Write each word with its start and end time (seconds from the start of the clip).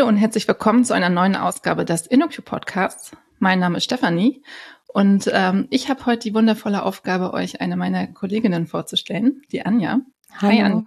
Hallo 0.00 0.08
und 0.08 0.16
herzlich 0.16 0.48
willkommen 0.48 0.82
zu 0.82 0.94
einer 0.94 1.10
neuen 1.10 1.36
Ausgabe 1.36 1.84
des 1.84 2.06
InnoQ 2.06 2.42
Podcasts. 2.42 3.14
Mein 3.38 3.58
Name 3.58 3.76
ist 3.76 3.84
Stefanie 3.84 4.42
und 4.86 5.30
ähm, 5.30 5.66
ich 5.68 5.90
habe 5.90 6.06
heute 6.06 6.20
die 6.20 6.32
wundervolle 6.32 6.84
Aufgabe, 6.84 7.34
euch 7.34 7.60
eine 7.60 7.76
meiner 7.76 8.06
Kolleginnen 8.06 8.66
vorzustellen, 8.66 9.42
die 9.52 9.66
Anja. 9.66 10.00
Hallo. 10.38 10.52
Hi 10.52 10.62
Anja. 10.62 10.86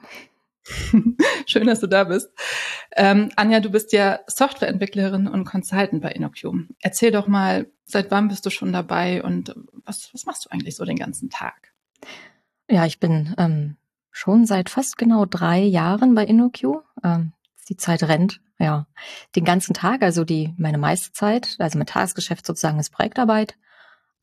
Schön, 1.46 1.68
dass 1.68 1.80
du 1.80 1.86
da 1.86 2.06
bist. 2.06 2.32
Ähm, 2.96 3.30
Anja, 3.36 3.60
du 3.60 3.70
bist 3.70 3.94
ja 3.94 4.18
Softwareentwicklerin 4.26 5.28
und 5.28 5.46
Consultant 5.46 6.02
bei 6.02 6.10
InnoQ. 6.10 6.66
Erzähl 6.82 7.12
doch 7.12 7.28
mal, 7.28 7.68
seit 7.86 8.10
wann 8.10 8.30
bist 8.30 8.48
du 8.48 8.50
schon 8.50 8.74
dabei 8.74 9.24
und 9.24 9.54
was, 9.86 10.12
was 10.12 10.26
machst 10.26 10.46
du 10.46 10.50
eigentlich 10.50 10.76
so 10.76 10.86
den 10.86 10.98
ganzen 10.98 11.30
Tag? 11.30 11.72
Ja, 12.68 12.88
ich 12.88 13.00
bin 13.00 13.36
ähm, 13.38 13.78
schon 14.10 14.48
seit 14.48 14.72
fast 14.72 14.98
genau 14.98 15.26
drei 15.28 15.60
Jahren 15.60 16.16
bei 16.16 16.26
InnoQ. 16.26 16.82
Ähm, 17.04 17.34
die 17.70 17.78
Zeit 17.78 18.04
rennt, 18.04 18.42
ja, 18.60 18.88
den 19.36 19.46
ganzen 19.46 19.74
Tag, 19.74 20.02
also 20.02 20.24
die 20.24 20.54
meine 20.58 20.78
meiste 20.78 21.12
Zeit, 21.12 21.56
also 21.60 21.78
mein 21.78 21.88
Tagesgeschäft 21.88 22.46
sozusagen 22.46 22.80
ist 22.80 22.92
Projektarbeit. 22.92 23.56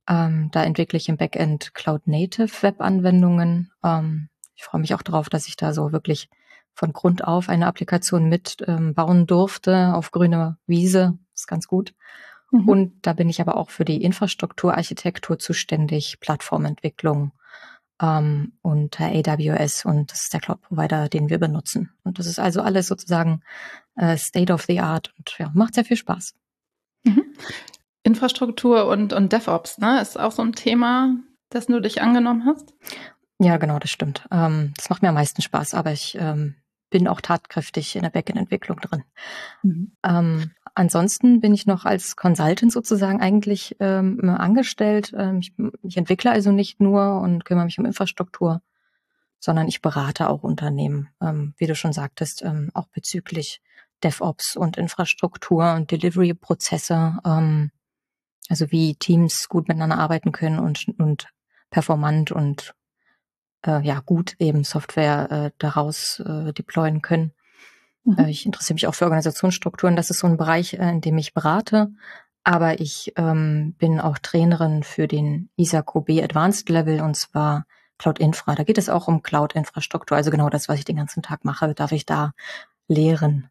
Ähm, 0.08 0.50
da 0.52 0.64
entwickle 0.64 0.96
ich 0.96 1.08
im 1.08 1.16
Backend 1.16 1.74
Cloud 1.74 2.06
Native 2.06 2.62
Web-Anwendungen. 2.62 3.70
Ähm, 3.84 4.28
ich 4.54 4.64
freue 4.64 4.80
mich 4.80 4.94
auch 4.94 5.02
darauf, 5.02 5.28
dass 5.28 5.46
ich 5.46 5.56
da 5.56 5.72
so 5.72 5.92
wirklich 5.92 6.28
von 6.74 6.92
Grund 6.92 7.24
auf 7.24 7.48
eine 7.48 7.66
Applikation 7.66 8.28
mit 8.28 8.56
ähm, 8.66 8.94
bauen 8.94 9.26
durfte 9.26 9.94
auf 9.94 10.10
grüner 10.10 10.58
Wiese. 10.66 11.18
Das 11.32 11.42
ist 11.42 11.46
ganz 11.46 11.66
gut. 11.66 11.94
Mhm. 12.50 12.68
Und 12.68 13.06
da 13.06 13.12
bin 13.12 13.28
ich 13.28 13.40
aber 13.40 13.56
auch 13.56 13.70
für 13.70 13.84
die 13.84 14.02
Infrastrukturarchitektur 14.02 15.38
zuständig, 15.38 16.18
Plattformentwicklung 16.20 17.32
ähm, 18.00 18.52
unter 18.62 19.06
AWS 19.06 19.84
und 19.84 20.10
das 20.10 20.22
ist 20.22 20.32
der 20.32 20.40
Cloud-Provider, 20.40 21.08
den 21.08 21.28
wir 21.28 21.38
benutzen. 21.38 21.90
Und 22.02 22.18
das 22.18 22.26
ist 22.26 22.38
also 22.38 22.62
alles 22.62 22.86
sozusagen 22.86 23.42
äh, 23.96 24.16
State 24.16 24.52
of 24.52 24.62
the 24.62 24.80
Art 24.80 25.12
und 25.18 25.36
ja, 25.38 25.50
macht 25.54 25.74
sehr 25.74 25.84
viel 25.84 25.96
Spaß. 25.96 26.34
Mhm. 27.04 27.24
Infrastruktur 28.02 28.86
und, 28.86 29.12
und 29.12 29.32
DevOps, 29.32 29.78
ne? 29.78 30.00
Ist 30.00 30.18
auch 30.18 30.32
so 30.32 30.42
ein 30.42 30.52
Thema, 30.52 31.16
das 31.50 31.66
du 31.66 31.80
dich 31.80 32.00
angenommen 32.00 32.46
hast? 32.46 32.74
Ja, 33.38 33.56
genau, 33.58 33.78
das 33.78 33.90
stimmt. 33.90 34.26
Ähm, 34.30 34.72
das 34.76 34.90
macht 34.90 35.02
mir 35.02 35.08
am 35.08 35.14
meisten 35.14 35.42
Spaß, 35.42 35.74
aber 35.74 35.92
ich 35.92 36.16
ähm, 36.18 36.56
bin 36.90 37.08
auch 37.08 37.20
tatkräftig 37.20 37.96
in 37.96 38.02
der 38.02 38.10
Backend-Entwicklung 38.10 38.78
drin. 38.80 39.04
Mhm. 39.62 39.92
Ähm, 40.04 40.50
ansonsten 40.74 41.40
bin 41.40 41.54
ich 41.54 41.66
noch 41.66 41.84
als 41.84 42.16
Consultant 42.16 42.72
sozusagen 42.72 43.20
eigentlich 43.20 43.76
ähm, 43.80 44.28
angestellt. 44.28 45.12
Ähm, 45.16 45.38
ich, 45.38 45.54
ich 45.82 45.96
entwickle 45.96 46.30
also 46.30 46.52
nicht 46.52 46.80
nur 46.80 47.20
und 47.20 47.44
kümmere 47.44 47.64
mich 47.64 47.78
um 47.78 47.86
Infrastruktur, 47.86 48.60
sondern 49.38 49.68
ich 49.68 49.80
berate 49.80 50.28
auch 50.28 50.42
Unternehmen, 50.42 51.08
ähm, 51.22 51.54
wie 51.56 51.66
du 51.66 51.74
schon 51.74 51.92
sagtest, 51.92 52.42
ähm, 52.42 52.70
auch 52.74 52.88
bezüglich 52.88 53.62
DevOps 54.02 54.56
und 54.56 54.76
Infrastruktur 54.76 55.74
und 55.74 55.90
Delivery-Prozesse, 55.90 57.18
ähm, 57.24 57.70
also 58.48 58.70
wie 58.70 58.94
Teams 58.96 59.48
gut 59.48 59.68
miteinander 59.68 59.98
arbeiten 59.98 60.32
können 60.32 60.58
und, 60.58 60.86
und 60.98 61.28
performant 61.70 62.32
und 62.32 62.74
äh, 63.66 63.80
ja 63.82 64.00
gut 64.00 64.34
eben 64.38 64.64
Software 64.64 65.30
äh, 65.30 65.50
daraus 65.58 66.20
äh, 66.20 66.52
deployen 66.52 67.02
können. 67.02 67.32
Mhm. 68.04 68.18
Äh, 68.18 68.30
ich 68.30 68.46
interessiere 68.46 68.74
mich 68.74 68.86
auch 68.86 68.94
für 68.94 69.04
Organisationsstrukturen. 69.04 69.96
Das 69.96 70.10
ist 70.10 70.20
so 70.20 70.26
ein 70.26 70.36
Bereich, 70.36 70.74
äh, 70.74 70.90
in 70.90 71.00
dem 71.00 71.18
ich 71.18 71.34
berate. 71.34 71.90
Aber 72.42 72.80
ich 72.80 73.12
ähm, 73.16 73.74
bin 73.78 74.00
auch 74.00 74.18
Trainerin 74.18 74.82
für 74.82 75.06
den 75.06 75.50
ISACO 75.56 76.00
B 76.00 76.22
Advanced 76.22 76.68
Level 76.70 77.02
und 77.02 77.14
zwar 77.14 77.66
Cloud 77.98 78.18
Infra. 78.18 78.54
Da 78.54 78.64
geht 78.64 78.78
es 78.78 78.88
auch 78.88 79.08
um 79.08 79.22
Cloud 79.22 79.54
Infrastruktur. 79.54 80.16
Also 80.16 80.30
genau 80.30 80.48
das, 80.48 80.68
was 80.68 80.78
ich 80.78 80.86
den 80.86 80.96
ganzen 80.96 81.22
Tag 81.22 81.44
mache, 81.44 81.74
darf 81.74 81.92
ich 81.92 82.06
da 82.06 82.32
lehren. 82.88 83.50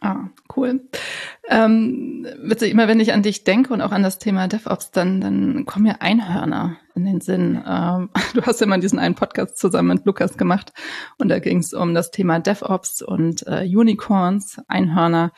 Ah, 0.00 0.28
cool. 0.54 0.88
Ähm, 1.48 2.26
witzig, 2.42 2.70
immer 2.70 2.86
wenn 2.86 3.00
ich 3.00 3.12
an 3.12 3.22
dich 3.22 3.44
denke 3.44 3.72
und 3.72 3.80
auch 3.80 3.92
an 3.92 4.02
das 4.02 4.18
Thema 4.18 4.46
DevOps, 4.46 4.90
dann, 4.90 5.20
dann 5.20 5.64
kommen 5.64 5.84
mir 5.84 6.02
Einhörner 6.02 6.76
in 6.94 7.04
den 7.04 7.20
Sinn. 7.20 7.62
Ähm, 7.66 8.10
du 8.34 8.42
hast 8.42 8.60
ja 8.60 8.66
mal 8.66 8.80
diesen 8.80 8.98
einen 8.98 9.14
Podcast 9.14 9.58
zusammen 9.58 9.88
mit 9.88 10.06
Lukas 10.06 10.36
gemacht 10.36 10.72
und 11.18 11.28
da 11.28 11.38
ging 11.38 11.58
es 11.58 11.72
um 11.72 11.94
das 11.94 12.10
Thema 12.10 12.40
DevOps 12.40 13.02
und 13.02 13.46
äh, 13.46 13.64
Unicorns, 13.64 14.60
Einhörner. 14.68 15.32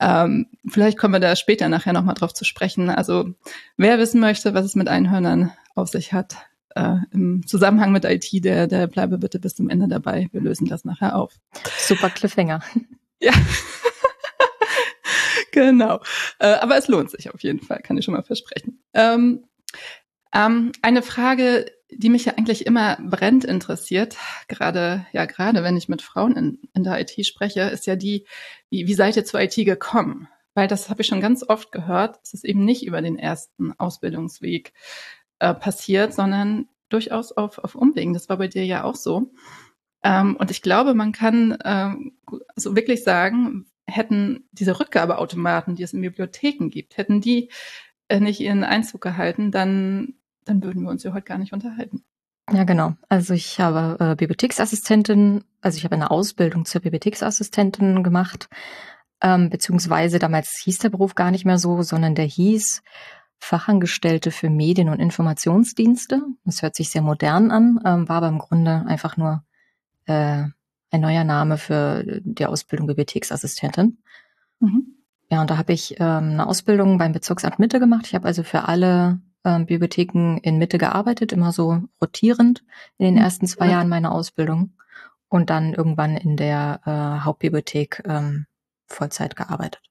Ähm, 0.00 0.46
vielleicht 0.68 0.96
kommen 0.96 1.14
wir 1.14 1.20
da 1.20 1.34
später 1.34 1.68
nachher 1.68 1.92
nochmal 1.92 2.14
drauf 2.14 2.32
zu 2.32 2.44
sprechen. 2.44 2.88
Also 2.90 3.30
wer 3.76 3.98
wissen 3.98 4.20
möchte, 4.20 4.54
was 4.54 4.64
es 4.64 4.76
mit 4.76 4.88
Einhörnern 4.88 5.52
auf 5.74 5.88
sich 5.88 6.12
hat, 6.12 6.36
äh, 6.76 6.96
im 7.10 7.46
Zusammenhang 7.46 7.90
mit 7.90 8.04
IT, 8.04 8.44
der, 8.44 8.68
der 8.68 8.86
bleibe 8.86 9.18
bitte 9.18 9.40
bis 9.40 9.56
zum 9.56 9.68
Ende 9.68 9.88
dabei. 9.88 10.28
Wir 10.32 10.40
lösen 10.40 10.68
das 10.68 10.84
nachher 10.84 11.16
auf. 11.16 11.34
Super 11.78 12.10
Cliffhanger. 12.10 12.60
Ja. 13.20 13.32
genau. 15.58 16.00
Äh, 16.38 16.54
aber 16.54 16.76
es 16.76 16.88
lohnt 16.88 17.10
sich 17.10 17.32
auf 17.32 17.42
jeden 17.42 17.60
Fall, 17.60 17.80
kann 17.82 17.96
ich 17.96 18.04
schon 18.04 18.14
mal 18.14 18.22
versprechen. 18.22 18.82
Ähm, 18.94 19.44
ähm, 20.32 20.72
eine 20.82 21.02
Frage, 21.02 21.66
die 21.90 22.10
mich 22.10 22.26
ja 22.26 22.34
eigentlich 22.36 22.66
immer 22.66 22.98
brennt 23.00 23.44
interessiert, 23.44 24.16
gerade, 24.46 25.06
ja, 25.12 25.24
gerade 25.24 25.62
wenn 25.62 25.76
ich 25.76 25.88
mit 25.88 26.02
Frauen 26.02 26.36
in, 26.36 26.58
in 26.74 26.84
der 26.84 27.00
IT 27.00 27.26
spreche, 27.26 27.62
ist 27.62 27.86
ja 27.86 27.96
die, 27.96 28.26
wie, 28.70 28.86
wie 28.86 28.94
seid 28.94 29.16
ihr 29.16 29.24
zur 29.24 29.40
IT 29.40 29.54
gekommen? 29.54 30.28
Weil 30.54 30.68
das 30.68 30.90
habe 30.90 31.02
ich 31.02 31.06
schon 31.06 31.20
ganz 31.20 31.44
oft 31.48 31.72
gehört, 31.72 32.18
es 32.22 32.34
ist 32.34 32.44
eben 32.44 32.64
nicht 32.64 32.84
über 32.84 33.00
den 33.00 33.18
ersten 33.18 33.72
Ausbildungsweg 33.78 34.72
äh, 35.38 35.54
passiert, 35.54 36.12
sondern 36.12 36.68
durchaus 36.88 37.32
auf, 37.32 37.58
auf 37.58 37.74
Umwegen. 37.74 38.12
Das 38.12 38.28
war 38.28 38.38
bei 38.38 38.48
dir 38.48 38.64
ja 38.64 38.84
auch 38.84 38.96
so. 38.96 39.30
Ähm, 40.02 40.36
und 40.36 40.50
ich 40.50 40.62
glaube, 40.62 40.94
man 40.94 41.12
kann 41.12 41.56
ähm, 41.64 42.18
so 42.56 42.76
wirklich 42.76 43.02
sagen, 43.02 43.66
hätten 43.88 44.48
diese 44.52 44.78
Rückgabeautomaten, 44.78 45.74
die 45.74 45.82
es 45.82 45.92
in 45.92 46.02
Bibliotheken 46.02 46.68
gibt, 46.68 46.96
hätten 46.96 47.20
die 47.20 47.50
äh, 48.08 48.20
nicht 48.20 48.40
ihren 48.40 48.64
Einzug 48.64 49.00
gehalten, 49.00 49.50
dann, 49.50 50.14
dann 50.44 50.62
würden 50.62 50.82
wir 50.82 50.90
uns 50.90 51.02
ja 51.02 51.12
heute 51.12 51.24
gar 51.24 51.38
nicht 51.38 51.52
unterhalten. 51.52 52.04
Ja, 52.50 52.64
genau. 52.64 52.94
Also 53.08 53.34
ich 53.34 53.60
habe 53.60 54.02
äh, 54.02 54.14
Bibliotheksassistentin, 54.14 55.44
also 55.60 55.76
ich 55.76 55.84
habe 55.84 55.94
eine 55.94 56.10
Ausbildung 56.10 56.64
zur 56.64 56.80
Bibliotheksassistentin 56.80 58.02
gemacht, 58.02 58.48
ähm, 59.20 59.50
beziehungsweise 59.50 60.18
damals 60.18 60.60
hieß 60.64 60.78
der 60.78 60.90
Beruf 60.90 61.14
gar 61.14 61.30
nicht 61.30 61.44
mehr 61.44 61.58
so, 61.58 61.82
sondern 61.82 62.14
der 62.14 62.24
hieß 62.24 62.82
Fachangestellte 63.38 64.30
für 64.30 64.50
Medien- 64.50 64.88
und 64.88 65.00
Informationsdienste. 65.00 66.22
Das 66.44 66.62
hört 66.62 66.74
sich 66.74 66.90
sehr 66.90 67.02
modern 67.02 67.50
an, 67.50 67.80
ähm, 67.84 68.08
war 68.08 68.16
aber 68.16 68.28
im 68.28 68.38
Grunde 68.38 68.84
einfach 68.86 69.16
nur 69.16 69.44
äh, 70.06 70.44
ein 70.90 71.00
neuer 71.00 71.24
Name 71.24 71.58
für 71.58 72.20
die 72.22 72.46
Ausbildung 72.46 72.86
Bibliotheksassistentin. 72.86 73.98
Mhm. 74.60 74.94
Ja, 75.30 75.42
und 75.42 75.50
da 75.50 75.58
habe 75.58 75.72
ich 75.72 75.96
ähm, 76.00 76.32
eine 76.32 76.46
Ausbildung 76.46 76.98
beim 76.98 77.12
Bezirksamt 77.12 77.58
Mitte 77.58 77.80
gemacht. 77.80 78.06
Ich 78.06 78.14
habe 78.14 78.26
also 78.26 78.42
für 78.42 78.66
alle 78.66 79.20
ähm, 79.44 79.66
Bibliotheken 79.66 80.38
in 80.42 80.58
Mitte 80.58 80.78
gearbeitet, 80.78 81.32
immer 81.32 81.52
so 81.52 81.82
rotierend 82.00 82.64
in 82.96 83.04
den 83.04 83.14
mhm. 83.14 83.20
ersten 83.20 83.46
zwei 83.46 83.68
Jahren 83.68 83.88
meiner 83.88 84.12
Ausbildung 84.12 84.72
und 85.28 85.50
dann 85.50 85.74
irgendwann 85.74 86.16
in 86.16 86.36
der 86.36 86.80
äh, 86.86 87.24
Hauptbibliothek 87.24 88.02
ähm, 88.06 88.46
Vollzeit 88.86 89.36
gearbeitet. 89.36 89.82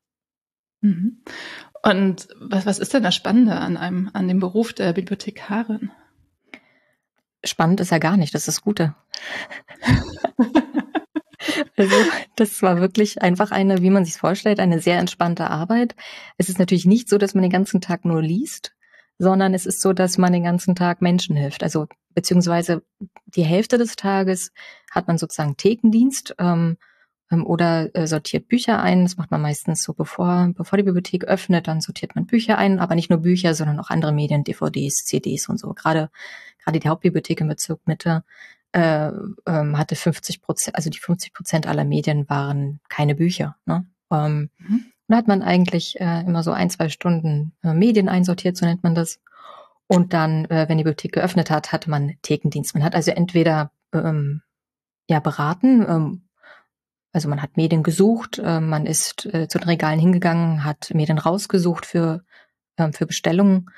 Mhm. 0.81 1.23
Und 1.83 2.27
was, 2.39 2.65
was 2.65 2.79
ist 2.79 2.93
denn 2.93 3.03
das 3.03 3.15
Spannende 3.15 3.55
an 3.55 3.77
einem, 3.77 4.09
an 4.13 4.27
dem 4.27 4.39
Beruf 4.39 4.73
der 4.73 4.93
Bibliothekarin? 4.93 5.91
Spannend 7.43 7.79
ist 7.79 7.91
ja 7.91 7.99
gar 7.99 8.17
nicht, 8.17 8.33
das 8.33 8.41
ist 8.41 8.47
das 8.47 8.61
Gute. 8.63 8.95
also, 11.75 11.95
das 12.35 12.61
war 12.61 12.79
wirklich 12.79 13.21
einfach 13.21 13.51
eine, 13.51 13.81
wie 13.81 13.89
man 13.89 14.05
sich 14.05 14.15
vorstellt, 14.15 14.59
eine 14.59 14.79
sehr 14.79 14.99
entspannte 14.99 15.49
Arbeit. 15.49 15.95
Es 16.37 16.49
ist 16.49 16.59
natürlich 16.59 16.85
nicht 16.85 17.09
so, 17.09 17.17
dass 17.17 17.33
man 17.33 17.43
den 17.43 17.51
ganzen 17.51 17.81
Tag 17.81 18.05
nur 18.05 18.21
liest, 18.21 18.73
sondern 19.19 19.53
es 19.53 19.65
ist 19.65 19.81
so, 19.81 19.93
dass 19.93 20.17
man 20.17 20.33
den 20.33 20.43
ganzen 20.43 20.75
Tag 20.75 21.01
Menschen 21.01 21.35
hilft. 21.35 21.63
Also 21.63 21.87
beziehungsweise 22.13 22.83
die 23.25 23.43
Hälfte 23.43 23.77
des 23.77 23.95
Tages 23.95 24.51
hat 24.91 25.07
man 25.07 25.17
sozusagen 25.17 25.57
Thekendienst 25.57 26.35
ähm, 26.39 26.77
ähm, 27.31 27.45
oder 27.45 27.93
äh, 27.95 28.07
sortiert 28.07 28.47
Bücher 28.47 28.81
ein. 28.81 29.03
Das 29.03 29.17
macht 29.17 29.31
man 29.31 29.41
meistens 29.41 29.83
so, 29.83 29.93
bevor, 29.93 30.51
bevor 30.55 30.77
die 30.77 30.83
Bibliothek 30.83 31.25
öffnet, 31.25 31.67
dann 31.67 31.81
sortiert 31.81 32.15
man 32.15 32.25
Bücher 32.25 32.57
ein, 32.57 32.79
aber 32.79 32.95
nicht 32.95 33.09
nur 33.09 33.19
Bücher, 33.19 33.53
sondern 33.53 33.79
auch 33.79 33.89
andere 33.89 34.13
Medien, 34.13 34.43
DVDs, 34.43 35.05
CDs 35.05 35.49
und 35.49 35.59
so. 35.59 35.73
Gerade 35.73 36.09
gerade 36.67 36.79
die 36.79 36.89
Hauptbibliothek 36.89 37.41
im 37.41 37.47
Bezirk 37.47 37.79
Mitte 37.85 38.23
äh, 38.73 39.11
ähm, 39.45 39.77
hatte 39.77 39.95
50 39.95 40.41
Prozent, 40.41 40.75
also 40.75 40.89
die 40.89 40.99
50 40.99 41.33
Prozent 41.33 41.67
aller 41.67 41.85
Medien 41.85 42.29
waren 42.29 42.79
keine 42.89 43.15
Bücher. 43.15 43.55
Ne? 43.65 43.85
Ähm, 44.11 44.49
mhm. 44.57 44.85
Da 45.07 45.17
hat 45.17 45.27
man 45.27 45.41
eigentlich 45.41 45.99
äh, 45.99 46.21
immer 46.21 46.43
so 46.43 46.51
ein, 46.51 46.69
zwei 46.69 46.89
Stunden 46.89 47.53
äh, 47.63 47.73
Medien 47.73 48.09
einsortiert, 48.09 48.57
so 48.57 48.65
nennt 48.65 48.83
man 48.83 48.95
das. 48.95 49.19
Und 49.87 50.13
dann, 50.13 50.45
äh, 50.45 50.67
wenn 50.67 50.77
die 50.77 50.83
Bibliothek 50.83 51.13
geöffnet 51.13 51.49
hat, 51.49 51.71
hatte 51.71 51.89
man 51.89 52.15
Thekendienst. 52.21 52.75
Man 52.75 52.83
hat 52.83 52.93
also 52.93 53.11
entweder 53.11 53.71
ähm, 53.93 54.41
ja 55.09 55.21
beraten, 55.21 55.85
ähm, 55.87 56.27
also 57.13 57.29
man 57.29 57.41
hat 57.41 57.55
Medien 57.55 57.83
gesucht, 57.83 58.37
äh, 58.37 58.59
man 58.59 58.85
ist 58.85 59.25
äh, 59.33 59.47
zu 59.47 59.59
den 59.59 59.69
Regalen 59.69 59.99
hingegangen, 59.99 60.65
hat 60.65 60.91
Medien 60.93 61.17
rausgesucht 61.17 61.85
für, 61.85 62.23
äh, 62.75 62.91
für 62.91 63.05
Bestellungen 63.05 63.71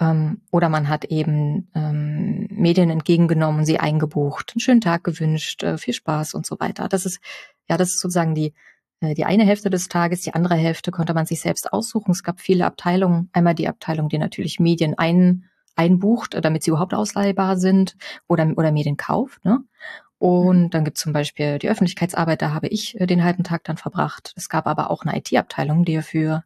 ähm, 0.00 0.42
oder 0.50 0.68
man 0.68 0.88
hat 0.88 1.06
eben 1.06 1.70
ähm, 1.74 2.48
Medien 2.50 2.90
entgegengenommen, 2.90 3.64
sie 3.64 3.78
eingebucht, 3.78 4.52
einen 4.54 4.60
schönen 4.60 4.80
Tag 4.80 5.04
gewünscht, 5.04 5.62
äh, 5.62 5.78
viel 5.78 5.94
Spaß 5.94 6.34
und 6.34 6.46
so 6.46 6.60
weiter. 6.60 6.88
Das 6.88 7.06
ist 7.06 7.20
ja, 7.68 7.76
das 7.76 7.90
ist 7.90 8.00
sozusagen 8.00 8.34
die 8.34 8.52
äh, 9.00 9.14
die 9.14 9.24
eine 9.24 9.44
Hälfte 9.44 9.70
des 9.70 9.88
Tages, 9.88 10.22
die 10.22 10.34
andere 10.34 10.54
Hälfte 10.54 10.90
konnte 10.90 11.14
man 11.14 11.26
sich 11.26 11.40
selbst 11.40 11.72
aussuchen. 11.72 12.12
Es 12.12 12.22
gab 12.22 12.40
viele 12.40 12.66
Abteilungen. 12.66 13.30
Einmal 13.32 13.54
die 13.54 13.68
Abteilung, 13.68 14.08
die 14.08 14.18
natürlich 14.18 14.60
Medien 14.60 14.94
ein, 14.98 15.44
einbucht, 15.76 16.36
damit 16.42 16.62
sie 16.62 16.70
überhaupt 16.70 16.94
ausleihbar 16.94 17.56
sind 17.56 17.96
oder, 18.28 18.52
oder 18.56 18.72
Medien 18.72 18.96
kauft. 18.96 19.44
Ne? 19.44 19.60
Und 20.18 20.62
mhm. 20.62 20.70
dann 20.70 20.84
gibt 20.84 20.96
es 20.96 21.02
zum 21.02 21.12
Beispiel 21.12 21.58
die 21.58 21.68
Öffentlichkeitsarbeit, 21.68 22.40
da 22.40 22.52
habe 22.52 22.68
ich 22.68 22.98
äh, 23.00 23.06
den 23.06 23.22
halben 23.22 23.44
Tag 23.44 23.64
dann 23.64 23.76
verbracht. 23.76 24.32
Es 24.36 24.48
gab 24.48 24.66
aber 24.66 24.90
auch 24.90 25.02
eine 25.02 25.16
IT-Abteilung, 25.18 25.84
die 25.84 26.00
für 26.02 26.44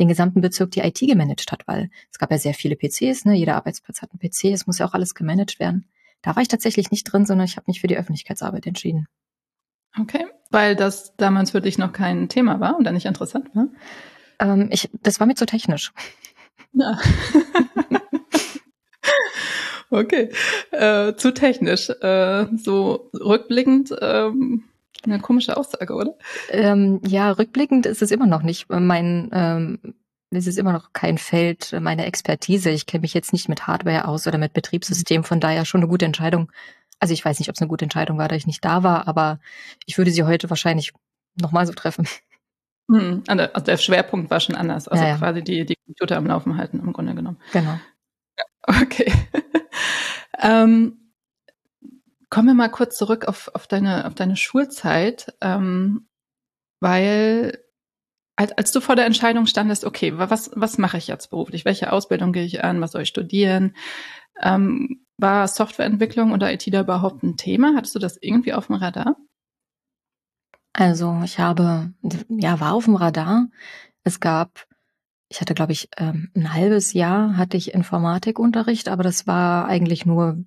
den 0.00 0.08
gesamten 0.08 0.40
Bezirk 0.40 0.72
die 0.72 0.80
IT 0.80 0.98
gemanagt 0.98 1.52
hat, 1.52 1.66
weil 1.66 1.90
es 2.10 2.18
gab 2.18 2.30
ja 2.30 2.38
sehr 2.38 2.54
viele 2.54 2.76
PCs, 2.76 3.24
ne? 3.24 3.34
jeder 3.34 3.56
Arbeitsplatz 3.56 4.02
hat 4.02 4.10
einen 4.10 4.18
PC, 4.18 4.52
es 4.52 4.66
muss 4.66 4.78
ja 4.78 4.86
auch 4.86 4.94
alles 4.94 5.14
gemanagt 5.14 5.60
werden. 5.60 5.86
Da 6.20 6.34
war 6.34 6.42
ich 6.42 6.48
tatsächlich 6.48 6.90
nicht 6.90 7.04
drin, 7.04 7.26
sondern 7.26 7.46
ich 7.46 7.56
habe 7.56 7.64
mich 7.68 7.80
für 7.80 7.86
die 7.86 7.96
Öffentlichkeitsarbeit 7.96 8.66
entschieden. 8.66 9.06
Okay, 9.98 10.26
weil 10.50 10.74
das 10.74 11.14
damals 11.16 11.50
für 11.50 11.60
dich 11.60 11.78
noch 11.78 11.92
kein 11.92 12.28
Thema 12.28 12.60
war 12.60 12.78
oder 12.78 12.92
nicht 12.92 13.06
interessant 13.06 13.54
war? 13.54 13.68
Ähm, 14.38 14.68
ich, 14.72 14.90
das 15.02 15.20
war 15.20 15.26
mir 15.26 15.34
zu 15.34 15.46
technisch. 15.46 15.92
Ja. 16.72 16.98
okay, 19.92 20.30
äh, 20.70 21.14
zu 21.14 21.32
technisch. 21.32 21.90
Äh, 21.90 22.46
so 22.56 23.10
rückblickend 23.14 23.94
ähm, 24.00 24.64
eine 25.04 25.20
komische 25.20 25.56
Aussage, 25.56 25.94
oder? 25.94 26.14
Ähm, 26.50 27.00
ja, 27.06 27.32
rückblickend 27.32 27.86
ist 27.86 28.02
es 28.02 28.10
immer 28.10 28.26
noch 28.26 28.42
nicht. 28.42 28.68
Mein 28.68 29.30
ähm, 29.32 29.94
es 30.34 30.46
ist 30.46 30.58
immer 30.58 30.72
noch 30.72 30.92
kein 30.92 31.18
Feld 31.18 31.76
meiner 31.80 32.06
Expertise. 32.06 32.70
Ich 32.70 32.86
kenne 32.86 33.02
mich 33.02 33.14
jetzt 33.14 33.32
nicht 33.32 33.48
mit 33.48 33.66
Hardware 33.66 34.08
aus 34.08 34.26
oder 34.26 34.38
mit 34.38 34.54
Betriebssystem, 34.54 35.24
von 35.24 35.40
daher 35.40 35.64
schon 35.64 35.82
eine 35.82 35.88
gute 35.88 36.06
Entscheidung. 36.06 36.50
Also 37.00 37.12
ich 37.12 37.24
weiß 37.24 37.38
nicht, 37.38 37.48
ob 37.48 37.56
es 37.56 37.60
eine 37.60 37.68
gute 37.68 37.84
Entscheidung 37.84 38.18
war, 38.18 38.28
da 38.28 38.36
ich 38.36 38.46
nicht 38.46 38.64
da 38.64 38.82
war, 38.82 39.08
aber 39.08 39.40
ich 39.86 39.98
würde 39.98 40.10
sie 40.10 40.22
heute 40.22 40.48
wahrscheinlich 40.48 40.92
nochmal 41.40 41.66
so 41.66 41.72
treffen. 41.72 42.06
Hm, 42.90 43.22
also 43.26 43.64
der 43.64 43.76
Schwerpunkt 43.76 44.30
war 44.30 44.40
schon 44.40 44.56
anders. 44.56 44.88
Also 44.88 45.04
ja, 45.04 45.10
ja. 45.10 45.18
quasi 45.18 45.42
die, 45.42 45.64
die 45.64 45.76
Computer 45.86 46.16
am 46.16 46.26
Laufen 46.26 46.56
halten, 46.56 46.80
im 46.80 46.92
Grunde 46.92 47.14
genommen. 47.14 47.38
Genau. 47.52 47.78
Okay. 48.66 49.12
Ähm, 50.42 51.14
kommen 52.28 52.48
wir 52.48 52.54
mal 52.54 52.70
kurz 52.70 52.96
zurück 52.96 53.26
auf, 53.26 53.50
auf, 53.54 53.66
deine, 53.66 54.06
auf 54.06 54.14
deine 54.14 54.36
Schulzeit, 54.36 55.34
ähm, 55.40 56.08
weil 56.80 57.62
als, 58.36 58.52
als 58.52 58.72
du 58.72 58.80
vor 58.80 58.96
der 58.96 59.06
Entscheidung 59.06 59.46
standest, 59.46 59.84
okay, 59.84 60.16
was, 60.16 60.50
was 60.54 60.78
mache 60.78 60.96
ich 60.96 61.06
jetzt 61.06 61.28
beruflich? 61.28 61.64
Welche 61.64 61.92
Ausbildung 61.92 62.32
gehe 62.32 62.44
ich 62.44 62.64
an? 62.64 62.80
Was 62.80 62.92
soll 62.92 63.02
ich 63.02 63.08
studieren? 63.08 63.76
Ähm, 64.40 65.04
war 65.18 65.46
Softwareentwicklung 65.46 66.32
oder 66.32 66.52
IT 66.52 66.64
da 66.72 66.80
überhaupt 66.80 67.22
ein 67.22 67.36
Thema? 67.36 67.74
Hattest 67.76 67.94
du 67.94 67.98
das 67.98 68.16
irgendwie 68.20 68.54
auf 68.54 68.66
dem 68.66 68.76
Radar? 68.76 69.16
Also 70.72 71.20
ich 71.24 71.38
habe, 71.38 71.92
ja, 72.28 72.58
war 72.60 72.72
auf 72.72 72.86
dem 72.86 72.96
Radar. 72.96 73.48
Es 74.04 74.20
gab, 74.20 74.66
ich 75.32 75.40
hatte, 75.40 75.54
glaube 75.54 75.72
ich, 75.72 75.88
ähm, 75.96 76.30
ein 76.36 76.52
halbes 76.52 76.92
Jahr 76.92 77.38
hatte 77.38 77.56
ich 77.56 77.72
Informatikunterricht, 77.72 78.90
aber 78.90 79.02
das 79.02 79.26
war 79.26 79.66
eigentlich 79.66 80.04
nur, 80.04 80.44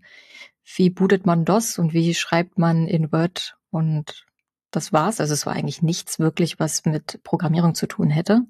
wie 0.76 0.92
bootet 0.92 1.26
man 1.26 1.44
DOS 1.44 1.80
und 1.80 1.94
wie 1.94 2.14
schreibt 2.14 2.60
man 2.60 2.86
in 2.86 3.12
Word 3.12 3.58
und 3.72 4.28
das 4.70 4.94
war's. 4.94 5.20
Also 5.20 5.34
es 5.34 5.48
war 5.48 5.54
eigentlich 5.54 5.82
nichts 5.82 6.20
wirklich, 6.20 6.60
was 6.60 6.86
mit 6.86 7.20
Programmierung 7.24 7.74
zu 7.74 7.88
tun 7.88 8.12
hätte. 8.12 8.44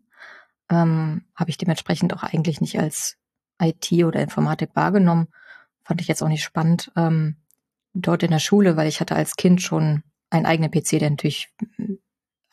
Ähm, 0.69 1.23
habe 1.35 1.51
ich 1.51 1.57
dementsprechend 1.57 2.13
auch 2.13 2.23
eigentlich 2.23 2.59
nicht 2.59 2.77
als 2.77 3.15
IT 3.61 3.93
oder 4.03 4.21
Informatik 4.21 4.71
wahrgenommen. 4.73 5.27
Fand 5.85 6.01
ich 6.01 6.09
jetzt 6.09 6.21
auch 6.21 6.27
nicht 6.27 6.43
spannend 6.43 6.91
ähm, 6.97 7.37
dort 7.93 8.23
in 8.23 8.31
der 8.31 8.39
Schule, 8.39 8.75
weil 8.75 8.89
ich 8.89 8.99
hatte 8.99 9.15
als 9.15 9.37
Kind 9.37 9.61
schon 9.61 10.03
einen 10.29 10.45
eigenen 10.45 10.69
PC, 10.69 10.99
der 10.99 11.11
natürlich 11.11 11.47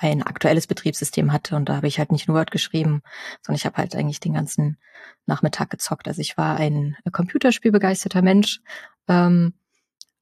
ein 0.02 0.22
aktuelles 0.22 0.66
Betriebssystem 0.66 1.32
hatte 1.32 1.56
und 1.56 1.68
da 1.68 1.76
habe 1.76 1.86
ich 1.86 1.98
halt 1.98 2.12
nicht 2.12 2.28
nur 2.28 2.36
Word 2.36 2.50
geschrieben, 2.50 3.02
sondern 3.42 3.56
ich 3.56 3.66
habe 3.66 3.76
halt 3.76 3.94
eigentlich 3.94 4.20
den 4.20 4.34
ganzen 4.34 4.78
Nachmittag 5.26 5.70
gezockt. 5.70 6.08
Also 6.08 6.20
ich 6.20 6.36
war 6.36 6.56
ein 6.56 6.96
Computerspielbegeisterter 7.10 8.22
Mensch, 8.22 8.60
ähm, 9.08 9.54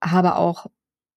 habe 0.02 0.36
auch 0.36 0.66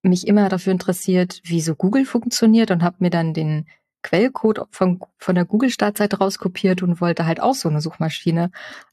mich 0.02 0.26
immer 0.26 0.48
dafür 0.48 0.72
interessiert, 0.72 1.40
wie 1.44 1.60
so 1.60 1.74
Google 1.74 2.04
funktioniert 2.04 2.70
und 2.70 2.82
habe 2.82 2.96
mir 2.98 3.10
dann 3.10 3.34
den 3.34 3.66
Quellcode 4.02 4.66
von, 4.70 5.00
von 5.18 5.34
der 5.34 5.46
Google-Startseite 5.46 6.18
rauskopiert 6.18 6.82
und 6.82 7.00
wollte 7.00 7.26
halt 7.26 7.40
auch 7.40 7.54
so 7.54 7.68
eine 7.68 7.80
Suchmaschine 7.80 8.50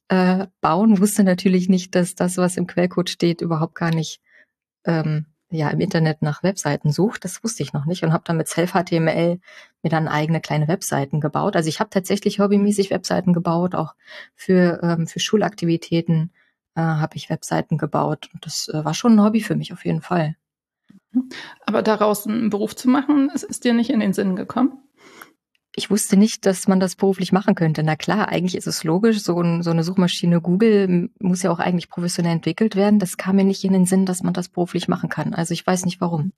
äh, 0.07 0.47
bauen. 0.62 1.00
Wusste 1.00 1.24
natürlich 1.24 1.67
nicht, 1.69 1.95
dass 1.95 2.15
das, 2.15 2.38
was 2.38 2.57
im 2.57 2.65
Quellcode 2.65 3.09
steht, 3.09 3.41
überhaupt 3.41 3.75
gar 3.75 3.94
nicht 3.94 4.21
ähm, 4.85 5.25
ja 5.57 5.69
im 5.69 5.80
Internet 5.80 6.21
nach 6.21 6.44
Webseiten 6.44 6.92
sucht. 6.92 7.24
Das 7.25 7.44
wusste 7.44 7.63
ich 7.63 7.74
noch 7.74 7.86
nicht 7.86 8.03
und 8.03 8.13
habe 8.13 8.24
dann 8.25 8.38
mit 8.38 8.48
Self-HTML 8.48 9.39
mir 9.83 9.89
dann 9.89 10.07
eigene 10.07 10.42
kleine 10.42 10.68
Webseiten 10.68 11.19
gebaut. 11.19 11.56
Also 11.56 11.69
ich 11.69 11.80
habe 11.80 11.89
tatsächlich 11.89 12.39
hobbymäßig 12.39 12.89
Webseiten 12.89 13.33
gebaut, 13.33 13.75
auch 13.75 13.95
für, 14.36 14.80
ähm, 14.83 15.07
für 15.07 15.19
Schulaktivitäten 15.19 16.31
äh, 16.75 16.81
habe 16.81 17.15
ich 17.18 17.30
Webseiten 17.30 17.77
gebaut. 17.77 18.30
Und 18.33 18.45
das 18.45 18.69
äh, 18.69 18.83
war 18.83 18.94
schon 18.94 19.13
ein 19.13 19.24
Hobby 19.24 19.42
für 19.42 19.56
mich 19.56 19.74
auf 19.74 19.86
jeden 19.86 20.01
Fall. 20.01 20.36
Aber 21.65 21.81
daraus 21.81 22.25
einen 22.25 22.50
Beruf 22.50 22.75
zu 22.75 22.89
machen, 22.89 23.30
ist, 23.33 23.44
ist 23.44 23.63
dir 23.63 23.74
nicht 23.74 23.89
in 23.89 24.00
den 24.00 24.13
Sinn 24.13 24.36
gekommen? 24.36 24.77
Ich 25.73 25.89
wusste 25.89 26.18
nicht, 26.18 26.45
dass 26.45 26.68
man 26.68 26.81
das 26.81 26.97
beruflich 26.97 27.31
machen 27.31 27.56
könnte. 27.56 27.81
Na 27.81 27.95
klar, 27.95 28.27
eigentlich 28.27 28.56
ist 28.56 28.68
es 28.68 28.83
logisch. 28.83 29.21
So, 29.21 29.39
ein, 29.41 29.63
so 29.63 29.71
eine 29.71 29.83
Suchmaschine 29.83 30.41
Google 30.41 31.09
muss 31.19 31.44
ja 31.44 31.51
auch 31.51 31.59
eigentlich 31.59 31.89
professionell 31.89 32.33
entwickelt 32.33 32.75
werden. 32.75 33.00
Das 33.00 33.15
kam 33.15 33.38
mir 33.38 33.45
nicht 33.45 33.63
in 33.63 33.71
den 33.71 33.85
Sinn, 33.85 34.06
dass 34.06 34.21
man 34.21 34.33
das 34.33 34.50
beruflich 34.50 34.89
machen 34.89 35.09
kann. 35.09 35.33
Also 35.33 35.53
ich 35.53 35.65
weiß 35.65 35.85
nicht 35.85 36.01
warum. 36.01 36.33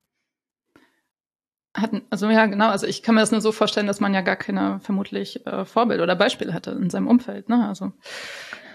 Hatten, 1.76 2.04
also 2.12 2.30
ja, 2.30 2.46
genau. 2.46 2.70
Also 2.70 2.86
ich 2.86 3.02
kann 3.02 3.16
mir 3.16 3.22
das 3.22 3.32
nur 3.32 3.42
so 3.42 3.52
vorstellen, 3.52 3.88
dass 3.88 4.00
man 4.00 4.14
ja 4.14 4.22
gar 4.22 4.36
keine 4.36 4.80
vermutlich 4.82 5.44
äh, 5.48 5.66
Vorbild 5.66 6.02
oder 6.02 6.16
Beispiele 6.16 6.54
hatte 6.54 6.70
in 6.70 6.92
seinem 6.92 7.08
Umfeld. 7.08 7.50
Ne? 7.50 7.68
Also 7.68 7.92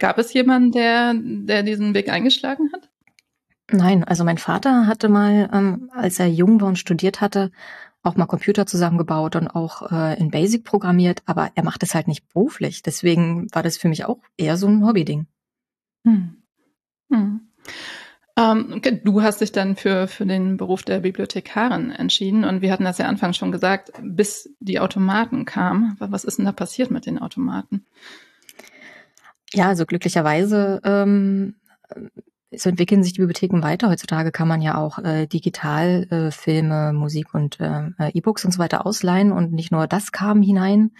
gab 0.00 0.18
es 0.18 0.32
jemanden, 0.32 0.72
der, 0.72 1.14
der 1.14 1.62
diesen 1.62 1.94
Weg 1.94 2.08
eingeschlagen 2.08 2.70
hat? 2.72 2.88
Nein, 3.70 4.02
also 4.02 4.24
mein 4.24 4.38
Vater 4.38 4.86
hatte 4.86 5.08
mal, 5.08 5.48
ähm, 5.52 5.90
als 5.94 6.18
er 6.18 6.26
jung 6.26 6.60
war 6.60 6.68
und 6.68 6.78
studiert 6.78 7.20
hatte, 7.20 7.52
auch 8.08 8.16
mal 8.16 8.26
Computer 8.26 8.66
zusammengebaut 8.66 9.36
und 9.36 9.48
auch 9.48 9.90
äh, 9.92 10.18
in 10.18 10.30
Basic 10.30 10.64
programmiert, 10.64 11.22
aber 11.26 11.50
er 11.54 11.64
macht 11.64 11.82
es 11.82 11.94
halt 11.94 12.08
nicht 12.08 12.26
beruflich. 12.32 12.82
Deswegen 12.82 13.46
war 13.52 13.62
das 13.62 13.78
für 13.78 13.88
mich 13.88 14.04
auch 14.04 14.18
eher 14.36 14.56
so 14.56 14.66
ein 14.66 14.86
Hobbyding. 14.86 15.26
Hm. 16.04 16.42
Hm. 17.12 17.40
Ähm, 18.36 18.72
okay, 18.76 19.00
du 19.02 19.22
hast 19.22 19.40
dich 19.40 19.50
dann 19.50 19.74
für, 19.74 20.06
für 20.06 20.24
den 20.24 20.56
Beruf 20.56 20.82
der 20.82 21.00
Bibliothekarin 21.00 21.90
entschieden 21.90 22.44
und 22.44 22.62
wir 22.62 22.72
hatten 22.72 22.84
das 22.84 22.98
ja 22.98 23.06
anfangs 23.06 23.36
schon 23.36 23.50
gesagt, 23.50 23.92
bis 24.00 24.54
die 24.60 24.78
Automaten 24.78 25.44
kamen. 25.44 25.96
Was 25.98 26.24
ist 26.24 26.38
denn 26.38 26.44
da 26.44 26.52
passiert 26.52 26.90
mit 26.90 27.06
den 27.06 27.18
Automaten? 27.18 27.84
Ja, 29.52 29.66
also 29.68 29.86
glücklicherweise 29.86 30.80
ähm, 30.84 31.56
so 32.56 32.70
entwickeln 32.70 33.02
sich 33.02 33.12
die 33.12 33.20
Bibliotheken 33.20 33.62
weiter. 33.62 33.90
Heutzutage 33.90 34.32
kann 34.32 34.48
man 34.48 34.62
ja 34.62 34.78
auch 34.78 34.98
äh, 34.98 35.26
digital 35.26 36.06
äh, 36.10 36.30
Filme, 36.30 36.92
Musik 36.92 37.34
und 37.34 37.60
äh, 37.60 37.90
äh, 37.98 38.10
E-Books 38.14 38.44
und 38.44 38.52
so 38.52 38.58
weiter 38.58 38.86
ausleihen. 38.86 39.32
Und 39.32 39.52
nicht 39.52 39.70
nur 39.70 39.86
das 39.86 40.12
kam 40.12 40.40
hinein 40.40 40.92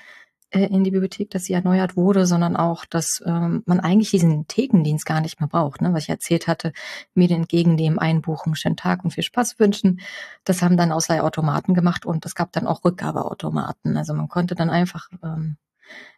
äh, 0.50 0.66
in 0.66 0.84
die 0.84 0.90
Bibliothek, 0.90 1.30
dass 1.30 1.44
sie 1.44 1.54
erneuert 1.54 1.96
wurde, 1.96 2.26
sondern 2.26 2.54
auch, 2.54 2.84
dass 2.84 3.22
ähm, 3.24 3.62
man 3.64 3.80
eigentlich 3.80 4.10
diesen 4.10 4.46
Thekendienst 4.46 5.06
gar 5.06 5.22
nicht 5.22 5.40
mehr 5.40 5.48
braucht. 5.48 5.80
Ne? 5.80 5.94
Was 5.94 6.04
ich 6.04 6.10
erzählt 6.10 6.48
hatte, 6.48 6.72
Medien 7.14 7.42
entgegennehmen, 7.42 7.98
einbuchen, 7.98 8.54
schönen 8.54 8.76
Tag 8.76 9.02
und 9.04 9.12
viel 9.12 9.24
Spaß 9.24 9.58
wünschen. 9.58 10.00
Das 10.44 10.60
haben 10.60 10.76
dann 10.76 10.92
Ausleihautomaten 10.92 11.72
gemacht 11.74 12.04
und 12.04 12.26
es 12.26 12.34
gab 12.34 12.52
dann 12.52 12.66
auch 12.66 12.84
Rückgabeautomaten. 12.84 13.96
Also 13.96 14.12
man 14.12 14.28
konnte 14.28 14.54
dann 14.54 14.68
einfach 14.68 15.08
ähm, 15.22 15.56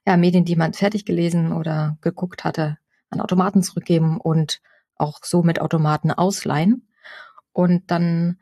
ja, 0.04 0.16
Medien, 0.16 0.44
die 0.44 0.56
man 0.56 0.72
fertig 0.72 1.04
gelesen 1.04 1.52
oder 1.52 1.98
geguckt 2.00 2.42
hatte, 2.42 2.78
an 3.10 3.20
Automaten 3.20 3.62
zurückgeben 3.62 4.18
und 4.20 4.60
auch 5.00 5.20
so 5.22 5.42
mit 5.42 5.60
Automaten 5.60 6.10
ausleihen. 6.10 6.88
Und 7.52 7.90
dann, 7.90 8.38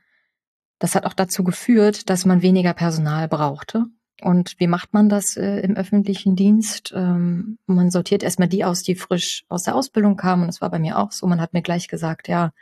das 0.79 0.95
hat 0.95 1.07
auch 1.07 1.15
dazu 1.15 1.45
geführt, 1.45 2.11
dass 2.11 2.25
man 2.25 2.43
weniger 2.43 2.75
Personal 2.75 3.29
brauchte. 3.29 3.87
Und 4.21 4.59
wie 4.59 4.67
macht 4.67 4.93
man 4.93 5.09
das 5.09 5.37
äh, 5.37 5.61
im 5.61 5.77
öffentlichen 5.77 6.35
Dienst? 6.35 6.93
Ähm, 6.95 7.59
man 7.67 7.91
sortiert 7.91 8.23
erstmal 8.23 8.49
die 8.49 8.65
aus, 8.65 8.83
die 8.83 8.97
frisch 8.97 9.45
aus 9.49 9.63
der 9.63 9.77
Ausbildung 9.77 10.17
kamen. 10.17 10.43
Und 10.43 10.49
das 10.49 10.61
war 10.61 10.71
bei 10.71 10.81
mir 10.81 10.99
auch 10.99 11.13
so. 11.13 11.27
Man 11.27 11.41
hat 11.41 11.53
mir 11.53 11.63
gleich 11.63 11.87
gesagt, 11.89 12.27
ja, 12.27 12.53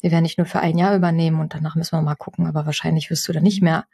wir 0.00 0.10
werden 0.10 0.24
nicht 0.24 0.38
nur 0.38 0.46
für 0.46 0.60
ein 0.60 0.78
Jahr 0.78 0.96
übernehmen 0.96 1.40
und 1.40 1.54
danach 1.54 1.74
müssen 1.74 1.96
wir 1.96 2.02
mal 2.02 2.16
gucken, 2.16 2.46
aber 2.46 2.66
wahrscheinlich 2.66 3.10
wirst 3.10 3.26
du 3.28 3.32
dann 3.32 3.42
nicht 3.42 3.62
mehr 3.62 3.86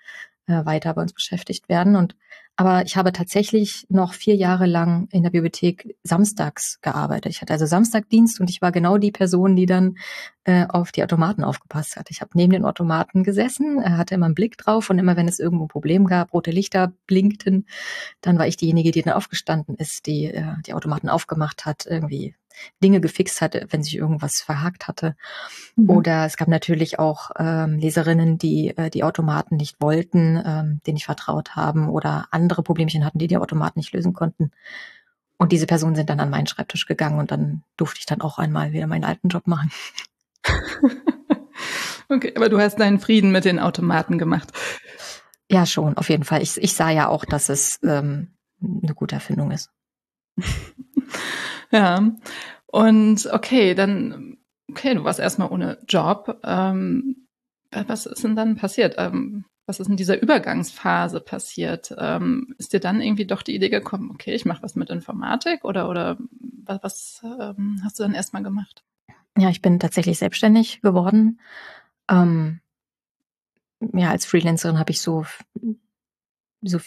äh, 0.47 0.65
weiter 0.65 0.95
bei 0.95 1.03
uns 1.03 1.13
beschäftigt 1.13 1.69
werden. 1.69 1.97
Und 1.97 2.15
aber 2.57 2.85
ich 2.85 2.97
habe 2.97 3.13
tatsächlich 3.13 3.87
noch 3.89 4.13
vier 4.13 4.37
Jahre 4.37 4.67
lang 4.67 5.09
in 5.11 5.23
der 5.23 5.31
Bibliothek 5.31 5.97
samstags 6.03 6.81
gearbeitet. 6.83 7.33
Ich 7.33 7.41
hatte 7.41 7.55
also 7.55 7.65
Samstagdienst 7.65 8.41
und 8.41 8.51
ich 8.51 8.61
war 8.61 8.73
genau 8.73 8.99
die 8.99 9.11
Person, 9.11 9.57
die 9.57 9.65
dann 9.65 9.97
äh, 10.45 10.67
auf 10.69 10.93
die 10.93 11.03
Automaten 11.03 11.45
aufgepasst 11.45 11.97
hat. 11.97 12.11
Ich 12.11 12.21
habe 12.21 12.33
neben 12.35 12.53
den 12.53 12.67
Automaten 12.67 13.25
gesessen, 13.25 13.79
er 13.79 13.97
hatte 13.97 14.15
immer 14.15 14.27
einen 14.27 14.35
Blick 14.35 14.59
drauf 14.59 14.91
und 14.91 14.99
immer 14.99 15.17
wenn 15.17 15.29
es 15.29 15.39
irgendwo 15.39 15.65
ein 15.65 15.69
Problem 15.69 16.07
gab, 16.07 16.35
rote 16.35 16.51
Lichter 16.51 16.93
blinkten, 17.07 17.67
dann 18.21 18.39
war 18.39 18.47
ich 18.47 18.59
diejenige, 18.59 18.91
die 18.91 19.01
dann 19.01 19.15
aufgestanden 19.15 19.77
ist, 19.77 20.05
die 20.07 20.27
äh, 20.27 20.55
die 20.67 20.75
Automaten 20.75 21.09
aufgemacht 21.09 21.65
hat, 21.65 21.87
irgendwie 21.87 22.35
Dinge 22.83 23.01
gefixt 23.01 23.41
hatte, 23.41 23.67
wenn 23.71 23.83
sich 23.83 23.97
irgendwas 23.97 24.41
verhakt 24.41 24.89
hatte. 24.89 25.17
Mhm. 25.77 25.91
Oder 25.91 26.27
es 26.27 26.37
gab 26.37 26.49
natürlich 26.49 26.99
auch 26.99 27.31
ähm, 27.39 27.79
Leserinnen, 27.79 28.39
die 28.39 28.77
äh, 28.77 28.91
die 28.91 29.05
Automaten 29.05 29.57
nicht 29.57 29.81
wollten, 29.81 30.43
ähm, 30.45 30.81
denen 30.87 30.97
ich 30.97 31.05
vertraut 31.05 31.57
haben 31.57 31.89
oder 31.89 32.29
andere 32.31 32.63
Problemchen 32.63 33.05
hatten, 33.05 33.19
die 33.19 33.29
die 33.29 33.39
Automaten 33.39 33.79
nicht 33.79 33.93
lösen 33.93 34.13
konnten. 34.13 34.51
Und 35.39 35.53
diese 35.53 35.67
Personen 35.67 35.97
sind 35.97 36.09
dann 36.09 36.21
an 36.21 36.31
meinen 36.31 36.47
Schreibtisch 36.47 36.87
gegangen 36.87 37.19
und 37.19 37.33
dann 37.33 37.65
durfte 37.77 37.99
ich 37.99 38.07
dann 38.07 38.21
auch 38.21 38.39
einmal 38.39 38.73
wieder 38.73 38.87
meinen 38.87 39.05
alten 39.05 39.29
Job 39.29 39.47
machen. 39.47 39.73
okay, 42.09 42.33
aber 42.37 42.49
du 42.49 42.61
hast 42.61 42.79
deinen 42.79 43.01
Frieden 43.01 43.33
mit 43.33 43.45
den 43.45 43.59
Automaten 43.59 44.19
gemacht. 44.19 44.53
Ja, 45.51 45.67
schon, 45.67 45.97
auf 45.97 46.09
jeden 46.09 46.25
Fall. 46.25 46.43
Ich, 46.43 46.57
ich 46.59 46.75
sah 46.75 46.91
ja 46.91 47.09
auch, 47.09 47.25
dass 47.25 47.49
es 47.49 47.81
ähm, 47.83 48.29
eine 48.63 48.95
gute 48.95 49.17
Erfindung 49.17 49.51
ist. 49.51 49.71
ja. 51.73 52.13
Und 52.67 53.29
okay, 53.33 53.75
dann, 53.75 54.39
okay, 54.71 54.95
du 54.95 55.05
warst 55.05 55.21
erstmal 55.21 55.51
ohne 55.51 55.79
Job. 55.89 56.41
Ähm, 56.45 57.27
was 57.71 58.07
ist 58.07 58.25
denn 58.25 58.37
dann 58.37 58.57
passiert? 58.57 58.95
Ähm, 58.99 59.45
was 59.67 59.81
ist 59.81 59.89
in 59.89 59.97
dieser 59.97 60.21
Übergangsphase 60.21 61.21
passiert? 61.21 61.95
Ähm, 61.99 62.55
ist 62.59 62.73
dir 62.73 62.81
dann 62.81 63.01
irgendwie 63.01 63.27
doch 63.27 63.43
die 63.43 63.55
Idee 63.55 63.69
gekommen, 63.69 64.11
okay, 64.11 64.35
ich 64.35 64.45
mache 64.45 64.63
was 64.63 64.75
mit 64.75 64.91
Informatik 64.91 65.65
oder, 65.65 65.89
oder 65.89 66.19
was, 66.65 67.23
ähm, 67.25 67.81
hast 67.85 67.99
du 67.99 68.03
dann 68.03 68.15
erstmal 68.15 68.43
gemacht? 68.43 68.85
Ja, 69.37 69.49
ich 69.49 69.63
bin 69.63 69.79
tatsächlich 69.79 70.19
selbstständig 70.19 70.83
geworden. 70.83 71.41
Ähm, 72.09 72.61
ja, 73.93 74.11
als 74.11 74.27
Freelancerin 74.27 74.79
habe 74.79 74.91
ich 74.91 75.01
so, 75.01 75.25
so 76.63 76.79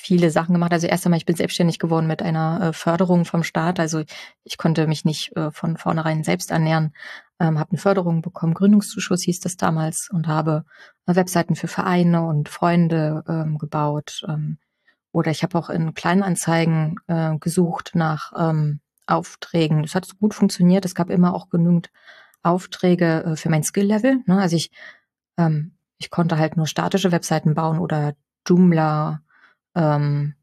viele 0.00 0.30
Sachen 0.30 0.54
gemacht. 0.54 0.72
Also 0.72 0.86
erst 0.86 1.04
einmal, 1.04 1.18
ich 1.18 1.26
bin 1.26 1.36
selbstständig 1.36 1.78
geworden 1.78 2.06
mit 2.06 2.22
einer 2.22 2.60
äh, 2.60 2.72
Förderung 2.72 3.24
vom 3.24 3.42
Staat. 3.42 3.78
Also 3.78 4.02
ich 4.42 4.56
konnte 4.56 4.86
mich 4.86 5.04
nicht 5.04 5.36
äh, 5.36 5.50
von 5.50 5.76
vornherein 5.76 6.24
selbst 6.24 6.50
ernähren, 6.50 6.94
ähm, 7.38 7.58
habe 7.58 7.72
eine 7.72 7.78
Förderung 7.78 8.22
bekommen, 8.22 8.54
Gründungszuschuss 8.54 9.22
hieß 9.22 9.40
das 9.40 9.56
damals 9.56 10.08
und 10.10 10.28
habe 10.28 10.64
äh, 11.06 11.14
Webseiten 11.14 11.56
für 11.56 11.68
Vereine 11.68 12.26
und 12.26 12.48
Freunde 12.48 13.22
ähm, 13.28 13.58
gebaut. 13.58 14.22
Ähm, 14.28 14.58
oder 15.12 15.30
ich 15.30 15.42
habe 15.42 15.58
auch 15.58 15.68
in 15.68 15.92
Kleinanzeigen 15.92 16.98
äh, 17.06 17.36
gesucht 17.38 17.90
nach 17.94 18.32
ähm, 18.36 18.80
Aufträgen. 19.06 19.82
Das 19.82 19.94
hat 19.94 20.06
so 20.06 20.16
gut 20.16 20.32
funktioniert. 20.32 20.86
Es 20.86 20.94
gab 20.94 21.10
immer 21.10 21.34
auch 21.34 21.50
genügend 21.50 21.90
Aufträge 22.42 23.24
äh, 23.24 23.36
für 23.36 23.50
mein 23.50 23.62
Skill-Level. 23.62 24.20
Ne? 24.26 24.40
Also 24.40 24.56
ich, 24.56 24.70
ähm, 25.36 25.72
ich 25.98 26.10
konnte 26.10 26.38
halt 26.38 26.56
nur 26.56 26.66
statische 26.66 27.12
Webseiten 27.12 27.54
bauen 27.54 27.78
oder 27.78 28.14
Joomla 28.46 29.20
ähm, 29.74 30.34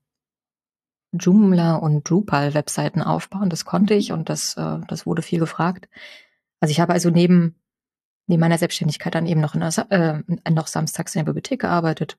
Joomla 1.12 1.76
und 1.76 2.10
Drupal-Webseiten 2.10 3.02
aufbauen. 3.02 3.50
Das 3.50 3.66
konnte 3.66 3.94
ich 3.94 4.12
und 4.12 4.30
das, 4.30 4.56
äh, 4.58 4.80
das 4.88 5.06
wurde 5.06 5.22
viel 5.22 5.40
gefragt. 5.40 5.90
Also 6.60 6.72
ich 6.72 6.80
habe 6.80 6.94
also 6.94 7.10
neben, 7.10 7.56
neben 8.28 8.42
meiner 8.42 8.58
Selbstständigkeit 8.58 9.16
dann 9.16 9.26
eben 9.26 9.42
noch, 9.42 9.56
in 9.56 9.62
der, 9.62 9.90
äh, 9.90 10.52
noch 10.52 10.68
samstags 10.68 11.16
in 11.16 11.20
der 11.20 11.26
Bibliothek 11.26 11.62
gearbeitet, 11.62 12.18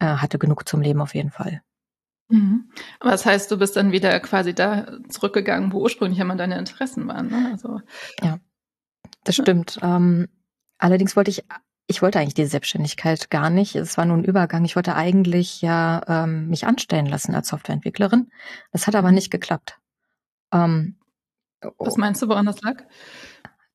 äh, 0.00 0.06
hatte 0.06 0.38
genug 0.38 0.68
zum 0.68 0.80
Leben 0.80 1.00
auf 1.00 1.14
jeden 1.14 1.30
Fall. 1.30 1.62
Mhm. 2.28 2.70
Aber 2.98 3.12
das 3.12 3.24
heißt, 3.24 3.50
du 3.50 3.58
bist 3.58 3.76
dann 3.76 3.92
wieder 3.92 4.18
quasi 4.20 4.54
da 4.54 4.98
zurückgegangen, 5.08 5.72
wo 5.72 5.80
ursprünglich 5.80 6.18
immer 6.18 6.36
deine 6.36 6.58
Interessen 6.58 7.06
waren. 7.06 7.28
Ne? 7.28 7.50
Also, 7.52 7.80
ja, 8.22 8.40
das 9.22 9.36
stimmt. 9.36 9.78
Ähm, 9.82 10.28
allerdings 10.78 11.14
wollte 11.14 11.30
ich 11.30 11.44
ich 11.88 12.02
wollte 12.02 12.18
eigentlich 12.18 12.34
die 12.34 12.46
Selbstständigkeit 12.46 13.30
gar 13.30 13.50
nicht. 13.50 13.76
Es 13.76 13.96
war 13.96 14.04
nur 14.04 14.16
ein 14.16 14.24
Übergang. 14.24 14.64
Ich 14.64 14.76
wollte 14.76 14.96
eigentlich 14.96 15.62
ja 15.62 16.02
ähm, 16.08 16.48
mich 16.48 16.66
anstellen 16.66 17.06
lassen 17.06 17.34
als 17.34 17.48
Softwareentwicklerin. 17.48 18.30
Das 18.72 18.86
hat 18.86 18.96
aber 18.96 19.12
nicht 19.12 19.30
geklappt. 19.30 19.78
Ähm, 20.52 20.96
Was 21.78 21.96
meinst 21.96 22.22
du, 22.22 22.28
woran 22.28 22.46
das 22.46 22.60
lag? 22.62 22.82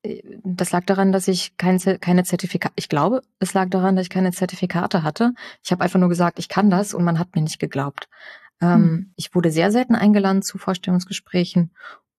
Äh, 0.03 0.21
das 0.43 0.71
lag 0.71 0.85
daran, 0.85 1.13
dass 1.13 1.29
ich 1.29 1.55
kein, 1.55 1.79
keine 1.79 2.23
Zertifikate, 2.23 2.73
ich 2.75 2.89
glaube, 2.89 3.21
es 3.39 3.53
lag 3.53 3.69
daran, 3.69 3.95
dass 3.95 4.03
ich 4.03 4.09
keine 4.09 4.31
Zertifikate 4.31 5.03
hatte. 5.03 5.33
Ich 5.63 5.71
habe 5.71 5.83
einfach 5.83 5.99
nur 5.99 6.09
gesagt, 6.09 6.37
ich 6.37 6.49
kann 6.49 6.69
das 6.69 6.93
und 6.93 7.05
man 7.05 7.17
hat 7.17 7.35
mir 7.35 7.41
nicht 7.41 7.59
geglaubt. 7.59 8.09
Ähm, 8.61 8.69
hm. 8.69 9.13
Ich 9.15 9.33
wurde 9.33 9.51
sehr 9.51 9.71
selten 9.71 9.95
eingeladen 9.95 10.41
zu 10.41 10.57
Vorstellungsgesprächen 10.57 11.71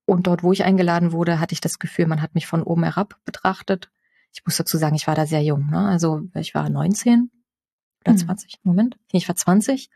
und 0.06 0.26
dort, 0.26 0.42
wo 0.42 0.52
ich 0.52 0.64
eingeladen 0.64 1.12
wurde, 1.12 1.38
hatte 1.38 1.52
ich 1.52 1.60
das 1.60 1.78
Gefühl, 1.78 2.06
man 2.06 2.22
hat 2.22 2.34
mich 2.34 2.46
von 2.46 2.62
oben 2.62 2.82
herab 2.82 3.16
betrachtet 3.26 3.90
ich 4.32 4.44
muss 4.44 4.56
dazu 4.56 4.78
sagen, 4.78 4.94
ich 4.94 5.06
war 5.06 5.14
da 5.14 5.26
sehr 5.26 5.42
jung. 5.42 5.68
Ne? 5.70 5.78
Also 5.78 6.22
ich 6.34 6.54
war 6.54 6.68
19 6.68 7.30
oder 8.04 8.16
20, 8.16 8.54
mhm. 8.54 8.70
Moment, 8.70 8.96
ich 9.12 9.28
war 9.28 9.36
20. 9.36 9.90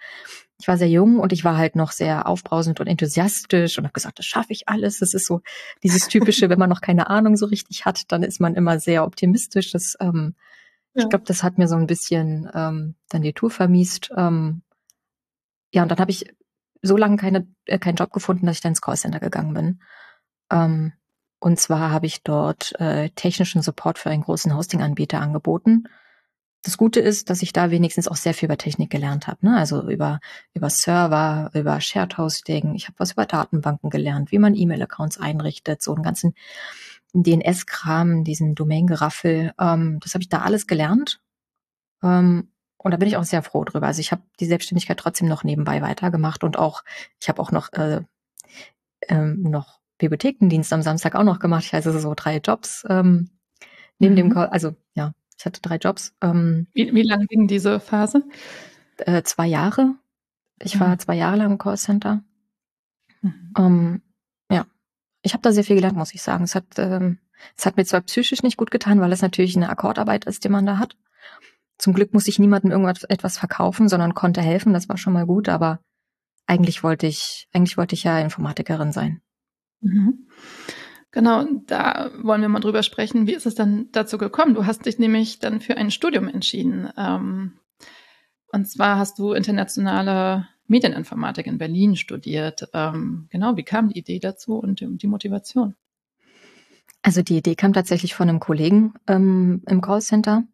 Ich 0.58 0.68
war 0.68 0.78
sehr 0.78 0.88
jung 0.88 1.18
und 1.18 1.32
ich 1.32 1.44
war 1.44 1.56
halt 1.56 1.76
noch 1.76 1.92
sehr 1.92 2.26
aufbrausend 2.26 2.80
und 2.80 2.86
enthusiastisch 2.86 3.76
und 3.76 3.84
habe 3.84 3.92
gesagt, 3.92 4.18
das 4.18 4.26
schaffe 4.26 4.52
ich 4.52 4.68
alles. 4.68 4.98
Das 4.98 5.12
ist 5.12 5.26
so 5.26 5.42
dieses 5.82 6.08
typische, 6.08 6.48
wenn 6.48 6.58
man 6.58 6.70
noch 6.70 6.80
keine 6.80 7.10
Ahnung 7.10 7.36
so 7.36 7.46
richtig 7.46 7.84
hat, 7.84 8.10
dann 8.12 8.22
ist 8.22 8.40
man 8.40 8.54
immer 8.54 8.78
sehr 8.78 9.04
optimistisch. 9.04 9.72
Das, 9.72 9.96
ähm, 10.00 10.34
ja. 10.94 11.02
ich 11.02 11.08
glaube, 11.10 11.24
das 11.26 11.42
hat 11.42 11.58
mir 11.58 11.68
so 11.68 11.76
ein 11.76 11.86
bisschen 11.86 12.48
ähm, 12.54 12.94
dann 13.08 13.22
die 13.22 13.34
Tour 13.34 13.50
vermiest. 13.50 14.10
Ähm, 14.16 14.62
ja, 15.72 15.82
und 15.82 15.90
dann 15.90 15.98
habe 15.98 16.10
ich 16.10 16.26
so 16.80 16.96
lange 16.96 17.16
keine, 17.16 17.46
äh, 17.66 17.78
keinen 17.78 17.96
Job 17.96 18.12
gefunden, 18.12 18.46
dass 18.46 18.56
ich 18.56 18.62
dann 18.62 18.72
ins 18.72 18.80
Callcenter 18.80 19.20
gegangen 19.20 19.52
bin. 19.52 19.82
Ähm, 20.50 20.92
und 21.38 21.60
zwar 21.60 21.90
habe 21.90 22.06
ich 22.06 22.22
dort 22.22 22.78
äh, 22.80 23.10
technischen 23.10 23.62
Support 23.62 23.98
für 23.98 24.10
einen 24.10 24.22
großen 24.22 24.56
Hosting-Anbieter 24.56 25.20
angeboten. 25.20 25.84
Das 26.62 26.78
Gute 26.78 26.98
ist, 26.98 27.30
dass 27.30 27.42
ich 27.42 27.52
da 27.52 27.70
wenigstens 27.70 28.08
auch 28.08 28.16
sehr 28.16 28.34
viel 28.34 28.46
über 28.46 28.56
Technik 28.56 28.90
gelernt 28.90 29.28
habe. 29.28 29.46
Ne? 29.46 29.56
Also 29.56 29.88
über, 29.88 30.18
über 30.52 30.68
Server, 30.68 31.50
über 31.54 31.80
Shared 31.80 32.18
Hosting. 32.18 32.74
Ich 32.74 32.88
habe 32.88 32.98
was 32.98 33.12
über 33.12 33.26
Datenbanken 33.26 33.90
gelernt, 33.90 34.32
wie 34.32 34.38
man 34.38 34.54
E-Mail-Accounts 34.54 35.20
einrichtet, 35.20 35.82
so 35.82 35.94
einen 35.94 36.02
ganzen 36.02 36.34
DNS-Kram, 37.12 38.24
diesen 38.24 38.54
Domain-Geraffel. 38.54 39.52
Ähm, 39.60 40.00
das 40.00 40.14
habe 40.14 40.22
ich 40.22 40.28
da 40.28 40.40
alles 40.40 40.66
gelernt. 40.66 41.20
Ähm, 42.02 42.48
und 42.78 42.90
da 42.90 42.96
bin 42.96 43.08
ich 43.08 43.16
auch 43.16 43.24
sehr 43.24 43.42
froh 43.42 43.64
drüber. 43.64 43.86
Also 43.86 44.00
ich 44.00 44.10
habe 44.10 44.22
die 44.40 44.46
Selbstständigkeit 44.46 44.98
trotzdem 44.98 45.28
noch 45.28 45.44
nebenbei 45.44 45.82
weitergemacht 45.82 46.44
und 46.44 46.58
auch, 46.58 46.82
ich 47.20 47.28
habe 47.28 47.40
auch 47.40 47.52
noch, 47.52 47.72
äh, 47.72 48.00
ähm, 49.08 49.42
noch 49.42 49.80
Bibliothekendienst 49.98 50.72
am 50.72 50.82
Samstag 50.82 51.14
auch 51.14 51.24
noch 51.24 51.38
gemacht. 51.38 51.64
Ich 51.64 51.72
hatte 51.72 51.98
so 51.98 52.14
drei 52.14 52.38
Jobs 52.38 52.84
ähm, 52.88 53.30
neben 53.98 54.14
mhm. 54.14 54.30
dem, 54.30 54.36
also 54.36 54.74
ja, 54.94 55.12
ich 55.38 55.44
hatte 55.44 55.60
drei 55.60 55.76
Jobs. 55.76 56.14
Ähm, 56.22 56.66
wie, 56.72 56.94
wie 56.94 57.02
lange 57.02 57.26
ging 57.26 57.46
diese 57.46 57.80
Phase? 57.80 58.24
Äh, 58.98 59.22
zwei 59.22 59.46
Jahre. 59.46 59.94
Ich 60.62 60.76
mhm. 60.76 60.80
war 60.80 60.98
zwei 60.98 61.16
Jahre 61.16 61.36
lang 61.36 61.52
im 61.52 61.58
Callcenter. 61.58 62.22
Mhm. 63.22 63.52
Ähm, 63.58 64.02
ja, 64.50 64.66
ich 65.22 65.32
habe 65.32 65.42
da 65.42 65.52
sehr 65.52 65.64
viel 65.64 65.76
gelernt, 65.76 65.96
muss 65.96 66.14
ich 66.14 66.22
sagen. 66.22 66.44
Es 66.44 66.54
hat, 66.54 66.78
ähm, 66.78 67.18
es 67.56 67.66
hat 67.66 67.76
mir 67.76 67.84
zwar 67.84 68.00
psychisch 68.02 68.42
nicht 68.42 68.56
gut 68.56 68.70
getan, 68.70 69.00
weil 69.00 69.12
es 69.12 69.22
natürlich 69.22 69.56
eine 69.56 69.68
Akkordarbeit 69.68 70.24
ist, 70.24 70.44
die 70.44 70.48
man 70.48 70.66
da 70.66 70.78
hat. 70.78 70.96
Zum 71.78 71.92
Glück 71.92 72.14
musste 72.14 72.30
ich 72.30 72.38
niemandem 72.38 72.70
irgendwas 72.70 73.04
etwas 73.04 73.36
verkaufen, 73.36 73.88
sondern 73.88 74.14
konnte 74.14 74.40
helfen. 74.40 74.72
Das 74.72 74.88
war 74.88 74.96
schon 74.96 75.12
mal 75.12 75.26
gut, 75.26 75.48
aber 75.48 75.80
eigentlich 76.46 76.82
wollte 76.82 77.06
ich, 77.06 77.48
eigentlich 77.52 77.76
wollte 77.76 77.94
ich 77.94 78.04
ja 78.04 78.18
Informatikerin 78.18 78.92
sein. 78.92 79.20
Mhm. 79.80 80.26
Genau, 81.10 81.44
da 81.66 82.10
wollen 82.22 82.42
wir 82.42 82.48
mal 82.48 82.60
drüber 82.60 82.82
sprechen. 82.82 83.26
Wie 83.26 83.34
ist 83.34 83.46
es 83.46 83.54
dann 83.54 83.88
dazu 83.92 84.18
gekommen? 84.18 84.54
Du 84.54 84.66
hast 84.66 84.84
dich 84.84 84.98
nämlich 84.98 85.38
dann 85.38 85.60
für 85.60 85.76
ein 85.76 85.90
Studium 85.90 86.28
entschieden. 86.28 86.90
Ähm, 86.98 87.52
und 88.52 88.68
zwar 88.68 88.98
hast 88.98 89.18
du 89.18 89.32
internationale 89.32 90.46
Medieninformatik 90.66 91.46
in 91.46 91.58
Berlin 91.58 91.96
studiert. 91.96 92.68
Ähm, 92.74 93.28
genau, 93.30 93.56
wie 93.56 93.62
kam 93.62 93.88
die 93.88 93.98
Idee 93.98 94.18
dazu 94.18 94.56
und 94.56 94.80
die 94.80 95.06
Motivation? 95.06 95.74
Also 97.02 97.22
die 97.22 97.38
Idee 97.38 97.54
kam 97.54 97.72
tatsächlich 97.72 98.14
von 98.14 98.28
einem 98.28 98.40
Kollegen 98.40 98.94
ähm, 99.06 99.62
im 99.68 99.80
Callcenter. 99.80 100.44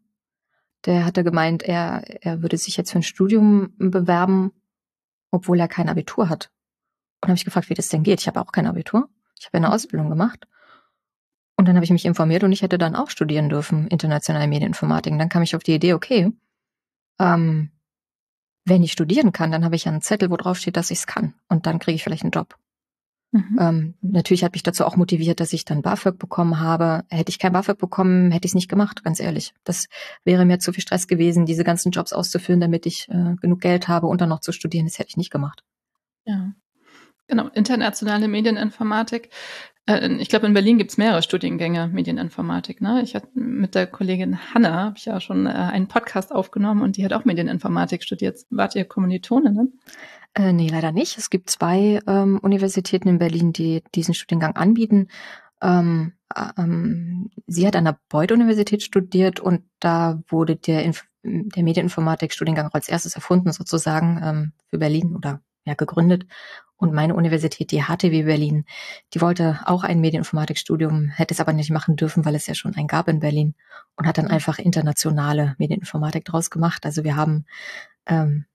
Der 0.85 1.05
hatte 1.07 1.25
gemeint, 1.25 1.63
er, 1.63 2.03
er 2.23 2.43
würde 2.43 2.57
sich 2.57 2.77
jetzt 2.77 2.93
für 2.93 2.99
ein 2.99 3.05
Studium 3.05 3.73
bewerben, 3.79 4.53
obwohl 5.31 5.59
er 5.61 5.69
kein 5.69 5.89
Abitur 5.89 6.29
hat. 6.29 6.51
Und 7.23 7.29
habe 7.29 7.37
ich 7.37 7.45
gefragt, 7.45 7.71
wie 7.71 7.75
das 7.75 7.89
denn 7.89 8.03
geht. 8.03 8.21
Ich 8.21 8.27
habe 8.27 8.41
auch 8.41 8.53
kein 8.53 8.67
Abitur. 8.67 9.09
Ich 9.39 9.47
habe 9.47 9.57
eine 9.57 9.69
mhm. 9.69 9.73
Ausbildung 9.73 10.11
gemacht. 10.11 10.47
Und 11.57 11.69
dann 11.69 11.77
habe 11.77 11.85
ich 11.85 11.91
mich 11.91 12.05
informiert 12.05 12.43
und 12.43 12.53
ich 12.53 12.63
hätte 12.63 12.79
dann 12.79 12.97
auch 12.97 13.11
studieren 13.11 13.49
dürfen, 13.49 13.87
internationale 13.87 14.49
Medieninformatik. 14.49 15.13
Und 15.13 15.19
dann 15.19 15.29
kam 15.29 15.43
ich 15.43 15.55
auf 15.55 15.63
die 15.63 15.75
Idee, 15.75 15.95
okay, 15.95 16.33
ähm, 17.21 17.71
wenn 18.65 18.83
ich 18.83 18.93
studieren 18.93 19.33
kann, 19.33 19.51
dann 19.51 19.65
habe 19.65 19.77
ich 19.77 19.89
einen 19.89 20.03
Zettel, 20.03 20.31
wo 20.31 20.37
drauf 20.37 20.59
steht, 20.59 20.77
dass 20.77 20.91
ich 20.91 20.99
es 20.99 21.07
kann. 21.07 21.35
Und 21.49 21.67
dann 21.67 21.79
kriege 21.79 21.95
ich 21.95 22.05
vielleicht 22.05 22.23
einen 22.23 22.33
Job. 22.33 22.57
Mhm. 23.33 23.59
Ähm, 23.59 23.95
natürlich 24.03 24.45
hat 24.45 24.53
mich 24.53 24.63
dazu 24.63 24.85
auch 24.85 24.97
motiviert, 24.97 25.41
dass 25.41 25.53
ich 25.53 25.65
dann 25.65 25.83
BAföG 25.83 26.19
bekommen 26.19 26.61
habe. 26.61 27.05
Hätte 27.09 27.31
ich 27.31 27.39
kein 27.39 27.53
BAföG 27.53 27.79
bekommen, 27.79 28.31
hätte 28.31 28.47
ich 28.47 28.51
es 28.51 28.55
nicht 28.55 28.69
gemacht, 28.69 29.03
ganz 29.05 29.21
ehrlich. 29.21 29.55
Das 29.65 29.89
wäre 30.25 30.45
mir 30.45 30.59
zu 30.59 30.73
viel 30.73 30.83
Stress 30.83 31.07
gewesen, 31.07 31.47
diese 31.47 31.65
ganzen 31.65 31.93
Jobs 31.93 32.13
auszuführen, 32.13 32.61
damit 32.61 32.87
ich 32.87 33.09
äh, 33.09 33.35
genug 33.41 33.61
Geld 33.61 33.89
habe 33.89 34.07
und 34.07 34.21
dann 34.21 34.29
noch 34.29 34.41
zu 34.41 34.53
studieren. 34.53 34.87
Das 34.87 34.99
hätte 34.99 35.09
ich 35.09 35.17
nicht 35.17 35.31
gemacht. 35.31 35.65
Ja. 36.25 36.53
Genau, 37.33 37.49
internationale 37.55 38.29
Medieninformatik. 38.29 39.31
Äh, 39.87 40.17
ich 40.17 40.29
glaube, 40.29 40.47
in 40.47 40.53
Berlin 40.53 40.77
gibt 40.77 40.91
es 40.91 40.99
mehrere 40.99 41.23
Studiengänge 41.23 41.89
Medieninformatik. 41.89 42.83
Ne? 42.83 43.01
Ich 43.03 43.15
hatte 43.15 43.29
mit 43.33 43.75
der 43.75 43.87
Kollegin 43.87 44.53
Hanna, 44.53 44.85
habe 44.85 44.99
ich 44.99 45.07
ja 45.07 45.19
schon 45.19 45.47
äh, 45.47 45.49
einen 45.49 45.89
Podcast 45.89 46.31
aufgenommen 46.31 46.83
und 46.83 46.99
die 46.99 47.07
hat 47.07 47.15
auch 47.15 47.25
Medieninformatik 47.25 48.03
studiert. 48.03 48.37
Wart 48.51 48.75
ihr 48.75 48.85
Kommilitoninnen? 48.85 49.81
Äh, 50.35 50.53
nee, 50.53 50.69
leider 50.69 50.93
nicht. 50.93 51.17
Es 51.17 51.31
gibt 51.31 51.49
zwei 51.49 52.01
ähm, 52.07 52.39
Universitäten 52.43 53.09
in 53.09 53.19
Berlin, 53.19 53.55
die 53.55 53.83
diesen 53.95 54.13
Studiengang 54.13 54.55
anbieten. 54.57 55.09
Ähm, 55.63 56.13
ähm, 56.59 57.31
sie 57.47 57.67
hat 57.67 57.77
an 57.77 57.87
der 57.87 57.99
Beuth-Universität 58.11 58.83
studiert 58.83 59.41
und 59.41 59.63
da 59.81 60.21
wurde 60.29 60.57
der 60.57 60.93
der 61.25 61.63
Medieninformatik-Studiengang 61.63 62.69
als 62.75 62.89
erstes 62.91 63.15
erfunden 63.15 63.53
sozusagen 63.53 64.21
ähm, 64.23 64.53
für 64.69 64.77
Berlin 64.77 65.17
oder 65.17 65.41
ja 65.65 65.75
gegründet. 65.75 66.27
Und 66.83 66.93
meine 66.93 67.15
Universität, 67.15 67.71
die 67.71 67.85
HTW 67.85 68.25
Berlin, 68.25 68.65
die 69.15 69.21
wollte 69.21 69.61
auch 69.67 69.85
ein 69.85 70.01
Medieninformatikstudium, 70.01 71.11
hätte 71.11 71.33
es 71.33 71.39
aber 71.39 71.53
nicht 71.53 71.71
machen 71.71 71.95
dürfen, 71.95 72.25
weil 72.25 72.35
es 72.35 72.49
ja 72.49 72.55
schon 72.55 72.75
ein 72.75 72.89
gab 72.89 73.07
in 73.07 73.21
Berlin 73.21 73.55
und 73.95 74.09
hat 74.09 74.19
dann 74.19 74.25
mhm. 74.25 74.33
einfach 74.33 74.59
internationale 74.59 75.55
Medieninformatik 75.59 76.25
draus 76.25 76.51
gemacht. 76.51 76.85
Also 76.85 77.05
wir 77.05 77.15
haben 77.15 77.45
ähm, 78.07 78.47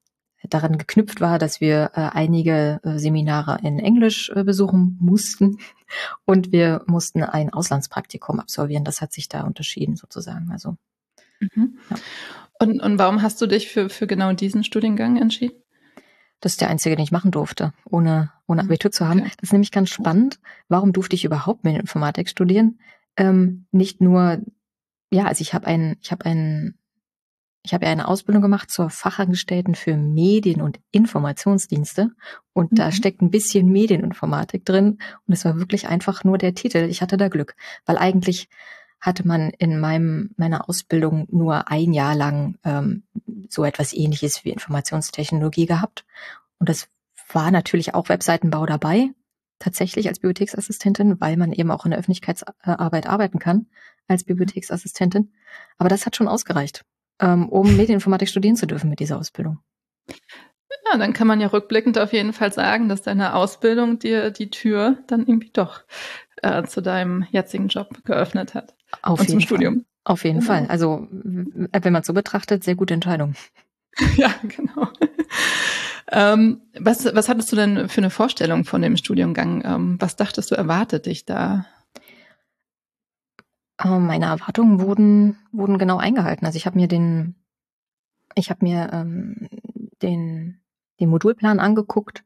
daran 0.44 0.76
geknüpft 0.76 1.22
war, 1.22 1.38
dass 1.38 1.62
wir 1.62 1.92
äh, 1.94 2.00
einige 2.00 2.80
äh, 2.82 2.98
Seminare 2.98 3.60
in 3.62 3.78
Englisch 3.78 4.28
äh, 4.36 4.44
besuchen 4.44 4.98
mussten 5.00 5.56
und 6.26 6.52
wir 6.52 6.82
mussten 6.86 7.22
ein 7.22 7.50
Auslandspraktikum 7.50 8.40
absolvieren. 8.40 8.84
Das 8.84 9.00
hat 9.00 9.14
sich 9.14 9.30
da 9.30 9.44
unterschieden 9.44 9.96
sozusagen. 9.96 10.50
Also 10.52 10.76
mhm. 11.40 11.78
ja. 11.88 11.96
und, 12.58 12.82
und 12.82 12.98
warum 12.98 13.22
hast 13.22 13.40
du 13.40 13.46
dich 13.46 13.68
für, 13.68 13.88
für 13.88 14.06
genau 14.06 14.34
diesen 14.34 14.64
Studiengang 14.64 15.16
entschieden? 15.16 15.56
Das 16.40 16.52
ist 16.52 16.60
der 16.60 16.70
einzige, 16.70 16.96
den 16.96 17.02
ich 17.02 17.12
machen 17.12 17.30
durfte, 17.30 17.72
ohne, 17.84 18.32
ohne 18.46 18.62
mhm. 18.62 18.68
Abitur 18.68 18.90
zu 18.90 19.08
haben. 19.08 19.20
Okay. 19.20 19.32
Das 19.40 19.48
ist 19.48 19.52
nämlich 19.52 19.72
ganz 19.72 19.90
spannend. 19.90 20.38
Warum 20.68 20.92
durfte 20.92 21.16
ich 21.16 21.24
überhaupt 21.24 21.64
Medieninformatik 21.64 22.28
studieren? 22.28 22.78
Ähm, 23.16 23.66
nicht 23.72 24.00
nur, 24.00 24.40
ja, 25.10 25.24
also 25.26 25.42
ich 25.42 25.54
habe 25.54 25.66
ein, 25.66 25.96
ich 26.00 26.12
habe 26.12 26.24
ein, 26.24 26.78
ich 27.64 27.74
habe 27.74 27.84
ja 27.84 27.92
eine 27.92 28.06
Ausbildung 28.06 28.40
gemacht 28.40 28.70
zur 28.70 28.88
Fachangestellten 28.88 29.74
für 29.74 29.96
Medien- 29.96 30.62
und 30.62 30.78
Informationsdienste 30.92 32.12
und 32.52 32.72
mhm. 32.72 32.76
da 32.76 32.92
steckt 32.92 33.20
ein 33.20 33.30
bisschen 33.30 33.66
Medieninformatik 33.70 34.64
drin 34.64 34.98
und 35.26 35.34
es 35.34 35.44
war 35.44 35.58
wirklich 35.58 35.88
einfach 35.88 36.22
nur 36.22 36.38
der 36.38 36.54
Titel. 36.54 36.86
Ich 36.88 37.02
hatte 37.02 37.16
da 37.16 37.28
Glück, 37.28 37.56
weil 37.84 37.98
eigentlich 37.98 38.48
hatte 39.00 39.26
man 39.26 39.50
in 39.50 39.78
meinem, 39.78 40.30
meiner 40.36 40.68
Ausbildung 40.68 41.26
nur 41.30 41.70
ein 41.70 41.92
Jahr 41.92 42.14
lang 42.14 42.58
ähm, 42.64 43.04
so 43.48 43.64
etwas 43.64 43.92
ähnliches 43.92 44.44
wie 44.44 44.50
Informationstechnologie 44.50 45.66
gehabt. 45.66 46.04
Und 46.58 46.68
das 46.68 46.88
war 47.32 47.50
natürlich 47.50 47.94
auch 47.94 48.08
Webseitenbau 48.08 48.66
dabei, 48.66 49.10
tatsächlich 49.58 50.08
als 50.08 50.18
Bibliotheksassistentin, 50.18 51.20
weil 51.20 51.36
man 51.36 51.52
eben 51.52 51.70
auch 51.70 51.84
in 51.84 51.90
der 51.90 52.00
Öffentlichkeitsarbeit 52.00 53.06
arbeiten 53.06 53.38
kann 53.38 53.66
als 54.08 54.24
Bibliotheksassistentin. 54.24 55.32
Aber 55.76 55.88
das 55.88 56.06
hat 56.06 56.16
schon 56.16 56.28
ausgereicht, 56.28 56.84
ähm, 57.20 57.48
um 57.48 57.76
Medieninformatik 57.76 58.28
studieren 58.28 58.56
zu 58.56 58.66
dürfen 58.66 58.90
mit 58.90 59.00
dieser 59.00 59.18
Ausbildung. 59.18 59.58
Ja, 60.90 60.98
dann 60.98 61.12
kann 61.12 61.26
man 61.26 61.40
ja 61.40 61.48
rückblickend 61.48 61.98
auf 61.98 62.12
jeden 62.12 62.32
Fall 62.32 62.52
sagen, 62.52 62.88
dass 62.88 63.02
deine 63.02 63.34
Ausbildung 63.34 63.98
dir 63.98 64.30
die 64.30 64.50
Tür 64.50 64.98
dann 65.06 65.20
irgendwie 65.20 65.50
doch 65.52 65.82
äh, 66.42 66.64
zu 66.64 66.80
deinem 66.80 67.26
jetzigen 67.30 67.68
Job 67.68 68.04
geöffnet 68.04 68.54
hat. 68.54 68.74
Auf 69.02 69.20
und 69.20 69.28
jeden 69.28 69.40
zum 69.40 69.46
Studium. 69.46 69.74
Fall. 69.74 69.84
Auf 70.04 70.24
jeden 70.24 70.40
genau. 70.40 70.52
Fall. 70.52 70.66
Also 70.68 71.06
wenn 71.10 71.92
man 71.92 72.00
es 72.00 72.06
so 72.06 72.14
betrachtet, 72.14 72.64
sehr 72.64 72.74
gute 72.74 72.94
Entscheidung. 72.94 73.34
ja, 74.16 74.32
genau. 74.42 74.88
ähm, 76.10 76.62
was, 76.78 77.04
was 77.14 77.28
hattest 77.28 77.52
du 77.52 77.56
denn 77.56 77.88
für 77.88 78.00
eine 78.00 78.10
Vorstellung 78.10 78.64
von 78.64 78.80
dem 78.80 78.96
Studiengang? 78.96 79.62
Ähm, 79.64 79.96
was 80.00 80.16
dachtest 80.16 80.50
du, 80.50 80.54
erwartet 80.54 81.06
dich 81.06 81.26
da? 81.26 81.66
Ähm, 83.82 84.06
meine 84.06 84.26
Erwartungen 84.26 84.80
wurden, 84.80 85.38
wurden 85.52 85.78
genau 85.78 85.98
eingehalten. 85.98 86.46
Also 86.46 86.56
ich 86.56 86.66
habe 86.66 86.78
mir 86.78 86.88
den, 86.88 87.34
ich 88.34 88.50
habe 88.50 88.64
mir 88.64 88.90
ähm, 88.92 89.48
den, 90.02 90.60
den 91.00 91.08
Modulplan 91.08 91.60
angeguckt. 91.60 92.24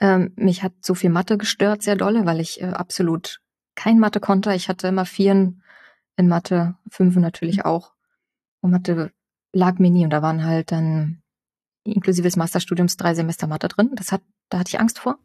Ähm, 0.00 0.32
mich 0.36 0.62
hat 0.62 0.72
so 0.80 0.94
viel 0.94 1.10
Mathe 1.10 1.38
gestört, 1.38 1.82
sehr 1.82 1.96
dolle, 1.96 2.26
weil 2.26 2.40
ich 2.40 2.60
äh, 2.60 2.66
absolut 2.66 3.40
kein 3.74 3.98
Mathe 3.98 4.20
konnte. 4.20 4.54
Ich 4.54 4.68
hatte 4.68 4.88
immer 4.88 5.06
Vieren 5.06 5.62
in 6.16 6.28
Mathe, 6.28 6.76
Fünfe 6.88 7.20
natürlich 7.20 7.64
auch. 7.64 7.92
Und 8.60 8.70
Mathe 8.70 9.12
lag 9.52 9.78
mir 9.78 9.90
nie 9.90 10.04
und 10.04 10.10
da 10.10 10.22
waren 10.22 10.44
halt 10.44 10.72
dann 10.72 11.22
inklusive 11.84 12.24
des 12.24 12.36
Masterstudiums 12.36 12.96
drei 12.96 13.14
Semester 13.14 13.46
Mathe 13.46 13.68
drin. 13.68 13.90
Das 13.94 14.12
hat, 14.12 14.22
da 14.48 14.58
hatte 14.58 14.68
ich 14.68 14.80
Angst 14.80 14.98
vor. 14.98 15.18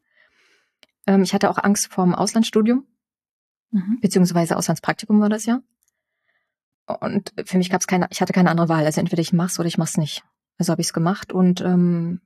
Ähm, 1.08 1.24
ich 1.24 1.34
hatte 1.34 1.50
auch 1.50 1.58
Angst 1.58 1.92
vor 1.92 2.06
dem 2.06 2.16
Auslandsstudium, 2.16 2.86
mhm. 3.72 4.00
beziehungsweise 4.02 4.58
Auslandspraktikum 4.58 5.20
war 5.20 5.30
das 5.30 5.46
ja. 5.46 5.62
Und 7.00 7.34
für 7.46 7.58
mich 7.58 7.70
gab 7.70 7.82
es 7.82 7.88
keine, 7.88 8.08
ich 8.10 8.22
hatte 8.22 8.34
keine 8.34 8.50
andere 8.50 8.70
Wahl. 8.70 8.86
Also 8.86 9.00
entweder 9.00 9.22
ich 9.22 9.34
mach's 9.34 9.60
oder 9.60 9.68
ich 9.68 9.78
mach's 9.78 9.98
nicht. 9.98 10.24
Also 10.62 10.74
habe 10.74 10.82
ich 10.82 10.90
es 10.90 10.94
gemacht 10.94 11.34
und 11.34 11.62
ähm, 11.62 12.22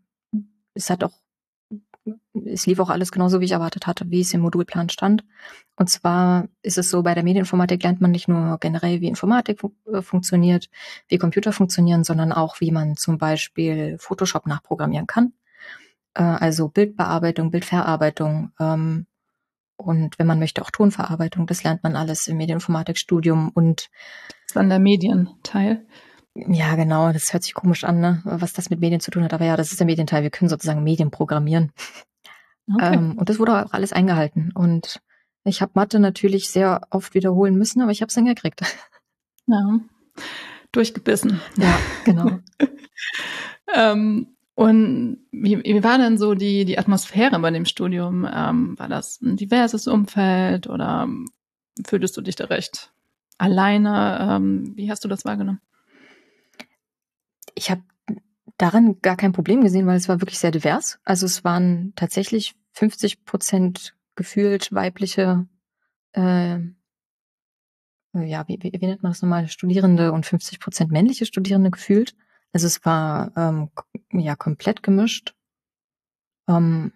es 0.73 0.89
hat 0.89 1.05
auch 1.05 1.13
es 2.45 2.65
lief 2.65 2.81
auch 2.81 2.89
alles 2.89 3.13
genauso, 3.13 3.39
wie 3.39 3.45
ich 3.45 3.53
erwartet 3.53 3.87
hatte, 3.87 4.11
wie 4.11 4.19
es 4.19 4.33
im 4.33 4.41
Modulplan 4.41 4.89
stand. 4.89 5.23
Und 5.77 5.89
zwar 5.89 6.49
ist 6.61 6.77
es 6.77 6.89
so, 6.89 7.01
bei 7.01 7.13
der 7.13 7.23
Medieninformatik 7.23 7.81
lernt 7.81 8.01
man 8.01 8.11
nicht 8.11 8.27
nur 8.27 8.57
generell, 8.59 8.99
wie 8.99 9.07
Informatik 9.07 9.61
fu 9.61 9.71
äh, 9.89 10.01
funktioniert, 10.01 10.69
wie 11.07 11.17
Computer 11.17 11.53
funktionieren, 11.53 12.03
sondern 12.03 12.33
auch, 12.33 12.59
wie 12.59 12.71
man 12.71 12.97
zum 12.97 13.17
Beispiel 13.17 13.95
Photoshop 13.99 14.47
nachprogrammieren 14.47 15.07
kann. 15.07 15.31
Äh, 16.13 16.23
also 16.23 16.67
Bildbearbeitung, 16.67 17.51
Bildverarbeitung 17.51 18.51
ähm, 18.59 19.05
und 19.77 20.19
wenn 20.19 20.27
man 20.27 20.39
möchte 20.39 20.61
auch 20.61 20.71
Tonverarbeitung. 20.71 21.47
Das 21.47 21.63
lernt 21.63 21.83
man 21.83 21.95
alles 21.95 22.27
im 22.27 22.35
Medieninformatikstudium 22.35 23.47
und 23.53 23.89
das 24.47 24.55
dann 24.55 24.67
der 24.67 24.79
Medienteil. 24.79 25.85
Ja, 26.35 26.75
genau, 26.75 27.13
das 27.13 27.31
hört 27.31 27.43
sich 27.43 27.53
komisch 27.53 27.85
an, 27.85 28.01
ne? 28.01 28.21
was 28.25 28.51
das 28.51 28.69
mit 28.69 28.81
Medien 28.81 28.99
zu 28.99 29.09
tun 29.09 29.23
hat. 29.23 29.33
Aber 29.33 29.45
ja, 29.45 29.55
das 29.55 29.71
ist 29.71 29.79
der 29.79 29.87
Medienteil. 29.87 30.21
Wir 30.21 30.29
können 30.29 30.49
sozusagen 30.49 30.83
Medien 30.83 31.09
programmieren. 31.09 31.71
Okay. 32.71 32.95
Ähm, 32.95 33.17
und 33.17 33.29
das 33.29 33.39
wurde 33.39 33.65
auch 33.65 33.71
alles 33.71 33.93
eingehalten. 33.93 34.51
Und 34.53 35.01
ich 35.45 35.61
habe 35.61 35.71
Mathe 35.75 35.99
natürlich 35.99 36.49
sehr 36.49 36.81
oft 36.89 37.13
wiederholen 37.13 37.55
müssen, 37.55 37.81
aber 37.81 37.91
ich 37.91 38.01
habe 38.01 38.09
es 38.09 38.15
dann 38.15 38.25
gekriegt. 38.25 38.61
Ja, 39.47 39.79
durchgebissen. 40.71 41.39
Ja, 41.55 41.77
genau. 42.03 42.39
ähm, 43.75 44.35
und 44.55 45.19
wie, 45.31 45.63
wie 45.63 45.83
war 45.83 45.99
denn 45.99 46.17
so 46.17 46.33
die, 46.33 46.65
die 46.65 46.79
Atmosphäre 46.79 47.37
bei 47.37 47.51
dem 47.51 47.65
Studium? 47.65 48.27
Ähm, 48.27 48.73
war 48.79 48.87
das 48.87 49.21
ein 49.21 49.37
diverses 49.37 49.87
Umfeld 49.87 50.65
oder 50.65 51.07
fühltest 51.85 52.17
du 52.17 52.21
dich 52.21 52.35
da 52.35 52.45
recht 52.45 52.91
alleine? 53.37 54.17
Ähm, 54.31 54.73
wie 54.75 54.89
hast 54.89 55.03
du 55.03 55.07
das 55.07 55.25
wahrgenommen? 55.25 55.61
Ich 57.55 57.71
habe 57.71 57.81
darin 58.57 58.99
gar 59.01 59.17
kein 59.17 59.31
Problem 59.33 59.61
gesehen, 59.61 59.87
weil 59.87 59.97
es 59.97 60.07
war 60.07 60.21
wirklich 60.21 60.39
sehr 60.39 60.51
divers. 60.51 60.99
Also 61.03 61.25
es 61.25 61.43
waren 61.43 61.93
tatsächlich 61.95 62.55
50 62.73 63.25
Prozent 63.25 63.95
gefühlt 64.15 64.71
weibliche, 64.73 65.47
äh, 66.13 66.59
ja, 68.13 68.47
wie, 68.47 68.59
wie, 68.61 68.71
wie 68.79 68.85
nennt 68.85 69.03
man 69.03 69.11
das 69.11 69.21
nochmal, 69.21 69.47
Studierende 69.47 70.11
und 70.11 70.25
50 70.25 70.59
Prozent 70.59 70.91
männliche 70.91 71.25
Studierende 71.25 71.71
gefühlt. 71.71 72.15
Also 72.53 72.67
es 72.67 72.85
war 72.85 73.33
ähm, 73.35 73.69
ja 74.11 74.35
komplett 74.35 74.83
gemischt. 74.83 75.35
Ähm, 76.47 76.93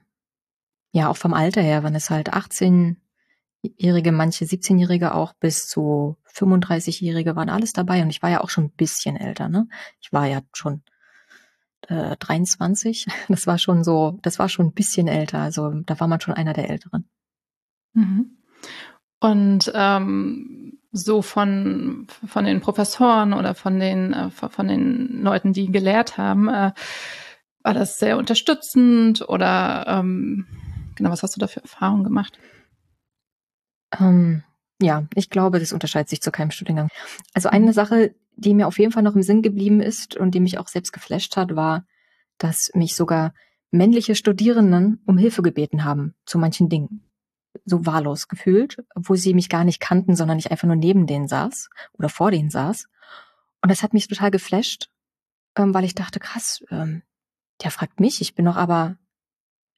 ja, 0.91 1.09
auch 1.09 1.17
vom 1.17 1.33
Alter 1.33 1.61
her, 1.61 1.83
wenn 1.83 1.95
es 1.95 2.09
halt 2.09 2.33
18-Jährige, 2.33 4.11
manche 4.11 4.45
17-Jährige 4.45 5.13
auch 5.13 5.33
bis 5.33 5.67
zu 5.67 6.17
35-Jährige 6.39 7.35
waren 7.35 7.49
alles 7.49 7.73
dabei 7.73 8.01
und 8.01 8.09
ich 8.09 8.21
war 8.21 8.29
ja 8.29 8.41
auch 8.41 8.49
schon 8.49 8.65
ein 8.65 8.71
bisschen 8.71 9.15
älter, 9.15 9.49
ne? 9.49 9.67
Ich 10.01 10.13
war 10.13 10.25
ja 10.25 10.41
schon 10.53 10.81
äh, 11.87 12.15
23. 12.17 13.07
Das 13.27 13.47
war 13.47 13.57
schon 13.57 13.83
so, 13.83 14.19
das 14.21 14.39
war 14.39 14.49
schon 14.49 14.67
ein 14.67 14.73
bisschen 14.73 15.07
älter. 15.07 15.39
Also 15.39 15.71
da 15.85 15.99
war 15.99 16.07
man 16.07 16.21
schon 16.21 16.33
einer 16.33 16.53
der 16.53 16.69
Älteren. 16.69 17.09
Mhm. 17.93 18.37
Und 19.19 19.71
ähm, 19.75 20.79
so 20.91 21.21
von 21.21 22.07
von 22.25 22.45
den 22.45 22.61
Professoren 22.61 23.33
oder 23.33 23.53
von 23.53 23.79
den 23.79 24.13
äh, 24.13 24.29
von 24.31 24.67
den 24.67 25.21
Leuten, 25.21 25.53
die 25.53 25.71
gelehrt 25.71 26.17
haben, 26.17 26.47
äh, 26.47 26.71
war 27.61 27.73
das 27.73 27.99
sehr 27.99 28.17
unterstützend 28.17 29.27
oder 29.27 29.85
ähm, 29.87 30.47
genau 30.95 31.11
was 31.11 31.21
hast 31.21 31.35
du 31.35 31.39
da 31.39 31.47
für 31.47 31.61
Erfahrungen 31.61 32.03
gemacht? 32.03 32.39
Ähm, 33.99 34.43
ja, 34.81 35.05
ich 35.15 35.29
glaube, 35.29 35.59
das 35.59 35.73
unterscheidet 35.73 36.09
sich 36.09 36.21
zu 36.21 36.31
keinem 36.31 36.51
Studiengang. 36.51 36.89
Also 37.33 37.49
eine 37.49 37.73
Sache, 37.73 38.15
die 38.35 38.53
mir 38.53 38.67
auf 38.67 38.79
jeden 38.79 38.91
Fall 38.91 39.03
noch 39.03 39.15
im 39.15 39.23
Sinn 39.23 39.41
geblieben 39.41 39.81
ist 39.81 40.15
und 40.15 40.31
die 40.31 40.39
mich 40.39 40.57
auch 40.57 40.67
selbst 40.67 40.93
geflasht 40.93 41.35
hat, 41.35 41.55
war, 41.55 41.85
dass 42.37 42.71
mich 42.73 42.95
sogar 42.95 43.33
männliche 43.71 44.15
Studierenden 44.15 45.01
um 45.05 45.17
Hilfe 45.17 45.41
gebeten 45.41 45.83
haben 45.83 46.15
zu 46.25 46.39
manchen 46.39 46.69
Dingen. 46.69 47.03
So 47.65 47.85
wahllos 47.85 48.27
gefühlt, 48.27 48.77
wo 48.95 49.15
sie 49.15 49.33
mich 49.33 49.49
gar 49.49 49.63
nicht 49.63 49.79
kannten, 49.79 50.15
sondern 50.15 50.39
ich 50.39 50.51
einfach 50.51 50.67
nur 50.67 50.75
neben 50.75 51.07
denen 51.07 51.27
saß 51.27 51.69
oder 51.93 52.09
vor 52.09 52.31
denen 52.31 52.49
saß. 52.49 52.87
Und 53.61 53.69
das 53.69 53.83
hat 53.83 53.93
mich 53.93 54.07
total 54.07 54.31
geflasht, 54.31 54.89
ähm, 55.57 55.73
weil 55.73 55.83
ich 55.83 55.95
dachte, 55.95 56.19
krass, 56.19 56.63
ähm, 56.71 57.01
der 57.61 57.71
fragt 57.71 57.99
mich, 57.99 58.21
ich 58.21 58.35
bin 58.35 58.45
doch 58.45 58.55
aber 58.55 58.97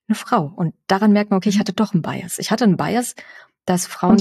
eine 0.07 0.15
Frau. 0.15 0.51
Und 0.55 0.75
daran 0.87 1.13
merkt 1.13 1.31
man, 1.31 1.37
okay, 1.37 1.49
ich 1.49 1.59
hatte 1.59 1.73
doch 1.73 1.93
einen 1.93 2.03
Bias. 2.03 2.37
Ich 2.37 2.51
hatte 2.51 2.65
einen 2.65 2.77
Bias 2.77 3.15
dass 3.65 3.87
Frauen 3.87 4.17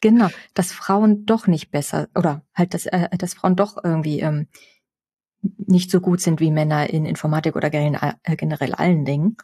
genau, 0.00 0.28
dass 0.54 0.72
Frauen 0.72 1.26
doch 1.26 1.46
nicht 1.46 1.70
besser 1.70 2.08
oder 2.14 2.42
halt 2.54 2.74
dass 2.74 2.86
äh, 2.86 3.08
dass 3.18 3.34
Frauen 3.34 3.56
doch 3.56 3.76
irgendwie 3.82 4.20
ähm, 4.20 4.46
nicht 5.42 5.90
so 5.90 6.00
gut 6.00 6.20
sind 6.20 6.40
wie 6.40 6.50
Männer 6.50 6.90
in 6.90 7.04
Informatik 7.04 7.56
oder 7.56 7.70
generell, 7.70 8.14
äh, 8.22 8.36
generell 8.36 8.74
allen 8.74 9.04
Dingen. 9.04 9.36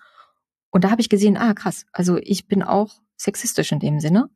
Und 0.70 0.85
da 0.85 0.90
habe 0.90 1.01
ich 1.01 1.09
gesehen, 1.09 1.37
ah 1.37 1.55
krass, 1.55 1.87
also 1.92 2.18
ich 2.18 2.49
bin 2.49 2.62
auch 2.62 3.01
sexistisch 3.16 3.70
in 3.73 3.79
dem 3.79 4.01
Sinne, 4.01 4.29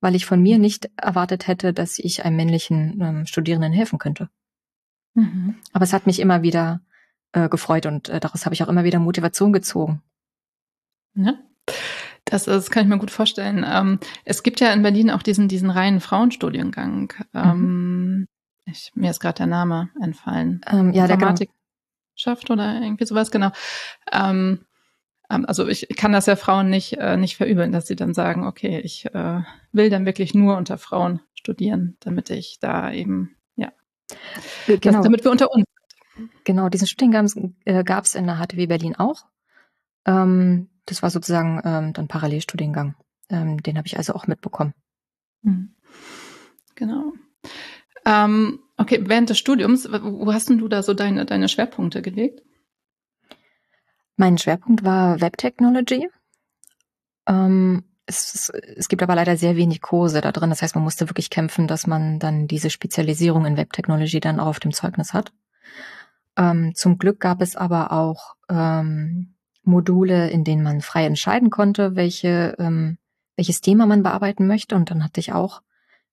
weil 0.00 0.14
ich 0.14 0.26
von 0.26 0.42
mir 0.42 0.58
nicht 0.58 0.90
erwartet 0.96 1.46
hätte, 1.46 1.72
dass 1.72 1.98
ich 1.98 2.24
einem 2.24 2.36
männlichen 2.36 3.00
ähm, 3.00 3.26
Studierenden 3.26 3.72
helfen 3.72 3.98
könnte. 3.98 4.28
Mhm. 5.14 5.56
Aber 5.72 5.84
es 5.84 5.92
hat 5.92 6.06
mich 6.06 6.20
immer 6.20 6.42
wieder 6.42 6.80
äh, 7.32 7.48
gefreut 7.48 7.86
und 7.86 8.08
äh, 8.08 8.20
daraus 8.20 8.44
habe 8.44 8.54
ich 8.54 8.62
auch 8.62 8.68
immer 8.68 8.84
wieder 8.84 8.98
Motivation 8.98 9.52
gezogen. 9.52 10.02
Ja. 11.14 11.34
Das, 12.26 12.44
das 12.44 12.70
kann 12.70 12.84
ich 12.84 12.88
mir 12.88 12.98
gut 12.98 13.10
vorstellen. 13.10 13.64
Ähm, 13.66 14.00
es 14.24 14.42
gibt 14.42 14.60
ja 14.60 14.72
in 14.72 14.82
Berlin 14.82 15.10
auch 15.10 15.22
diesen, 15.22 15.48
diesen 15.48 15.70
reinen 15.70 16.00
Frauenstudiengang. 16.00 17.12
Mhm. 17.32 17.40
Ähm, 17.40 18.28
ich, 18.66 18.90
mir 18.94 19.10
ist 19.10 19.20
gerade 19.20 19.38
der 19.38 19.46
Name 19.46 19.90
entfallen. 20.02 20.60
Ähm, 20.70 20.92
ja, 20.92 21.06
der 21.06 21.14
Informatik 21.14 21.50
oder 22.48 22.80
irgendwie 22.80 23.04
sowas, 23.04 23.30
genau. 23.30 23.50
Ähm, 24.10 24.64
ähm, 25.30 25.44
also 25.46 25.68
ich 25.68 25.86
kann 25.96 26.12
das 26.12 26.26
ja 26.26 26.34
Frauen 26.36 26.68
nicht, 26.68 26.94
äh, 26.94 27.16
nicht 27.16 27.36
verübeln, 27.36 27.72
dass 27.72 27.86
sie 27.86 27.96
dann 27.96 28.14
sagen, 28.14 28.46
okay, 28.46 28.80
ich 28.80 29.06
äh, 29.14 29.40
will 29.72 29.90
dann 29.90 30.06
wirklich 30.06 30.34
nur 30.34 30.56
unter 30.56 30.78
Frauen 30.78 31.20
studieren, 31.34 31.96
damit 32.00 32.30
ich 32.30 32.58
da 32.58 32.90
eben, 32.90 33.36
ja, 33.54 33.70
genau. 34.66 34.80
Das, 34.80 35.02
damit 35.04 35.24
wir 35.24 35.30
unter 35.30 35.52
uns 35.52 35.64
Genau, 36.44 36.68
diesen 36.68 36.86
Studiengang 36.86 37.54
äh, 37.64 37.84
gab 37.84 38.04
es 38.04 38.14
in 38.14 38.26
der 38.26 38.38
HTW 38.38 38.66
Berlin 38.66 38.96
auch. 38.96 39.26
Ähm, 40.06 40.68
das 40.86 41.02
war 41.02 41.10
sozusagen 41.10 41.60
ähm, 41.64 41.92
dann 41.92 42.08
Parallelstudiengang. 42.08 42.94
Ähm, 43.28 43.62
den 43.62 43.76
habe 43.76 43.86
ich 43.86 43.96
also 43.96 44.14
auch 44.14 44.26
mitbekommen. 44.26 44.74
Mhm. 45.42 45.74
Genau. 46.74 47.12
Ähm, 48.04 48.60
okay, 48.76 49.02
während 49.04 49.30
des 49.30 49.38
Studiums, 49.38 49.88
wo 49.90 50.32
hast 50.32 50.48
denn 50.48 50.58
du 50.58 50.68
da 50.68 50.82
so 50.82 50.94
deine, 50.94 51.26
deine 51.26 51.48
Schwerpunkte 51.48 52.02
gelegt? 52.02 52.42
Mein 54.16 54.38
Schwerpunkt 54.38 54.84
war 54.84 55.20
Web 55.20 55.36
Technology. 55.36 56.08
Ähm, 57.26 57.84
es, 58.06 58.50
es, 58.50 58.88
gibt 58.88 59.02
aber 59.02 59.16
leider 59.16 59.36
sehr 59.36 59.56
wenig 59.56 59.82
Kurse 59.82 60.20
da 60.20 60.30
drin. 60.30 60.50
Das 60.50 60.62
heißt, 60.62 60.76
man 60.76 60.84
musste 60.84 61.10
wirklich 61.10 61.28
kämpfen, 61.28 61.66
dass 61.66 61.86
man 61.86 62.20
dann 62.20 62.46
diese 62.46 62.70
Spezialisierung 62.70 63.44
in 63.44 63.56
Web 63.56 63.72
Technology 63.72 64.20
dann 64.20 64.38
auch 64.38 64.46
auf 64.46 64.60
dem 64.60 64.72
Zeugnis 64.72 65.12
hat. 65.12 65.32
Ähm, 66.36 66.74
zum 66.74 66.98
Glück 66.98 67.18
gab 67.18 67.42
es 67.42 67.56
aber 67.56 67.92
auch 67.92 68.36
ähm, 68.48 69.35
Module, 69.66 70.30
in 70.30 70.44
denen 70.44 70.62
man 70.62 70.80
frei 70.80 71.04
entscheiden 71.04 71.50
konnte, 71.50 71.96
welche, 71.96 72.56
ähm, 72.58 72.98
welches 73.36 73.60
Thema 73.60 73.86
man 73.86 74.02
bearbeiten 74.02 74.46
möchte. 74.46 74.76
Und 74.76 74.90
dann 74.90 75.04
hatte 75.04 75.20
ich 75.20 75.32
auch 75.32 75.62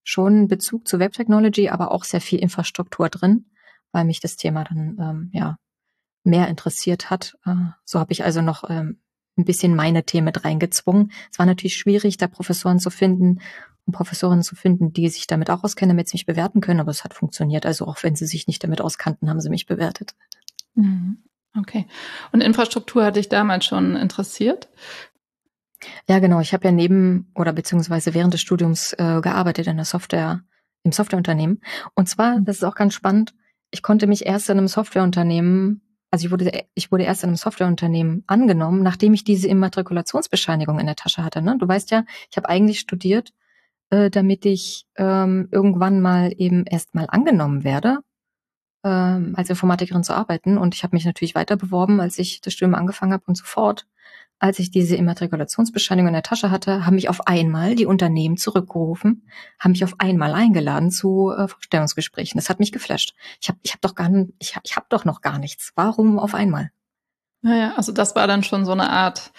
schon 0.03 0.47
Bezug 0.47 0.87
zu 0.87 0.99
Web 0.99 1.13
Technology, 1.13 1.69
aber 1.69 1.91
auch 1.91 2.03
sehr 2.03 2.21
viel 2.21 2.39
Infrastruktur 2.39 3.09
drin, 3.09 3.45
weil 3.91 4.05
mich 4.05 4.19
das 4.19 4.35
Thema 4.35 4.63
dann 4.63 4.97
ähm, 4.99 5.29
ja 5.33 5.57
mehr 6.23 6.47
interessiert 6.47 7.09
hat. 7.09 7.37
Äh, 7.45 7.55
so 7.85 7.99
habe 7.99 8.11
ich 8.11 8.23
also 8.23 8.41
noch 8.41 8.69
ähm, 8.69 8.99
ein 9.37 9.45
bisschen 9.45 9.75
meine 9.75 10.03
Themen 10.03 10.25
mit 10.25 10.43
reingezwungen. 10.43 11.11
Es 11.31 11.39
war 11.39 11.45
natürlich 11.45 11.75
schwierig, 11.75 12.17
da 12.17 12.27
Professoren 12.27 12.79
zu 12.79 12.89
finden 12.89 13.39
und 13.85 13.93
Professorinnen 13.93 14.43
zu 14.43 14.55
finden, 14.55 14.93
die 14.93 15.09
sich 15.09 15.27
damit 15.27 15.49
auch 15.49 15.63
auskennen, 15.63 15.95
damit 15.95 16.09
sie 16.09 16.15
mich 16.15 16.25
bewerten 16.25 16.61
können, 16.61 16.79
aber 16.79 16.91
es 16.91 17.03
hat 17.03 17.13
funktioniert. 17.13 17.65
Also 17.65 17.85
auch 17.85 18.01
wenn 18.03 18.15
sie 18.15 18.25
sich 18.25 18.47
nicht 18.47 18.63
damit 18.63 18.81
auskannten, 18.81 19.29
haben 19.29 19.41
sie 19.41 19.49
mich 19.49 19.65
bewertet. 19.65 20.15
Mhm. 20.75 21.23
Okay. 21.57 21.85
Und 22.31 22.41
Infrastruktur 22.41 23.05
hat 23.05 23.15
dich 23.15 23.29
damals 23.29 23.65
schon 23.65 23.95
interessiert? 23.95 24.69
Ja, 26.07 26.19
genau. 26.19 26.39
Ich 26.39 26.53
habe 26.53 26.65
ja 26.65 26.71
neben 26.71 27.31
oder 27.35 27.53
beziehungsweise 27.53 28.13
während 28.13 28.33
des 28.33 28.41
Studiums 28.41 28.93
äh, 28.93 29.21
gearbeitet 29.21 29.67
in 29.67 29.75
der 29.75 29.85
Software, 29.85 30.43
im 30.83 30.91
Softwareunternehmen. 30.91 31.61
Und 31.95 32.09
zwar, 32.09 32.39
das 32.39 32.57
ist 32.57 32.63
auch 32.63 32.75
ganz 32.75 32.93
spannend, 32.93 33.33
ich 33.71 33.81
konnte 33.81 34.07
mich 34.07 34.25
erst 34.25 34.49
in 34.49 34.57
einem 34.57 34.67
Softwareunternehmen, 34.67 35.81
also 36.11 36.25
ich 36.25 36.31
wurde, 36.31 36.65
ich 36.75 36.91
wurde 36.91 37.03
erst 37.03 37.23
in 37.23 37.29
einem 37.29 37.37
Softwareunternehmen 37.37 38.23
angenommen, 38.27 38.83
nachdem 38.83 39.13
ich 39.13 39.23
diese 39.23 39.47
Immatrikulationsbescheinigung 39.47 40.79
in 40.79 40.85
der 40.85 40.95
Tasche 40.95 41.23
hatte. 41.23 41.41
Ne? 41.41 41.57
Du 41.59 41.67
weißt 41.67 41.89
ja, 41.91 42.05
ich 42.29 42.37
habe 42.37 42.49
eigentlich 42.49 42.79
studiert, 42.79 43.33
äh, 43.89 44.11
damit 44.11 44.45
ich 44.45 44.85
ähm, 44.95 45.49
irgendwann 45.51 46.01
mal 46.01 46.31
eben 46.37 46.65
erst 46.65 46.93
mal 46.93 47.07
angenommen 47.09 47.63
werde 47.63 47.99
ähm, 48.83 49.33
als 49.35 49.49
Informatikerin 49.49 50.03
zu 50.03 50.13
arbeiten. 50.13 50.57
Und 50.57 50.75
ich 50.75 50.83
habe 50.83 50.95
mich 50.95 51.05
natürlich 51.05 51.35
weiter 51.35 51.55
beworben, 51.55 51.99
als 51.99 52.19
ich 52.19 52.41
das 52.41 52.53
Studium 52.53 52.75
angefangen 52.75 53.13
habe 53.13 53.23
und 53.27 53.35
sofort, 53.35 53.87
als 54.39 54.59
ich 54.59 54.71
diese 54.71 54.95
Immatrikulationsbescheinigung 54.97 56.07
in 56.07 56.13
der 56.13 56.23
Tasche 56.23 56.51
hatte, 56.51 56.85
haben 56.85 56.95
mich 56.95 57.07
auf 57.07 57.27
einmal 57.27 57.75
die 57.75 57.85
Unternehmen 57.85 58.35
zurückgerufen, 58.35 59.25
haben 59.57 59.71
mich 59.71 59.85
auf 59.85 59.95
einmal 59.99 60.33
eingeladen 60.33 60.91
zu 60.91 61.31
äh, 61.31 61.47
Vorstellungsgesprächen. 61.47 62.37
Das 62.37 62.49
hat 62.49 62.59
mich 62.59 62.73
geflasht. 62.73 63.15
Ich 63.41 63.47
habe 63.47 63.59
ich 63.63 63.73
hab 63.73 63.81
doch 63.81 63.95
gar 63.95 64.11
ich, 64.39 64.57
ich 64.63 64.75
habe 64.75 64.85
doch 64.89 65.05
noch 65.05 65.21
gar 65.21 65.39
nichts. 65.39 65.71
Warum 65.75 66.19
auf 66.19 66.35
einmal? 66.35 66.71
Naja, 67.41 67.73
also 67.77 67.91
das 67.91 68.15
war 68.15 68.27
dann 68.27 68.43
schon 68.43 68.65
so 68.65 68.71
eine 68.71 68.89
Art, 68.89 69.31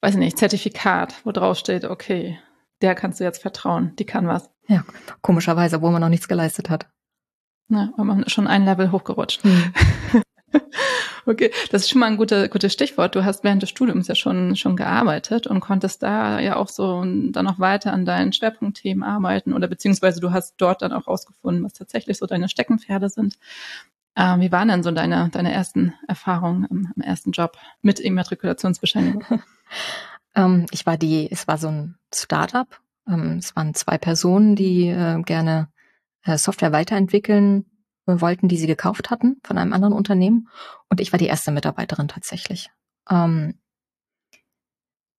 weiß 0.00 0.14
ich 0.14 0.20
nicht, 0.20 0.38
Zertifikat, 0.38 1.14
wo 1.24 1.32
drauf 1.32 1.56
steht, 1.58 1.84
okay, 1.84 2.38
der 2.80 2.94
kannst 2.94 3.20
du 3.20 3.24
jetzt 3.24 3.42
vertrauen, 3.42 3.94
die 3.98 4.04
kann 4.04 4.26
was. 4.26 4.50
Ja, 4.66 4.84
komischerweise, 5.20 5.82
wo 5.82 5.90
man 5.90 6.00
noch 6.00 6.08
nichts 6.08 6.28
geleistet 6.28 6.70
hat. 6.70 6.88
Ja, 7.68 7.92
aber 7.96 8.24
schon 8.26 8.46
ein 8.46 8.64
Level 8.64 8.92
hochgerutscht. 8.92 9.44
Mhm. 9.44 9.72
okay, 11.26 11.50
das 11.70 11.82
ist 11.82 11.90
schon 11.90 12.00
mal 12.00 12.06
ein 12.06 12.16
gutes 12.16 12.50
gute 12.50 12.70
Stichwort. 12.70 13.14
Du 13.14 13.24
hast 13.24 13.44
während 13.44 13.62
des 13.62 13.70
Studiums 13.70 14.08
ja 14.08 14.14
schon, 14.14 14.56
schon 14.56 14.76
gearbeitet 14.76 15.46
und 15.46 15.60
konntest 15.60 16.02
da 16.02 16.40
ja 16.40 16.56
auch 16.56 16.68
so 16.68 17.02
dann 17.02 17.44
noch 17.44 17.58
weiter 17.58 17.92
an 17.92 18.04
deinen 18.04 18.32
Schwerpunktthemen 18.32 19.02
arbeiten 19.02 19.52
oder 19.52 19.66
beziehungsweise 19.66 20.20
du 20.20 20.32
hast 20.32 20.54
dort 20.58 20.82
dann 20.82 20.92
auch 20.92 21.06
rausgefunden, 21.06 21.64
was 21.64 21.72
tatsächlich 21.72 22.18
so 22.18 22.26
deine 22.26 22.48
Steckenpferde 22.48 23.08
sind. 23.08 23.38
Ähm, 24.16 24.40
wie 24.40 24.52
waren 24.52 24.68
denn 24.68 24.82
so 24.82 24.90
deine, 24.90 25.28
deine 25.30 25.52
ersten 25.52 25.94
Erfahrungen 26.06 26.66
im, 26.70 26.92
im 26.94 27.02
ersten 27.02 27.32
Job 27.32 27.56
mit 27.82 27.98
Immatrikulationsbescheinigung? 27.98 29.24
ähm, 30.36 30.66
ich 30.70 30.86
war 30.86 30.96
die, 30.96 31.28
es 31.30 31.48
war 31.48 31.58
so 31.58 31.68
ein 31.68 31.96
Startup. 32.14 32.68
Ähm, 33.08 33.38
es 33.38 33.56
waren 33.56 33.74
zwei 33.74 33.98
Personen, 33.98 34.54
die 34.54 34.86
äh, 34.88 35.20
gerne 35.22 35.68
Software 36.26 36.72
weiterentwickeln 36.72 37.66
wollten, 38.06 38.48
die 38.48 38.56
sie 38.56 38.66
gekauft 38.66 39.10
hatten 39.10 39.40
von 39.44 39.58
einem 39.58 39.72
anderen 39.72 39.94
Unternehmen. 39.94 40.48
Und 40.90 41.00
ich 41.00 41.12
war 41.12 41.18
die 41.18 41.26
erste 41.26 41.50
Mitarbeiterin 41.52 42.08
tatsächlich. 42.08 42.70
Ähm, 43.10 43.58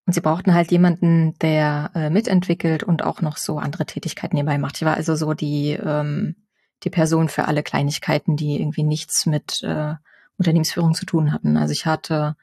und 0.06 0.12
sie 0.12 0.20
brauchten 0.20 0.54
halt 0.54 0.70
jemanden, 0.70 1.34
der 1.40 1.90
äh, 1.94 2.10
mitentwickelt 2.10 2.84
und 2.84 3.02
auch 3.02 3.22
noch 3.22 3.36
so 3.36 3.58
andere 3.58 3.86
Tätigkeiten 3.86 4.36
nebenbei 4.36 4.56
macht. 4.56 4.76
Ich 4.76 4.84
war 4.84 4.94
also 4.94 5.16
so 5.16 5.34
die, 5.34 5.72
ähm, 5.72 6.36
die 6.84 6.90
Person 6.90 7.28
für 7.28 7.46
alle 7.46 7.64
Kleinigkeiten, 7.64 8.36
die 8.36 8.60
irgendwie 8.60 8.84
nichts 8.84 9.26
mit 9.26 9.64
äh, 9.64 9.94
Unternehmensführung 10.38 10.94
zu 10.94 11.06
tun 11.06 11.32
hatten. 11.32 11.56
Also 11.56 11.72
ich 11.72 11.86
hatte 11.86 12.36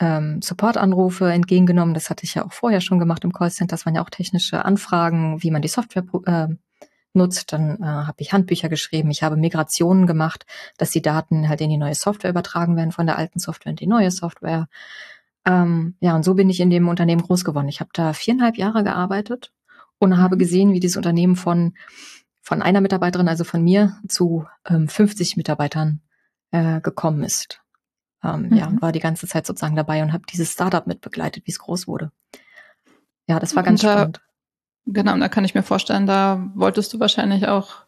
ähm, 0.00 0.42
Supportanrufe 0.42 1.32
entgegengenommen. 1.32 1.94
Das 1.94 2.10
hatte 2.10 2.24
ich 2.24 2.34
ja 2.34 2.44
auch 2.44 2.52
vorher 2.52 2.82
schon 2.82 2.98
gemacht 2.98 3.24
im 3.24 3.32
Callcenter. 3.32 3.72
Das 3.72 3.86
waren 3.86 3.94
ja 3.94 4.02
auch 4.02 4.10
technische 4.10 4.64
Anfragen, 4.66 5.42
wie 5.42 5.50
man 5.50 5.62
die 5.62 5.68
Software 5.68 6.04
äh, 6.26 6.48
nutzt. 7.14 7.52
Dann 7.52 7.78
äh, 7.80 7.84
habe 7.84 8.16
ich 8.18 8.32
Handbücher 8.32 8.68
geschrieben, 8.68 9.10
ich 9.10 9.22
habe 9.22 9.36
Migrationen 9.36 10.06
gemacht, 10.06 10.46
dass 10.78 10.90
die 10.90 11.02
Daten 11.02 11.48
halt 11.48 11.60
in 11.60 11.70
die 11.70 11.78
neue 11.78 11.94
Software 11.94 12.30
übertragen 12.30 12.76
werden 12.76 12.92
von 12.92 13.06
der 13.06 13.18
alten 13.18 13.38
Software 13.38 13.70
in 13.70 13.76
die 13.76 13.86
neue 13.86 14.10
Software. 14.10 14.68
Ähm, 15.44 15.96
ja, 16.00 16.14
und 16.14 16.24
so 16.24 16.34
bin 16.34 16.50
ich 16.50 16.60
in 16.60 16.70
dem 16.70 16.88
Unternehmen 16.88 17.22
groß 17.22 17.44
geworden. 17.44 17.68
Ich 17.68 17.80
habe 17.80 17.90
da 17.92 18.12
viereinhalb 18.12 18.56
Jahre 18.56 18.84
gearbeitet 18.84 19.52
und 19.98 20.18
habe 20.18 20.36
gesehen, 20.36 20.72
wie 20.72 20.80
dieses 20.80 20.96
Unternehmen 20.96 21.36
von 21.36 21.74
von 22.42 22.60
einer 22.60 22.80
Mitarbeiterin, 22.80 23.28
also 23.28 23.44
von 23.44 23.62
mir, 23.62 23.96
zu 24.08 24.46
ähm, 24.66 24.88
50 24.88 25.36
Mitarbeitern 25.36 26.00
äh, 26.50 26.80
gekommen 26.80 27.22
ist. 27.22 27.62
Ähm, 28.22 28.48
mhm. 28.48 28.56
Ja, 28.56 28.66
und 28.66 28.82
war 28.82 28.92
die 28.92 29.00
ganze 29.00 29.26
Zeit 29.26 29.46
sozusagen 29.46 29.76
dabei 29.76 30.02
und 30.02 30.12
habe 30.12 30.24
dieses 30.30 30.52
Startup 30.52 30.86
mitbegleitet, 30.86 31.46
wie 31.46 31.52
es 31.52 31.60
groß 31.60 31.86
wurde. 31.86 32.10
Ja, 33.28 33.38
das 33.38 33.54
war 33.54 33.62
ganz 33.62 33.82
und, 33.82 33.90
spannend. 33.90 34.20
Genau, 34.86 35.12
und 35.14 35.20
da 35.20 35.28
kann 35.28 35.44
ich 35.44 35.54
mir 35.54 35.62
vorstellen, 35.62 36.06
da 36.06 36.50
wolltest 36.54 36.92
du 36.92 37.00
wahrscheinlich 37.00 37.46
auch 37.48 37.84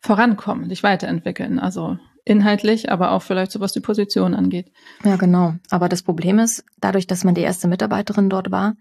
vorankommen, 0.00 0.68
dich 0.68 0.82
weiterentwickeln. 0.82 1.58
Also 1.58 1.98
inhaltlich, 2.24 2.92
aber 2.92 3.12
auch 3.12 3.22
vielleicht 3.22 3.52
so 3.52 3.60
was 3.60 3.72
die 3.72 3.80
Position 3.80 4.34
angeht. 4.34 4.70
Ja, 5.02 5.16
genau. 5.16 5.54
Aber 5.70 5.88
das 5.88 6.02
Problem 6.02 6.38
ist, 6.38 6.64
dadurch, 6.78 7.06
dass 7.06 7.24
man 7.24 7.34
die 7.34 7.40
erste 7.40 7.68
Mitarbeiterin 7.68 8.28
dort 8.28 8.50
war, 8.50 8.76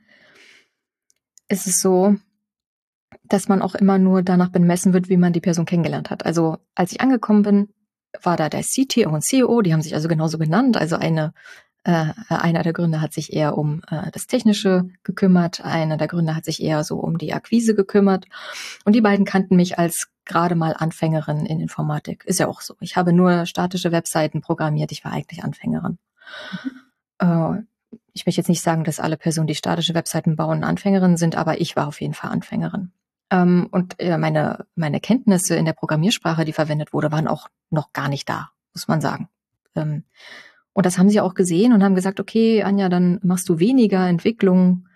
ist 1.48 1.66
es 1.66 1.80
so, 1.80 2.18
dass 3.24 3.48
man 3.48 3.62
auch 3.62 3.76
immer 3.76 3.98
nur 3.98 4.22
danach 4.22 4.50
bemessen 4.50 4.94
wird, 4.94 5.10
wie 5.10 5.18
man 5.18 5.34
die 5.34 5.40
Person 5.40 5.66
kennengelernt 5.66 6.10
hat. 6.10 6.26
Also 6.26 6.58
als 6.76 6.92
ich 6.92 7.02
angekommen 7.02 7.44
bin, 7.44 7.70
war 8.22 8.36
da 8.36 8.50
der 8.50 8.64
CTO 8.64 9.10
und 9.10 9.24
CEO, 9.24 9.62
die 9.62 9.74
haben 9.74 9.82
sich 9.82 9.96
also 9.96 10.08
genauso 10.08 10.38
genannt, 10.38 10.78
also 10.78 10.98
eine 10.98 11.34
äh, 11.84 12.14
einer 12.28 12.64
der 12.64 12.74
Gründer 12.74 13.02
hat 13.02 13.14
sich 13.14 13.34
eher 13.34 13.58
um 13.58 13.82
äh, 13.90 14.12
das 14.12 14.28
Technische 14.28 14.90
gekümmert, 15.04 15.64
einer 15.64 15.98
der 15.98 16.08
Gründer 16.08 16.36
hat 16.36 16.46
sich 16.46 16.62
eher 16.62 16.84
so 16.84 16.98
um 16.98 17.18
die 17.18 17.34
Akquise 17.34 17.76
gekümmert. 17.76 18.26
Und 18.84 18.94
die 18.94 19.02
beiden 19.02 19.26
kannten 19.26 19.56
mich 19.56 19.80
als 19.80 20.10
gerade 20.26 20.56
mal 20.56 20.74
Anfängerin 20.78 21.46
in 21.46 21.60
Informatik. 21.60 22.26
Ist 22.26 22.40
ja 22.40 22.48
auch 22.48 22.62
so. 22.62 22.76
Ich 22.80 22.98
habe 22.98 23.14
nur 23.14 23.46
statische 23.46 23.92
Webseiten 23.92 24.42
programmiert, 24.42 24.92
ich 24.92 25.06
war 25.06 25.14
eigentlich 25.14 25.44
Anfängerin. 25.44 25.98
Mhm. 26.64 26.72
Äh, 27.20 27.62
ich 28.14 28.26
möchte 28.26 28.42
jetzt 28.42 28.50
nicht 28.50 28.64
sagen, 28.64 28.84
dass 28.84 29.00
alle 29.00 29.16
Personen, 29.16 29.48
die 29.48 29.56
statische 29.56 29.94
Webseiten 29.94 30.36
bauen, 30.36 30.64
Anfängerinnen 30.64 31.18
sind, 31.18 31.36
aber 31.36 31.62
ich 31.62 31.76
war 31.76 31.88
auf 31.88 32.02
jeden 32.02 32.14
Fall 32.14 32.32
Anfängerin. 32.32 32.92
Ähm, 33.30 33.68
und 33.72 34.00
äh, 34.00 34.18
meine, 34.18 34.66
meine 34.76 35.00
Kenntnisse 35.00 35.56
in 35.56 35.66
der 35.66 35.74
Programmiersprache, 35.74 36.46
die 36.46 36.54
verwendet 36.54 36.94
wurde, 36.94 37.12
waren 37.12 37.28
auch 37.28 37.48
noch 37.70 37.94
gar 37.94 38.10
nicht 38.10 38.28
da, 38.28 38.50
muss 38.74 38.88
man 38.88 39.02
sagen. 39.02 39.30
Ähm, 39.76 40.04
und 40.78 40.86
das 40.86 41.00
haben 41.00 41.10
sie 41.10 41.22
auch 41.22 41.34
gesehen 41.34 41.74
und 41.74 41.84
haben 41.84 41.96
gesagt, 41.96 42.20
okay, 42.20 42.62
Anja, 42.62 42.88
dann 42.88 43.20
machst 43.24 43.50
du 43.50 43.58
weniger 43.58 44.08
Entwicklung 44.08 44.88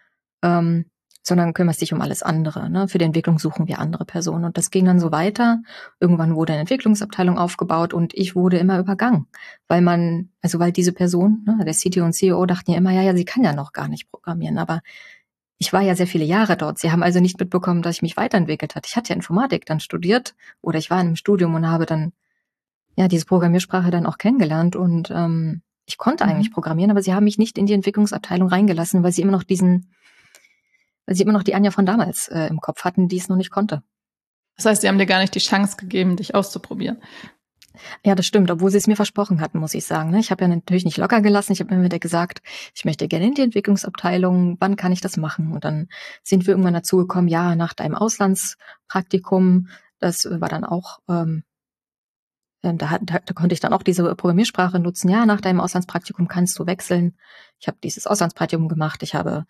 ähm, 0.43 0.85
sondern 1.23 1.53
kümmerst 1.53 1.81
dich 1.81 1.91
um 1.91 2.01
alles 2.01 2.21
andere. 2.21 2.69
Ne? 2.69 2.87
Für 2.87 2.99
die 2.99 3.05
Entwicklung 3.05 3.39
suchen 3.39 3.67
wir 3.67 3.79
andere 3.79 4.05
Personen. 4.05 4.45
Und 4.45 4.57
das 4.59 4.69
ging 4.69 4.85
dann 4.85 4.99
so 4.99 5.11
weiter. 5.11 5.63
Irgendwann 5.99 6.35
wurde 6.35 6.53
eine 6.53 6.61
Entwicklungsabteilung 6.61 7.39
aufgebaut 7.39 7.95
und 7.95 8.13
ich 8.13 8.35
wurde 8.35 8.59
immer 8.59 8.77
übergangen, 8.77 9.25
weil 9.67 9.81
man, 9.81 10.29
also 10.43 10.59
weil 10.59 10.71
diese 10.71 10.93
Person, 10.93 11.43
ne, 11.47 11.65
der 11.65 11.73
CTO 11.73 12.05
und 12.05 12.13
CEO 12.13 12.45
dachten 12.45 12.71
ja 12.71 12.77
immer, 12.77 12.91
ja, 12.91 13.01
ja, 13.01 13.15
sie 13.15 13.25
kann 13.25 13.43
ja 13.43 13.53
noch 13.53 13.73
gar 13.73 13.87
nicht 13.87 14.11
programmieren, 14.11 14.59
aber 14.59 14.81
ich 15.57 15.73
war 15.73 15.81
ja 15.81 15.95
sehr 15.95 16.07
viele 16.07 16.25
Jahre 16.25 16.57
dort. 16.57 16.77
Sie 16.77 16.91
haben 16.91 17.01
also 17.01 17.19
nicht 17.19 17.39
mitbekommen, 17.39 17.81
dass 17.81 17.95
ich 17.95 18.01
mich 18.03 18.17
weiterentwickelt 18.17 18.75
hat. 18.75 18.85
Ich 18.85 18.95
hatte 18.95 19.09
ja 19.09 19.15
Informatik 19.15 19.65
dann 19.65 19.79
studiert 19.79 20.35
oder 20.61 20.77
ich 20.77 20.91
war 20.91 21.01
in 21.01 21.07
einem 21.07 21.15
Studium 21.15 21.55
und 21.55 21.67
habe 21.67 21.87
dann 21.87 22.13
ja 22.95 23.07
diese 23.07 23.25
Programmiersprache 23.25 23.89
dann 23.89 24.05
auch 24.05 24.19
kennengelernt 24.19 24.75
und 24.75 25.09
ähm, 25.09 25.63
ich 25.91 25.97
konnte 25.97 26.23
mhm. 26.23 26.31
eigentlich 26.31 26.51
programmieren, 26.51 26.91
aber 26.91 27.01
sie 27.01 27.13
haben 27.13 27.25
mich 27.25 27.37
nicht 27.37 27.57
in 27.57 27.65
die 27.65 27.73
Entwicklungsabteilung 27.73 28.47
reingelassen, 28.47 29.03
weil 29.03 29.11
sie 29.11 29.21
immer 29.21 29.31
noch 29.31 29.43
diesen 29.43 29.93
weil 31.05 31.15
sie 31.15 31.23
immer 31.23 31.33
noch 31.33 31.43
die 31.43 31.55
Anja 31.55 31.71
von 31.71 31.85
damals 31.85 32.27
äh, 32.29 32.47
im 32.47 32.61
Kopf 32.61 32.83
hatten, 32.83 33.07
die 33.07 33.17
es 33.17 33.27
noch 33.27 33.35
nicht 33.35 33.51
konnte. 33.51 33.83
Das 34.55 34.65
heißt, 34.65 34.81
sie 34.81 34.87
haben 34.87 34.97
dir 34.97 35.05
gar 35.05 35.19
nicht 35.19 35.35
die 35.35 35.39
Chance 35.39 35.75
gegeben, 35.77 36.15
dich 36.15 36.35
auszuprobieren. 36.35 37.01
Ja, 38.05 38.15
das 38.15 38.25
stimmt, 38.25 38.51
obwohl 38.51 38.69
sie 38.69 38.77
es 38.77 38.87
mir 38.87 38.95
versprochen 38.95 39.41
hatten, 39.41 39.59
muss 39.59 39.73
ich 39.73 39.85
sagen. 39.85 40.11
Ne? 40.11 40.19
Ich 40.19 40.29
habe 40.29 40.43
ja 40.43 40.47
natürlich 40.47 40.85
nicht 40.85 40.97
locker 40.97 41.21
gelassen. 41.21 41.53
Ich 41.53 41.59
habe 41.61 41.75
mir 41.75 41.83
wieder 41.83 41.99
gesagt, 41.99 42.41
ich 42.75 42.85
möchte 42.85 43.07
gerne 43.07 43.27
in 43.27 43.33
die 43.33 43.41
Entwicklungsabteilung. 43.41 44.57
Wann 44.59 44.75
kann 44.75 44.91
ich 44.91 45.01
das 45.01 45.17
machen? 45.17 45.53
Und 45.53 45.65
dann 45.65 45.87
sind 46.23 46.45
wir 46.45 46.51
irgendwann 46.51 46.73
dazu 46.73 46.97
gekommen, 46.97 47.27
ja, 47.27 47.55
nach 47.55 47.73
deinem 47.73 47.95
Auslandspraktikum. 47.95 49.69
Das 49.99 50.25
war 50.29 50.49
dann 50.49 50.65
auch, 50.65 50.99
ähm, 51.09 51.43
ähm 52.63 52.77
da, 52.77 52.99
da, 53.01 53.19
da 53.19 53.33
konnte 53.33 53.53
ich 53.53 53.59
dann 53.59 53.73
auch 53.73 53.83
diese 53.83 54.15
Programmiersprache 54.15 54.79
nutzen. 54.79 55.09
Ja, 55.09 55.25
nach 55.25 55.41
deinem 55.41 55.61
Auslandspraktikum 55.61 56.27
kannst 56.27 56.57
du 56.59 56.65
wechseln. 56.65 57.15
Ich 57.59 57.67
habe 57.67 57.77
dieses 57.83 58.07
Auslandspraktikum 58.07 58.67
gemacht. 58.67 59.03
Ich 59.03 59.15
habe 59.15 59.45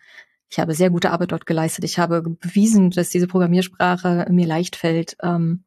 ich 0.52 0.58
habe 0.58 0.74
sehr 0.74 0.90
gute 0.90 1.12
Arbeit 1.12 1.32
dort 1.32 1.46
geleistet. 1.46 1.84
Ich 1.84 1.98
habe 1.98 2.20
bewiesen, 2.20 2.90
dass 2.90 3.08
diese 3.08 3.26
Programmiersprache 3.26 4.26
mir 4.28 4.46
leicht 4.46 4.76
fällt. 4.76 5.16
Ähm, 5.22 5.64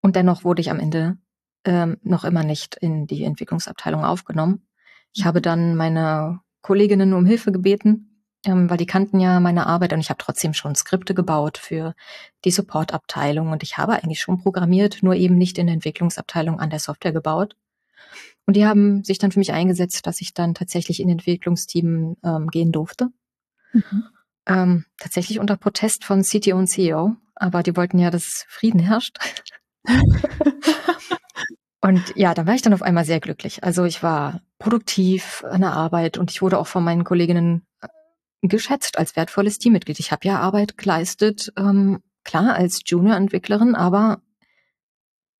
und 0.00 0.16
dennoch 0.16 0.42
wurde 0.42 0.62
ich 0.62 0.70
am 0.70 0.80
Ende 0.80 1.18
ähm, 1.66 1.98
noch 2.02 2.24
immer 2.24 2.42
nicht 2.42 2.76
in 2.76 3.06
die 3.06 3.24
Entwicklungsabteilung 3.24 4.04
aufgenommen. 4.04 4.66
Ich 5.12 5.26
habe 5.26 5.42
dann 5.42 5.76
meine 5.76 6.40
Kolleginnen 6.62 7.12
um 7.12 7.26
Hilfe 7.26 7.52
gebeten, 7.52 8.11
ähm, 8.44 8.68
weil 8.68 8.76
die 8.76 8.86
kannten 8.86 9.20
ja 9.20 9.40
meine 9.40 9.66
Arbeit 9.66 9.92
und 9.92 10.00
ich 10.00 10.10
habe 10.10 10.18
trotzdem 10.18 10.54
schon 10.54 10.74
Skripte 10.74 11.14
gebaut 11.14 11.58
für 11.58 11.94
die 12.44 12.50
Supportabteilung 12.50 13.50
und 13.50 13.62
ich 13.62 13.78
habe 13.78 14.02
eigentlich 14.02 14.20
schon 14.20 14.42
programmiert, 14.42 15.02
nur 15.02 15.14
eben 15.14 15.36
nicht 15.36 15.58
in 15.58 15.66
der 15.66 15.74
Entwicklungsabteilung 15.74 16.58
an 16.58 16.70
der 16.70 16.80
Software 16.80 17.12
gebaut. 17.12 17.56
Und 18.46 18.56
die 18.56 18.66
haben 18.66 19.04
sich 19.04 19.18
dann 19.18 19.30
für 19.30 19.38
mich 19.38 19.52
eingesetzt, 19.52 20.06
dass 20.06 20.20
ich 20.20 20.34
dann 20.34 20.54
tatsächlich 20.54 21.00
in 21.00 21.08
Entwicklungsteam 21.08 22.16
ähm, 22.24 22.48
gehen 22.48 22.72
durfte. 22.72 23.08
Mhm. 23.72 24.04
Ähm, 24.46 24.84
tatsächlich 24.98 25.38
unter 25.38 25.56
Protest 25.56 26.04
von 26.04 26.22
CTO 26.22 26.56
und 26.56 26.66
CEO, 26.66 27.14
aber 27.36 27.62
die 27.62 27.76
wollten 27.76 28.00
ja, 28.00 28.10
dass 28.10 28.44
Frieden 28.48 28.80
herrscht. 28.80 29.18
und 31.80 32.02
ja, 32.16 32.34
da 32.34 32.44
war 32.46 32.54
ich 32.54 32.62
dann 32.62 32.74
auf 32.74 32.82
einmal 32.82 33.04
sehr 33.04 33.20
glücklich. 33.20 33.62
Also 33.62 33.84
ich 33.84 34.02
war 34.02 34.40
produktiv 34.58 35.44
an 35.48 35.60
der 35.60 35.72
Arbeit 35.72 36.18
und 36.18 36.32
ich 36.32 36.42
wurde 36.42 36.58
auch 36.58 36.66
von 36.66 36.82
meinen 36.82 37.04
Kolleginnen 37.04 37.64
geschätzt 38.48 38.98
als 38.98 39.16
wertvolles 39.16 39.58
Teammitglied. 39.58 40.00
Ich 40.00 40.12
habe 40.12 40.26
ja 40.26 40.40
Arbeit 40.40 40.76
geleistet, 40.76 41.52
ähm, 41.56 42.02
klar 42.24 42.54
als 42.54 42.82
Junior-Entwicklerin, 42.84 43.74
aber 43.74 44.20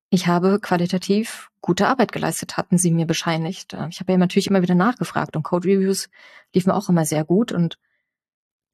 ich 0.09 0.27
habe 0.27 0.59
qualitativ 0.59 1.49
gute 1.61 1.87
Arbeit 1.87 2.11
geleistet, 2.11 2.57
hatten 2.57 2.77
sie 2.77 2.91
mir 2.91 3.05
bescheinigt. 3.05 3.73
Äh, 3.73 3.87
ich 3.89 3.99
habe 3.99 4.11
ja 4.11 4.17
natürlich 4.17 4.47
immer 4.47 4.61
wieder 4.61 4.75
nachgefragt 4.75 5.35
und 5.35 5.43
Code 5.43 5.67
Reviews 5.67 6.09
liefen 6.53 6.71
auch 6.71 6.89
immer 6.89 7.05
sehr 7.05 7.25
gut 7.25 7.51
und 7.51 7.77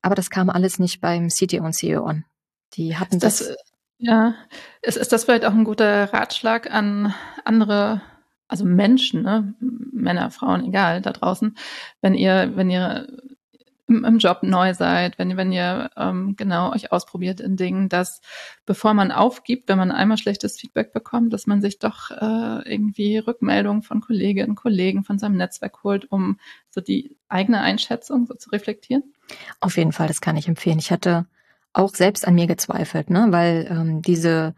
aber 0.01 0.15
das 0.15 0.29
kam 0.29 0.49
alles 0.49 0.79
nicht 0.79 1.01
beim 1.01 1.27
CTO 1.27 1.63
und 1.63 1.73
CEO 1.73 2.05
an. 2.05 2.25
Die 2.73 2.97
hatten 2.97 3.19
das, 3.19 3.39
das. 3.39 3.55
Ja, 3.97 4.35
ist, 4.81 4.97
ist 4.97 5.11
das 5.11 5.25
vielleicht 5.25 5.45
auch 5.45 5.53
ein 5.53 5.65
guter 5.65 6.13
Ratschlag 6.13 6.71
an 6.71 7.13
andere, 7.43 8.01
also 8.47 8.63
Menschen, 8.63 9.23
ne? 9.23 9.55
Männer, 9.59 10.31
Frauen, 10.31 10.63
egal, 10.65 11.01
da 11.01 11.11
draußen, 11.11 11.57
wenn 12.01 12.13
ihr, 12.13 12.55
wenn 12.55 12.69
ihr 12.69 13.07
im, 13.89 14.05
im 14.05 14.17
Job 14.19 14.39
neu 14.43 14.73
seid, 14.73 15.17
wenn, 15.17 15.35
wenn 15.35 15.51
ihr 15.51 15.89
ähm, 15.97 16.35
genau 16.35 16.71
euch 16.71 16.91
ausprobiert 16.91 17.39
in 17.39 17.57
Dingen, 17.57 17.89
dass 17.89 18.21
bevor 18.65 18.93
man 18.93 19.11
aufgibt, 19.11 19.67
wenn 19.67 19.77
man 19.77 19.91
einmal 19.91 20.17
schlechtes 20.17 20.57
Feedback 20.57 20.93
bekommt, 20.93 21.33
dass 21.33 21.47
man 21.47 21.61
sich 21.61 21.79
doch 21.79 22.11
äh, 22.11 22.71
irgendwie 22.71 23.17
Rückmeldungen 23.17 23.81
von 23.81 24.01
Kolleginnen, 24.01 24.55
Kollegen, 24.55 25.03
von 25.03 25.19
seinem 25.19 25.37
Netzwerk 25.37 25.83
holt, 25.83 26.11
um 26.11 26.39
so 26.69 26.81
die 26.81 27.15
eigene 27.27 27.61
Einschätzung 27.61 28.25
so 28.25 28.35
zu 28.35 28.49
reflektieren? 28.51 29.03
Auf 29.59 29.77
jeden 29.77 29.91
Fall, 29.91 30.07
das 30.07 30.21
kann 30.21 30.37
ich 30.37 30.47
empfehlen. 30.47 30.79
Ich 30.79 30.91
hatte 30.91 31.25
auch 31.73 31.93
selbst 31.93 32.27
an 32.27 32.35
mir 32.35 32.47
gezweifelt, 32.47 33.09
ne, 33.09 33.27
weil 33.29 33.67
ähm, 33.69 34.01
diese 34.01 34.55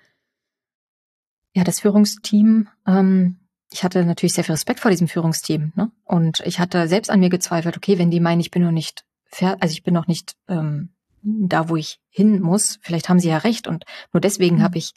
ja 1.54 1.64
das 1.64 1.82
Führungsteam 1.82 2.70
ähm, 2.88 3.38
ich 3.72 3.84
hatte 3.84 4.04
natürlich 4.04 4.34
sehr 4.34 4.44
viel 4.44 4.54
Respekt 4.54 4.82
vor 4.82 4.92
diesem 4.92 5.08
Führungsteam, 5.08 5.72
ne? 5.76 5.92
Und 6.04 6.42
ich 6.42 6.60
hatte 6.60 6.88
selbst 6.88 7.10
an 7.10 7.22
mir 7.22 7.30
gezweifelt, 7.30 7.78
okay, 7.78 7.98
wenn 7.98 8.12
die 8.12 8.20
meinen, 8.20 8.42
ich 8.42 8.52
bin 8.52 8.64
noch 8.64 8.72
nicht 8.72 9.06
also 9.40 9.72
ich 9.72 9.84
bin 9.84 9.94
noch 9.94 10.08
nicht 10.08 10.36
ähm, 10.48 10.90
da, 11.22 11.70
wo 11.70 11.76
ich 11.76 12.00
hin 12.10 12.42
muss. 12.42 12.80
Vielleicht 12.82 13.10
haben 13.10 13.20
sie 13.20 13.30
ja 13.30 13.38
recht 13.38 13.68
und 13.68 13.86
nur 14.12 14.22
deswegen 14.22 14.58
mhm. 14.58 14.64
habe 14.64 14.78
ich 14.78 14.94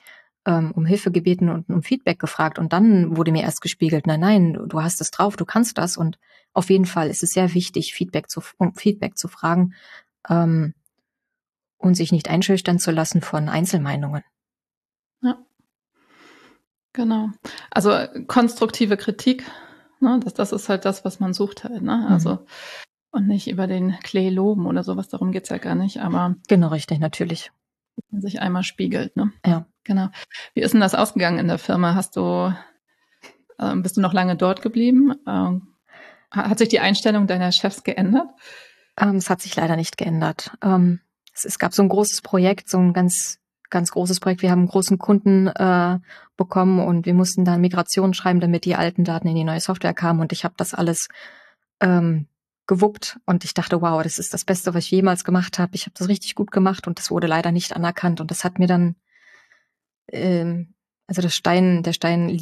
ähm, 0.46 0.72
um 0.72 0.84
Hilfe 0.84 1.10
gebeten 1.10 1.48
und 1.48 1.68
um 1.68 1.82
Feedback 1.82 2.18
gefragt 2.18 2.58
und 2.58 2.72
dann 2.72 3.16
wurde 3.16 3.32
mir 3.32 3.42
erst 3.42 3.60
gespiegelt, 3.60 4.06
nein, 4.06 4.20
nein, 4.20 4.58
du 4.68 4.82
hast 4.82 5.00
es 5.00 5.10
drauf, 5.10 5.36
du 5.36 5.44
kannst 5.44 5.78
das 5.78 5.96
und 5.96 6.18
auf 6.52 6.70
jeden 6.70 6.84
Fall 6.84 7.08
ist 7.08 7.22
es 7.22 7.30
sehr 7.30 7.54
wichtig, 7.54 7.94
Feedback 7.94 8.30
zu, 8.30 8.42
um 8.58 8.74
Feedback 8.74 9.16
zu 9.16 9.28
fragen 9.28 9.74
ähm, 10.28 10.74
und 11.78 11.94
sich 11.94 12.12
nicht 12.12 12.28
einschüchtern 12.28 12.78
zu 12.78 12.90
lassen 12.90 13.22
von 13.22 13.48
Einzelmeinungen. 13.48 14.22
Ja. 15.22 15.38
Genau. 16.92 17.30
Also 17.70 17.90
konstruktive 18.26 18.96
Kritik, 18.96 19.44
ne, 20.00 20.20
das, 20.22 20.34
das 20.34 20.52
ist 20.52 20.68
halt 20.68 20.84
das, 20.84 21.04
was 21.04 21.20
man 21.20 21.32
sucht 21.32 21.64
halt. 21.64 21.82
Ne? 21.82 22.06
Also 22.08 22.34
mhm. 22.34 22.46
Und 23.14 23.28
nicht 23.28 23.48
über 23.48 23.68
den 23.68 23.92
Klee 24.02 24.28
loben 24.28 24.66
oder 24.66 24.82
sowas, 24.82 25.08
darum 25.08 25.30
geht's 25.30 25.48
ja 25.48 25.58
gar 25.58 25.76
nicht, 25.76 26.00
aber. 26.00 26.34
Genau, 26.48 26.68
richtig, 26.68 26.98
natürlich. 26.98 27.52
Man 28.10 28.20
sich 28.20 28.40
einmal 28.40 28.64
spiegelt, 28.64 29.14
ne? 29.16 29.32
Ja. 29.46 29.66
Genau. 29.84 30.08
Wie 30.54 30.62
ist 30.62 30.72
denn 30.72 30.80
das 30.80 30.94
ausgegangen 30.94 31.38
in 31.38 31.46
der 31.48 31.58
Firma? 31.58 31.94
Hast 31.94 32.16
du, 32.16 32.52
äh, 33.58 33.76
bist 33.76 33.96
du 33.96 34.00
noch 34.00 34.14
lange 34.14 34.34
dort 34.34 34.62
geblieben? 34.62 35.14
Ähm, 35.28 35.68
hat 36.30 36.58
sich 36.58 36.70
die 36.70 36.80
Einstellung 36.80 37.26
deiner 37.26 37.52
Chefs 37.52 37.84
geändert? 37.84 38.28
Ähm, 38.98 39.16
es 39.16 39.30
hat 39.30 39.42
sich 39.42 39.54
leider 39.54 39.76
nicht 39.76 39.98
geändert. 39.98 40.56
Ähm, 40.62 41.00
es, 41.34 41.44
es, 41.44 41.58
gab 41.58 41.74
so 41.74 41.82
ein 41.82 41.88
großes 41.88 42.22
Projekt, 42.22 42.68
so 42.68 42.78
ein 42.78 42.92
ganz, 42.94 43.38
ganz 43.70 43.92
großes 43.92 44.20
Projekt. 44.20 44.42
Wir 44.42 44.50
haben 44.50 44.60
einen 44.60 44.68
großen 44.68 44.98
Kunden 44.98 45.48
äh, 45.48 45.98
bekommen 46.36 46.80
und 46.80 47.06
wir 47.06 47.14
mussten 47.14 47.44
dann 47.44 47.60
Migration 47.60 48.14
schreiben, 48.14 48.40
damit 48.40 48.64
die 48.64 48.76
alten 48.76 49.04
Daten 49.04 49.28
in 49.28 49.36
die 49.36 49.44
neue 49.44 49.60
Software 49.60 49.94
kamen. 49.94 50.20
Und 50.20 50.32
ich 50.32 50.44
habe 50.44 50.54
das 50.56 50.74
alles 50.74 51.08
ähm, 51.80 52.26
gewuppt 52.66 53.18
und 53.26 53.44
ich 53.44 53.54
dachte, 53.54 53.80
wow, 53.82 54.02
das 54.02 54.18
ist 54.18 54.32
das 54.34 54.44
Beste, 54.44 54.74
was 54.74 54.84
ich 54.84 54.90
jemals 54.90 55.24
gemacht 55.24 55.58
habe. 55.58 55.74
Ich 55.74 55.82
habe 55.82 55.94
das 55.96 56.08
richtig 56.08 56.34
gut 56.34 56.50
gemacht 56.50 56.86
und 56.86 56.98
das 56.98 57.10
wurde 57.10 57.26
leider 57.26 57.52
nicht 57.52 57.74
anerkannt 57.76 58.20
und 58.20 58.30
das 58.30 58.44
hat 58.44 58.58
mir 58.58 58.66
dann, 58.66 58.96
ähm, 60.08 60.74
also 61.06 61.20
das 61.22 61.34
Stein, 61.36 61.82
der 61.82 61.92
Stein, 61.92 62.38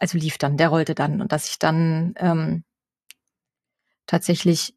also 0.00 0.18
lief 0.18 0.38
dann, 0.38 0.56
der 0.56 0.68
rollte 0.68 0.94
dann 0.94 1.20
und 1.20 1.32
dass 1.32 1.48
ich 1.50 1.58
dann 1.58 2.14
ähm, 2.18 2.64
tatsächlich 4.06 4.74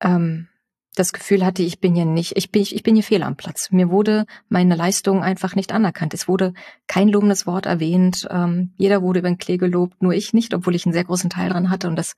ähm, 0.00 0.48
das 0.94 1.12
Gefühl 1.12 1.44
hatte, 1.44 1.62
ich 1.62 1.80
bin 1.80 1.94
hier 1.94 2.04
nicht, 2.04 2.36
ich 2.36 2.50
bin, 2.50 2.62
ich 2.62 2.82
bin 2.82 2.94
hier 2.94 3.04
fehl 3.04 3.22
am 3.22 3.36
Platz. 3.36 3.70
Mir 3.70 3.90
wurde 3.90 4.26
meine 4.48 4.74
Leistung 4.74 5.22
einfach 5.22 5.54
nicht 5.54 5.72
anerkannt. 5.72 6.14
Es 6.14 6.26
wurde 6.26 6.52
kein 6.88 7.08
lobendes 7.08 7.46
Wort 7.46 7.66
erwähnt. 7.66 8.26
Ähm, 8.30 8.72
jeder 8.76 9.00
wurde 9.00 9.20
über 9.20 9.28
den 9.28 9.38
Klee 9.38 9.56
gelobt, 9.56 10.02
nur 10.02 10.12
ich 10.12 10.32
nicht, 10.32 10.52
obwohl 10.52 10.74
ich 10.74 10.86
einen 10.86 10.92
sehr 10.92 11.04
großen 11.04 11.30
Teil 11.30 11.50
dran 11.50 11.70
hatte. 11.70 11.88
Und 11.88 11.96
das 11.96 12.16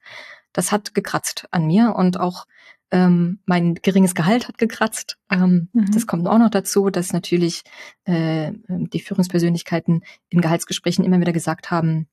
das 0.52 0.72
hat 0.72 0.94
gekratzt 0.94 1.46
an 1.50 1.66
mir 1.66 1.94
und 1.96 2.20
auch 2.20 2.46
ähm, 2.90 3.38
mein 3.46 3.74
geringes 3.76 4.14
Gehalt 4.14 4.48
hat 4.48 4.58
gekratzt. 4.58 5.16
Ähm, 5.30 5.68
mhm. 5.72 5.90
Das 5.92 6.06
kommt 6.06 6.28
auch 6.28 6.38
noch 6.38 6.50
dazu, 6.50 6.90
dass 6.90 7.12
natürlich 7.12 7.62
äh, 8.04 8.52
die 8.68 9.00
Führungspersönlichkeiten 9.00 10.04
in 10.28 10.40
Gehaltsgesprächen 10.42 11.04
immer 11.04 11.20
wieder 11.20 11.32
gesagt 11.32 11.70
haben, 11.70 12.06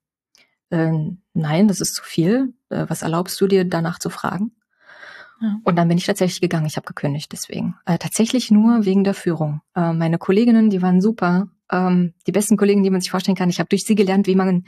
äh, 0.70 0.94
nein, 1.34 1.68
das 1.68 1.82
ist 1.82 1.96
zu 1.96 2.04
viel. 2.04 2.54
Äh, 2.70 2.86
was 2.88 3.02
erlaubst 3.02 3.40
du 3.42 3.48
dir 3.48 3.66
danach 3.66 4.00
zu 4.00 4.10
fragen? 4.10 4.52
Ja. 5.42 5.60
Und 5.64 5.76
dann 5.76 5.88
bin 5.88 5.98
ich 5.98 6.06
tatsächlich 6.06 6.42
gegangen. 6.42 6.66
Ich 6.66 6.76
habe 6.76 6.86
gekündigt 6.86 7.32
deswegen. 7.32 7.76
Äh, 7.86 7.98
tatsächlich 7.98 8.52
nur 8.52 8.86
wegen 8.86 9.04
der 9.04 9.14
Führung. 9.14 9.62
Äh, 9.76 9.94
meine 9.94 10.18
Kolleginnen, 10.18 10.70
die 10.70 10.82
waren 10.82 11.02
super. 11.02 11.48
Ähm, 11.72 12.14
die 12.28 12.32
besten 12.32 12.58
Kollegen, 12.58 12.84
die 12.84 12.90
man 12.90 13.02
sich 13.02 13.12
vorstellen 13.12 13.38
kann. 13.38 13.50
Ich 13.50 13.60
habe 13.60 13.70
durch 13.70 13.86
sie 13.86 13.96
gelernt, 13.96 14.28
wie 14.28 14.36
man 14.36 14.66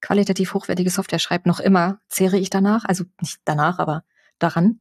qualitativ 0.00 0.54
hochwertige 0.54 0.90
Software 0.90 1.18
schreibt, 1.18 1.46
noch 1.46 1.60
immer 1.60 2.00
zehre 2.08 2.38
ich 2.38 2.50
danach, 2.50 2.84
also 2.84 3.04
nicht 3.20 3.38
danach, 3.44 3.78
aber 3.78 4.02
daran. 4.38 4.80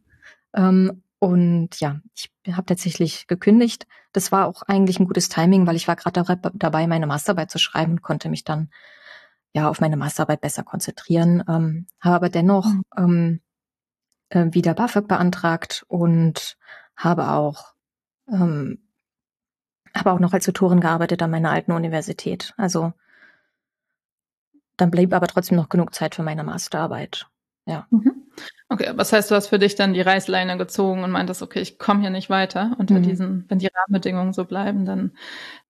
Ähm, 0.54 1.04
und 1.20 1.80
ja, 1.82 2.00
ich 2.16 2.32
habe 2.48 2.66
tatsächlich 2.66 3.28
gekündigt. 3.28 3.86
Das 4.14 4.32
war 4.32 4.48
auch 4.48 4.64
eigentlich 4.64 5.00
ein 5.00 5.08
gutes 5.08 5.28
Timing, 5.28 5.68
weil 5.68 5.76
ich 5.76 5.88
war 5.88 5.98
gerade 5.98 6.24
dabei, 6.54 6.88
meine 6.88 7.08
Masterarbeit 7.08 7.52
zu 7.52 7.60
schreiben 7.60 7.94
und 7.94 8.02
konnte 8.02 8.30
mich 8.30 8.46
dann 8.46 8.70
ja 9.54 9.70
auf 9.70 9.82
meine 9.82 9.98
Masterarbeit 9.98 10.42
besser 10.42 10.64
konzentrieren. 10.64 11.44
Ähm, 11.48 11.88
habe 12.00 12.16
aber 12.16 12.30
dennoch 12.30 12.68
mhm. 12.68 12.84
ähm, 12.98 13.42
äh, 14.30 14.48
wieder 14.52 14.74
BAföG 14.74 15.08
beantragt 15.08 15.86
und 15.88 16.58
habe 16.96 17.30
auch 17.30 17.74
ähm, 18.28 18.80
habe 19.96 20.12
auch 20.12 20.20
noch 20.20 20.34
als 20.34 20.46
Tutorin 20.46 20.82
gearbeitet 20.82 21.22
an 21.22 21.32
meiner 21.32 21.52
alten 21.52 21.72
Universität. 21.72 22.54
Also 22.58 22.94
dann 24.78 24.92
blieb 24.92 25.14
aber 25.14 25.28
trotzdem 25.28 25.58
noch 25.58 25.70
genug 25.70 25.94
Zeit 25.94 26.16
für 26.16 26.24
meine 26.24 26.44
Masterarbeit. 26.44 27.28
Ja. 27.66 27.88
Mhm. 27.90 28.30
Okay, 28.70 28.92
was 28.96 29.12
heißt, 29.12 29.30
du 29.30 29.36
hast 29.36 29.48
für 29.48 29.60
dich 29.60 29.76
dann 29.76 29.94
die 29.94 30.02
Reißleine 30.02 30.58
gezogen 30.58 31.04
und 31.04 31.12
meintest, 31.12 31.42
okay, 31.42 31.60
ich 31.60 31.78
komme 31.80 32.02
hier 32.02 32.12
nicht 32.12 32.30
weiter 32.30 32.76
unter 32.78 33.00
mhm. 33.00 33.04
diesen, 33.04 33.46
wenn 33.50 33.60
die 33.60 33.70
Rahmenbedingungen 33.74 34.32
so 34.32 34.46
bleiben, 34.46 34.86
dann, 34.86 35.12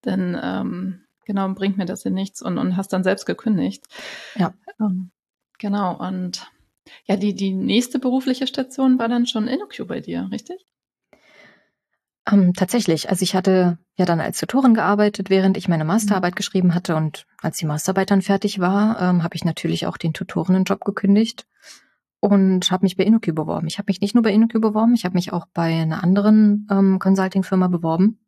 dann 0.01 0.39
ähm, 0.41 1.01
genau 1.25 1.49
bringt 1.53 1.77
mir 1.77 1.85
das 1.85 2.03
hier 2.03 2.11
nichts 2.11 2.41
und, 2.41 2.57
und 2.57 2.77
hast 2.77 2.93
dann 2.93 3.03
selbst 3.03 3.25
gekündigt. 3.25 3.85
Ja. 4.35 4.53
Ähm, 4.79 5.11
genau, 5.57 5.95
und 5.95 6.51
ja, 7.05 7.15
die, 7.15 7.33
die 7.33 7.53
nächste 7.53 7.99
berufliche 7.99 8.47
Station 8.47 8.99
war 8.99 9.07
dann 9.07 9.25
schon 9.25 9.47
InnoQ 9.47 9.87
bei 9.87 9.99
dir, 9.99 10.29
richtig? 10.31 10.65
Ähm, 12.31 12.53
tatsächlich. 12.53 13.09
Also 13.09 13.23
ich 13.23 13.35
hatte 13.35 13.77
ja 13.97 14.05
dann 14.05 14.19
als 14.19 14.39
Tutorin 14.39 14.73
gearbeitet, 14.73 15.29
während 15.29 15.57
ich 15.57 15.67
meine 15.67 15.85
Masterarbeit 15.85 16.33
mhm. 16.33 16.37
geschrieben 16.37 16.75
hatte. 16.75 16.95
Und 16.95 17.25
als 17.41 17.57
die 17.57 17.65
Masterarbeit 17.65 18.11
dann 18.11 18.21
fertig 18.21 18.59
war, 18.59 19.01
ähm, 19.01 19.23
habe 19.23 19.35
ich 19.35 19.45
natürlich 19.45 19.87
auch 19.87 19.97
den 19.97 20.13
Tutorinnenjob 20.13 20.85
gekündigt 20.85 21.47
und 22.19 22.71
habe 22.71 22.85
mich 22.85 22.97
bei 22.97 23.03
InnoQ 23.03 23.33
beworben. 23.33 23.67
Ich 23.67 23.77
habe 23.77 23.89
mich 23.89 24.01
nicht 24.01 24.13
nur 24.13 24.23
bei 24.23 24.31
InnoQ 24.31 24.61
beworben, 24.61 24.93
ich 24.93 25.05
habe 25.05 25.15
mich 25.15 25.31
auch 25.33 25.47
bei 25.53 25.81
einer 25.81 26.03
anderen 26.03 26.67
ähm, 26.69 26.99
Consulting-Firma 26.99 27.67
beworben. 27.67 28.19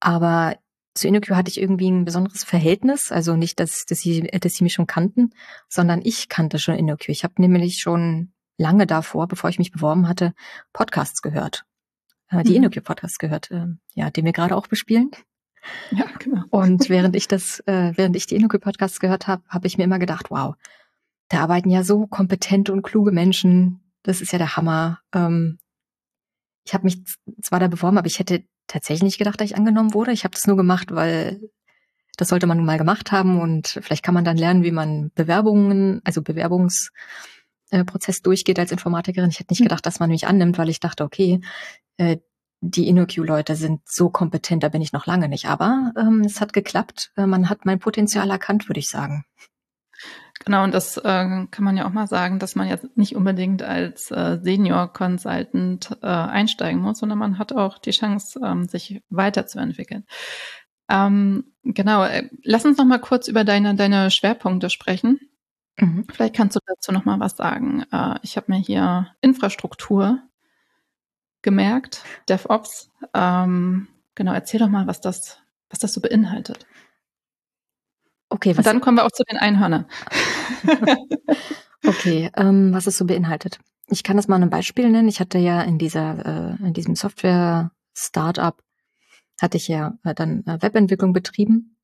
Aber 0.00 0.56
zu 0.98 1.08
InnoQ 1.08 1.30
hatte 1.30 1.50
ich 1.50 1.60
irgendwie 1.60 1.90
ein 1.90 2.04
besonderes 2.04 2.44
Verhältnis. 2.44 3.10
Also 3.12 3.36
nicht, 3.36 3.60
dass, 3.60 3.84
dass, 3.86 4.00
sie, 4.00 4.22
dass 4.22 4.54
sie 4.54 4.64
mich 4.64 4.72
schon 4.72 4.86
kannten, 4.86 5.30
sondern 5.68 6.00
ich 6.02 6.28
kannte 6.28 6.58
schon 6.58 6.76
InnoQ. 6.76 7.08
Ich 7.08 7.24
habe 7.24 7.34
nämlich 7.38 7.80
schon 7.80 8.32
lange 8.56 8.86
davor, 8.86 9.28
bevor 9.28 9.50
ich 9.50 9.58
mich 9.58 9.72
beworben 9.72 10.08
hatte, 10.08 10.34
Podcasts 10.72 11.22
gehört 11.22 11.64
äh, 12.30 12.42
die 12.42 12.50
mhm. 12.50 12.64
InnoQ-Podcast 12.64 13.18
gehört, 13.18 13.50
äh, 13.50 13.66
ja, 13.94 14.10
den 14.10 14.24
wir 14.24 14.32
gerade 14.32 14.56
auch 14.56 14.66
bespielen. 14.66 15.10
Ja, 15.90 16.06
genau. 16.18 16.42
Und 16.50 16.88
während 16.88 17.16
ich 17.16 17.28
das, 17.28 17.60
äh, 17.60 17.92
während 17.96 18.16
ich 18.16 18.26
die 18.26 18.36
InnoQ-Podcasts 18.36 19.00
gehört 19.00 19.26
habe, 19.26 19.42
habe 19.48 19.66
ich 19.66 19.78
mir 19.78 19.84
immer 19.84 19.98
gedacht, 19.98 20.30
wow, 20.30 20.54
da 21.28 21.40
arbeiten 21.40 21.70
ja 21.70 21.82
so 21.82 22.06
kompetente 22.06 22.72
und 22.72 22.82
kluge 22.82 23.12
Menschen. 23.12 23.80
Das 24.02 24.20
ist 24.20 24.32
ja 24.32 24.38
der 24.38 24.56
Hammer. 24.56 25.00
Ähm, 25.12 25.58
ich 26.64 26.74
habe 26.74 26.84
mich 26.84 27.02
zwar 27.42 27.60
da 27.60 27.68
beworben, 27.68 27.98
aber 27.98 28.06
ich 28.06 28.18
hätte 28.18 28.44
tatsächlich 28.68 29.02
nicht 29.02 29.18
gedacht, 29.18 29.40
dass 29.40 29.50
ich 29.50 29.56
angenommen 29.56 29.94
wurde. 29.94 30.12
Ich 30.12 30.24
habe 30.24 30.34
das 30.34 30.46
nur 30.46 30.56
gemacht, 30.56 30.94
weil 30.94 31.40
das 32.16 32.28
sollte 32.28 32.46
man 32.46 32.56
nun 32.56 32.66
mal 32.66 32.78
gemacht 32.78 33.12
haben 33.12 33.40
und 33.40 33.78
vielleicht 33.82 34.02
kann 34.02 34.14
man 34.14 34.24
dann 34.24 34.36
lernen, 34.36 34.64
wie 34.64 34.72
man 34.72 35.10
Bewerbungen, 35.14 36.00
also 36.04 36.22
Bewerbungsprozess 36.22 38.22
durchgeht 38.22 38.58
als 38.58 38.72
Informatikerin. 38.72 39.30
Ich 39.30 39.38
hätte 39.38 39.52
nicht 39.52 39.60
hm. 39.60 39.66
gedacht, 39.66 39.86
dass 39.86 40.00
man 40.00 40.10
mich 40.10 40.26
annimmt, 40.26 40.58
weil 40.58 40.68
ich 40.68 40.80
dachte, 40.80 41.04
okay, 41.04 41.40
äh, 41.96 42.18
die 42.60 42.88
InnoQ-Leute 42.88 43.54
sind 43.54 43.82
so 43.84 44.10
kompetent, 44.10 44.64
da 44.64 44.68
bin 44.68 44.82
ich 44.82 44.92
noch 44.92 45.06
lange 45.06 45.28
nicht. 45.28 45.46
Aber 45.46 45.92
ähm, 45.96 46.22
es 46.22 46.40
hat 46.40 46.52
geklappt. 46.52 47.12
Äh, 47.16 47.26
man 47.26 47.48
hat 47.48 47.64
mein 47.64 47.78
Potenzial 47.78 48.30
erkannt, 48.30 48.68
würde 48.68 48.80
ich 48.80 48.88
sagen. 48.88 49.24
Genau, 50.44 50.64
und 50.64 50.72
das 50.72 50.96
äh, 50.96 51.02
kann 51.50 51.64
man 51.64 51.76
ja 51.76 51.86
auch 51.86 51.92
mal 51.92 52.06
sagen, 52.06 52.38
dass 52.38 52.54
man 52.54 52.68
jetzt 52.68 52.96
nicht 52.96 53.16
unbedingt 53.16 53.62
als 53.62 54.10
äh, 54.10 54.38
Senior 54.40 54.92
Consultant 54.92 55.96
äh, 56.02 56.06
einsteigen 56.06 56.80
muss, 56.80 56.98
sondern 57.00 57.18
man 57.18 57.38
hat 57.38 57.52
auch 57.52 57.78
die 57.78 57.90
Chance, 57.90 58.40
ähm, 58.44 58.66
sich 58.68 59.02
weiterzuentwickeln. 59.10 60.04
Ähm, 60.88 61.52
genau, 61.64 62.04
äh, 62.04 62.28
lass 62.44 62.64
uns 62.64 62.78
noch 62.78 62.84
mal 62.84 63.00
kurz 63.00 63.28
über 63.28 63.44
deine, 63.44 63.74
deine 63.74 64.10
Schwerpunkte 64.10 64.70
sprechen. 64.70 65.20
Mhm. 65.76 66.06
Vielleicht 66.10 66.34
kannst 66.34 66.56
du 66.56 66.60
dazu 66.66 66.92
noch 66.92 67.04
mal 67.04 67.20
was 67.20 67.36
sagen. 67.36 67.84
Äh, 67.92 68.18
ich 68.22 68.36
habe 68.36 68.52
mir 68.52 68.58
hier 68.58 69.08
Infrastruktur 69.20 70.20
gemerkt, 71.42 72.02
DevOps. 72.28 72.90
Ähm, 73.14 73.88
genau, 74.14 74.32
erzähl 74.32 74.60
doch 74.60 74.68
mal, 74.68 74.86
was 74.86 75.00
das, 75.00 75.38
was 75.70 75.78
das 75.78 75.92
so 75.92 76.00
beinhaltet. 76.00 76.66
Okay, 78.30 78.50
was 78.50 78.58
Und 78.58 78.66
dann 78.66 78.80
kommen 78.80 78.98
wir 78.98 79.04
auch 79.04 79.12
zu 79.12 79.24
den 79.24 79.38
Einhörnern. 79.38 79.86
okay, 81.86 82.30
ähm, 82.36 82.72
was 82.72 82.86
es 82.86 82.98
so 82.98 83.06
beinhaltet. 83.06 83.58
Ich 83.86 84.02
kann 84.02 84.16
das 84.16 84.28
mal 84.28 84.40
ein 84.40 84.50
Beispiel 84.50 84.90
nennen. 84.90 85.08
Ich 85.08 85.20
hatte 85.20 85.38
ja 85.38 85.62
in 85.62 85.78
dieser, 85.78 86.56
äh, 86.60 86.66
in 86.66 86.74
diesem 86.74 86.94
Software-Startup 86.94 88.62
hatte 89.40 89.56
ich 89.56 89.68
ja 89.68 89.94
äh, 90.04 90.14
dann 90.14 90.44
äh, 90.46 90.60
Webentwicklung 90.60 91.12
betrieben. 91.12 91.76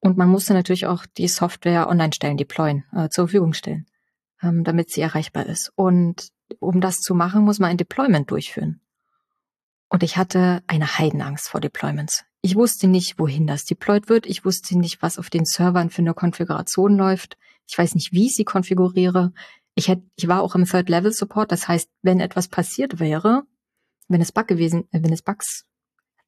Und 0.00 0.16
man 0.16 0.28
musste 0.28 0.54
natürlich 0.54 0.86
auch 0.86 1.06
die 1.06 1.28
Software 1.28 1.88
online 1.88 2.12
stellen, 2.12 2.36
deployen, 2.36 2.84
äh, 2.92 3.08
zur 3.08 3.26
Verfügung 3.26 3.52
stellen, 3.52 3.86
ähm, 4.42 4.64
damit 4.64 4.90
sie 4.90 5.00
erreichbar 5.00 5.46
ist. 5.46 5.72
Und 5.74 6.30
um 6.58 6.80
das 6.80 7.00
zu 7.00 7.14
machen, 7.14 7.44
muss 7.44 7.58
man 7.58 7.70
ein 7.70 7.76
Deployment 7.76 8.30
durchführen. 8.30 8.80
Und 9.88 10.02
ich 10.02 10.16
hatte 10.16 10.62
eine 10.66 10.98
Heidenangst 10.98 11.48
vor 11.48 11.60
Deployments. 11.60 12.24
Ich 12.42 12.56
wusste 12.56 12.86
nicht, 12.86 13.18
wohin 13.18 13.46
das 13.46 13.64
deployed 13.66 14.08
wird. 14.08 14.26
Ich 14.26 14.44
wusste 14.44 14.78
nicht, 14.78 15.02
was 15.02 15.18
auf 15.18 15.28
den 15.28 15.44
Servern 15.44 15.90
für 15.90 16.02
eine 16.02 16.14
Konfiguration 16.14 16.96
läuft. 16.96 17.36
Ich 17.68 17.76
weiß 17.76 17.94
nicht, 17.94 18.12
wie 18.12 18.26
ich 18.26 18.34
sie 18.34 18.44
konfiguriere. 18.44 19.32
Ich, 19.74 19.88
hätte, 19.88 20.02
ich 20.16 20.26
war 20.26 20.42
auch 20.42 20.54
im 20.54 20.64
Third-Level-Support. 20.64 21.52
Das 21.52 21.68
heißt, 21.68 21.90
wenn 22.02 22.20
etwas 22.20 22.48
passiert 22.48 22.98
wäre, 22.98 23.44
wenn 24.08 24.20
es 24.20 24.32
Bug 24.32 24.48
gewesen, 24.48 24.88
äh, 24.90 25.02
wenn 25.02 25.12
es 25.12 25.22
Bugs, 25.22 25.66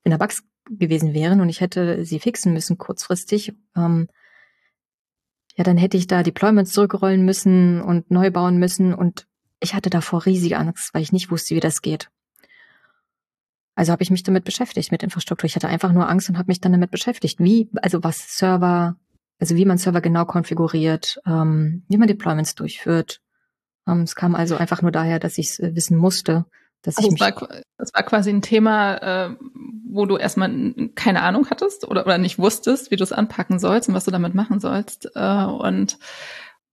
wenn 0.04 0.12
da 0.12 0.18
Bugs 0.18 0.42
gewesen 0.68 1.14
wären 1.14 1.40
und 1.40 1.48
ich 1.48 1.60
hätte 1.60 2.04
sie 2.04 2.20
fixen 2.20 2.52
müssen 2.52 2.78
kurzfristig, 2.78 3.54
ähm, 3.76 4.08
ja, 5.56 5.64
dann 5.64 5.76
hätte 5.76 5.96
ich 5.96 6.06
da 6.06 6.22
Deployments 6.22 6.72
zurückrollen 6.72 7.24
müssen 7.24 7.82
und 7.82 8.10
neu 8.10 8.30
bauen 8.30 8.58
müssen 8.58 8.94
und 8.94 9.26
ich 9.60 9.74
hatte 9.74 9.90
davor 9.90 10.24
riesige 10.24 10.58
Angst, 10.58 10.90
weil 10.92 11.02
ich 11.02 11.12
nicht 11.12 11.30
wusste, 11.30 11.54
wie 11.54 11.60
das 11.60 11.82
geht. 11.82 12.10
Also 13.74 13.92
habe 13.92 14.02
ich 14.02 14.10
mich 14.10 14.22
damit 14.22 14.44
beschäftigt, 14.44 14.92
mit 14.92 15.02
Infrastruktur. 15.02 15.46
Ich 15.46 15.56
hatte 15.56 15.68
einfach 15.68 15.92
nur 15.92 16.08
Angst 16.08 16.28
und 16.28 16.36
habe 16.36 16.48
mich 16.48 16.60
dann 16.60 16.72
damit 16.72 16.90
beschäftigt, 16.90 17.40
wie, 17.40 17.70
also 17.80 18.04
was 18.04 18.36
Server, 18.36 18.96
also 19.38 19.56
wie 19.56 19.64
man 19.64 19.78
Server 19.78 20.00
genau 20.00 20.24
konfiguriert, 20.24 21.20
ähm, 21.26 21.84
wie 21.88 21.96
man 21.96 22.08
Deployments 22.08 22.54
durchführt. 22.54 23.20
Ähm, 23.88 24.02
es 24.02 24.14
kam 24.14 24.34
also 24.34 24.56
einfach 24.56 24.82
nur 24.82 24.92
daher, 24.92 25.18
dass 25.18 25.38
ich 25.38 25.50
es 25.50 25.58
äh, 25.58 25.74
wissen 25.74 25.96
musste, 25.96 26.44
dass 26.82 26.98
also 26.98 27.08
ich 27.08 27.12
mich. 27.12 27.20
War, 27.20 27.62
das 27.78 27.94
war 27.94 28.02
quasi 28.02 28.30
ein 28.30 28.42
Thema, 28.42 28.96
äh, 29.30 29.36
wo 29.88 30.04
du 30.06 30.16
erstmal 30.16 30.74
keine 30.94 31.22
Ahnung 31.22 31.48
hattest 31.48 31.88
oder, 31.88 32.04
oder 32.04 32.18
nicht 32.18 32.38
wusstest, 32.38 32.90
wie 32.90 32.96
du 32.96 33.04
es 33.04 33.12
anpacken 33.12 33.58
sollst 33.58 33.88
und 33.88 33.94
was 33.94 34.04
du 34.04 34.10
damit 34.10 34.34
machen 34.34 34.60
sollst. 34.60 35.10
Äh, 35.14 35.44
und 35.44 35.98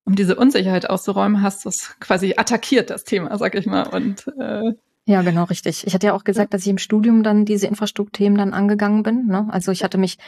um 0.03 0.15
diese 0.15 0.35
Unsicherheit 0.35 0.89
auszuräumen, 0.89 1.43
hast 1.43 1.65
du 1.65 1.69
es 1.69 1.95
quasi 1.99 2.33
attackiert, 2.35 2.89
das 2.89 3.03
Thema, 3.03 3.37
sag 3.37 3.55
ich 3.55 3.67
mal. 3.67 3.87
Und 3.87 4.27
äh, 4.39 4.73
ja, 5.09 5.23
genau, 5.23 5.45
richtig. 5.45 5.87
Ich 5.87 5.95
hatte 5.95 6.05
ja 6.05 6.13
auch 6.13 6.23
gesagt, 6.23 6.53
dass 6.53 6.61
ich 6.61 6.67
im 6.67 6.77
Studium 6.77 7.23
dann 7.23 7.43
diese 7.43 7.65
Infrastrukturthemen 7.65 8.37
dann 8.37 8.53
angegangen 8.53 9.01
bin. 9.01 9.25
Ne? 9.25 9.47
Also 9.49 9.71
ich 9.71 9.83
hatte 9.83 9.97
mich, 9.97 10.19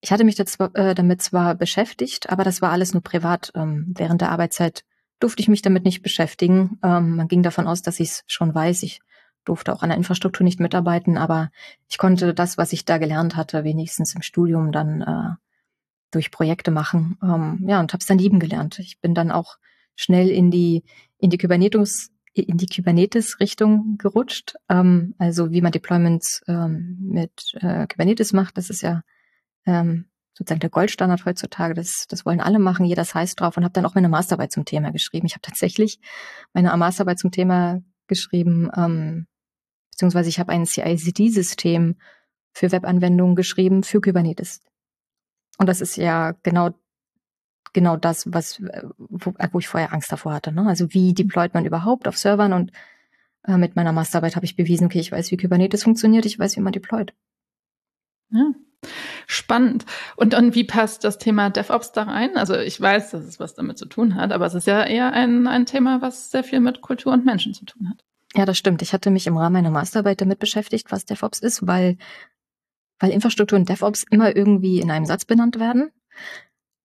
ich 0.00 0.10
hatte 0.10 0.24
mich 0.24 0.36
zwar, 0.36 0.74
äh, 0.74 0.92
damit 0.96 1.22
zwar 1.22 1.54
beschäftigt, 1.54 2.30
aber 2.30 2.42
das 2.42 2.60
war 2.60 2.72
alles 2.72 2.94
nur 2.94 3.02
privat. 3.04 3.52
Ähm, 3.54 3.94
während 3.96 4.22
der 4.22 4.32
Arbeitszeit 4.32 4.82
durfte 5.20 5.40
ich 5.40 5.46
mich 5.46 5.62
damit 5.62 5.84
nicht 5.84 6.02
beschäftigen. 6.02 6.80
Ähm, 6.82 7.14
man 7.14 7.28
ging 7.28 7.44
davon 7.44 7.68
aus, 7.68 7.82
dass 7.82 8.00
ich 8.00 8.08
es 8.08 8.24
schon 8.26 8.52
weiß. 8.52 8.82
Ich 8.82 9.02
durfte 9.44 9.72
auch 9.72 9.84
an 9.84 9.90
der 9.90 9.98
Infrastruktur 9.98 10.42
nicht 10.42 10.58
mitarbeiten, 10.58 11.16
aber 11.16 11.52
ich 11.88 11.96
konnte 11.96 12.34
das, 12.34 12.58
was 12.58 12.72
ich 12.72 12.84
da 12.84 12.98
gelernt 12.98 13.36
hatte, 13.36 13.62
wenigstens 13.62 14.16
im 14.16 14.22
Studium 14.22 14.72
dann 14.72 15.02
äh, 15.02 15.36
durch 16.10 16.32
Projekte 16.32 16.72
machen. 16.72 17.18
Ähm, 17.22 17.64
ja, 17.68 17.78
und 17.78 17.92
habe 17.92 18.00
es 18.00 18.06
dann 18.06 18.18
lieben 18.18 18.40
gelernt. 18.40 18.80
Ich 18.80 19.00
bin 19.00 19.14
dann 19.14 19.30
auch 19.30 19.58
schnell 19.94 20.28
in 20.28 20.50
die 20.50 20.82
in 21.18 21.30
die 21.30 21.38
Kubernetes 21.38 22.10
in 22.34 22.56
die 22.58 22.66
Kubernetes-Richtung 22.66 23.96
gerutscht. 23.98 24.54
Ähm, 24.68 25.14
also 25.18 25.50
wie 25.52 25.60
man 25.60 25.72
Deployments 25.72 26.42
ähm, 26.48 26.98
mit 27.00 27.54
äh, 27.60 27.86
Kubernetes 27.86 28.32
macht, 28.32 28.58
das 28.58 28.70
ist 28.70 28.82
ja 28.82 29.02
ähm, 29.66 30.06
sozusagen 30.34 30.60
der 30.60 30.70
Goldstandard 30.70 31.24
heutzutage. 31.24 31.74
Das, 31.74 32.06
das 32.08 32.26
wollen 32.26 32.40
alle 32.40 32.58
machen, 32.58 32.84
jeder 32.84 33.04
heißt 33.04 33.40
drauf 33.40 33.56
und 33.56 33.64
habe 33.64 33.72
dann 33.72 33.86
auch 33.86 33.94
meine 33.94 34.08
Masterarbeit 34.08 34.52
zum 34.52 34.64
Thema 34.64 34.90
geschrieben. 34.90 35.26
Ich 35.26 35.34
habe 35.34 35.42
tatsächlich 35.42 36.00
meine 36.52 36.76
Masterarbeit 36.76 37.18
zum 37.18 37.30
Thema 37.30 37.80
geschrieben, 38.08 38.68
ähm, 38.76 39.26
beziehungsweise 39.92 40.28
ich 40.28 40.40
habe 40.40 40.52
ein 40.52 40.66
CI-CD-System 40.66 41.96
für 42.52 42.72
Webanwendungen 42.72 43.36
geschrieben 43.36 43.84
für 43.84 44.00
Kubernetes. 44.00 44.60
Und 45.58 45.68
das 45.68 45.80
ist 45.80 45.96
ja 45.96 46.32
genau 46.42 46.70
genau 47.74 47.96
das, 47.96 48.32
was 48.32 48.62
wo, 48.96 49.34
wo 49.52 49.58
ich 49.58 49.68
vorher 49.68 49.92
Angst 49.92 50.10
davor 50.10 50.32
hatte. 50.32 50.52
Ne? 50.52 50.66
Also 50.66 50.94
wie 50.94 51.12
deployt 51.12 51.52
man 51.52 51.66
überhaupt 51.66 52.08
auf 52.08 52.16
Servern 52.16 52.54
und 52.54 52.72
äh, 53.46 53.58
mit 53.58 53.76
meiner 53.76 53.92
Masterarbeit 53.92 54.36
habe 54.36 54.46
ich 54.46 54.56
bewiesen, 54.56 54.86
okay, 54.86 55.00
ich 55.00 55.12
weiß, 55.12 55.30
wie 55.30 55.36
Kubernetes 55.36 55.84
funktioniert, 55.84 56.24
ich 56.24 56.38
weiß, 56.38 56.56
wie 56.56 56.60
man 56.60 56.72
deployt. 56.72 57.12
Ja. 58.30 58.52
Spannend. 59.26 59.86
Und, 60.16 60.34
und 60.34 60.54
wie 60.54 60.64
passt 60.64 61.04
das 61.04 61.18
Thema 61.18 61.50
DevOps 61.50 61.92
da 61.92 62.02
rein? 62.02 62.36
Also 62.36 62.56
ich 62.56 62.78
weiß, 62.80 63.10
dass 63.12 63.24
es 63.24 63.40
was 63.40 63.54
damit 63.54 63.78
zu 63.78 63.86
tun 63.86 64.14
hat, 64.14 64.32
aber 64.32 64.46
es 64.46 64.54
ist 64.54 64.66
ja 64.66 64.84
eher 64.84 65.12
ein, 65.12 65.46
ein 65.46 65.66
Thema, 65.66 66.02
was 66.02 66.30
sehr 66.30 66.44
viel 66.44 66.60
mit 66.60 66.80
Kultur 66.80 67.12
und 67.12 67.24
Menschen 67.24 67.54
zu 67.54 67.64
tun 67.64 67.88
hat. 67.88 68.04
Ja, 68.34 68.44
das 68.44 68.58
stimmt. 68.58 68.82
Ich 68.82 68.92
hatte 68.92 69.10
mich 69.10 69.26
im 69.26 69.36
Rahmen 69.36 69.54
meiner 69.54 69.70
Masterarbeit 69.70 70.20
damit 70.20 70.38
beschäftigt, 70.38 70.92
was 70.92 71.06
DevOps 71.06 71.38
ist, 71.38 71.66
weil, 71.66 71.96
weil 72.98 73.10
Infrastruktur 73.10 73.58
und 73.58 73.68
DevOps 73.68 74.04
immer 74.10 74.36
irgendwie 74.36 74.80
in 74.80 74.90
einem 74.90 75.06
Satz 75.06 75.24
benannt 75.24 75.58
werden 75.58 75.90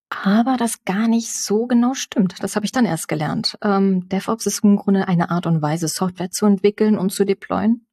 aber 0.09 0.57
das 0.57 0.83
gar 0.85 1.07
nicht 1.07 1.33
so 1.33 1.67
genau 1.67 1.93
stimmt. 1.93 2.41
Das 2.41 2.55
habe 2.55 2.65
ich 2.65 2.71
dann 2.71 2.85
erst 2.85 3.07
gelernt. 3.07 3.57
Ähm, 3.63 4.09
DevOps 4.09 4.45
ist 4.47 4.63
im 4.63 4.75
Grunde 4.75 5.07
eine 5.07 5.29
Art 5.29 5.45
und 5.45 5.61
Weise, 5.61 5.87
Software 5.87 6.31
zu 6.31 6.45
entwickeln 6.45 6.97
und 6.97 7.11
zu 7.11 7.25
deployen. 7.25 7.85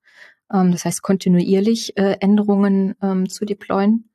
Ähm, 0.52 0.72
das 0.72 0.84
heißt, 0.84 1.02
kontinuierlich 1.02 1.96
äh, 1.96 2.16
Änderungen 2.20 2.94
ähm, 3.02 3.28
zu 3.28 3.44
deployen. 3.44 4.10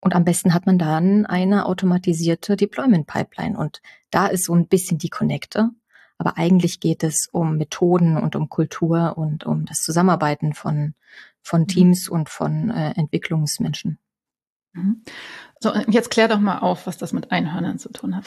Und 0.00 0.14
am 0.14 0.24
besten 0.24 0.54
hat 0.54 0.66
man 0.66 0.78
dann 0.78 1.26
eine 1.26 1.66
automatisierte 1.66 2.56
Deployment-Pipeline. 2.56 3.58
Und 3.58 3.82
da 4.10 4.26
ist 4.26 4.44
so 4.44 4.54
ein 4.54 4.68
bisschen 4.68 4.98
die 4.98 5.08
Connector. 5.08 5.70
Aber 6.18 6.36
eigentlich 6.36 6.80
geht 6.80 7.02
es 7.02 7.28
um 7.30 7.56
Methoden 7.56 8.16
und 8.16 8.36
um 8.36 8.48
Kultur 8.48 9.16
und 9.16 9.44
um 9.44 9.64
das 9.64 9.78
Zusammenarbeiten 9.78 10.52
von, 10.52 10.94
von 11.42 11.62
mhm. 11.62 11.68
Teams 11.68 12.08
und 12.08 12.28
von 12.28 12.70
äh, 12.70 12.92
Entwicklungsmenschen. 12.96 13.98
Mhm. 14.72 15.02
So, 15.60 15.74
jetzt 15.88 16.10
klär 16.10 16.28
doch 16.28 16.40
mal 16.40 16.58
auf, 16.58 16.86
was 16.86 16.98
das 16.98 17.12
mit 17.12 17.32
Einhörnern 17.32 17.78
zu 17.78 17.90
tun 17.90 18.16
hat. 18.16 18.24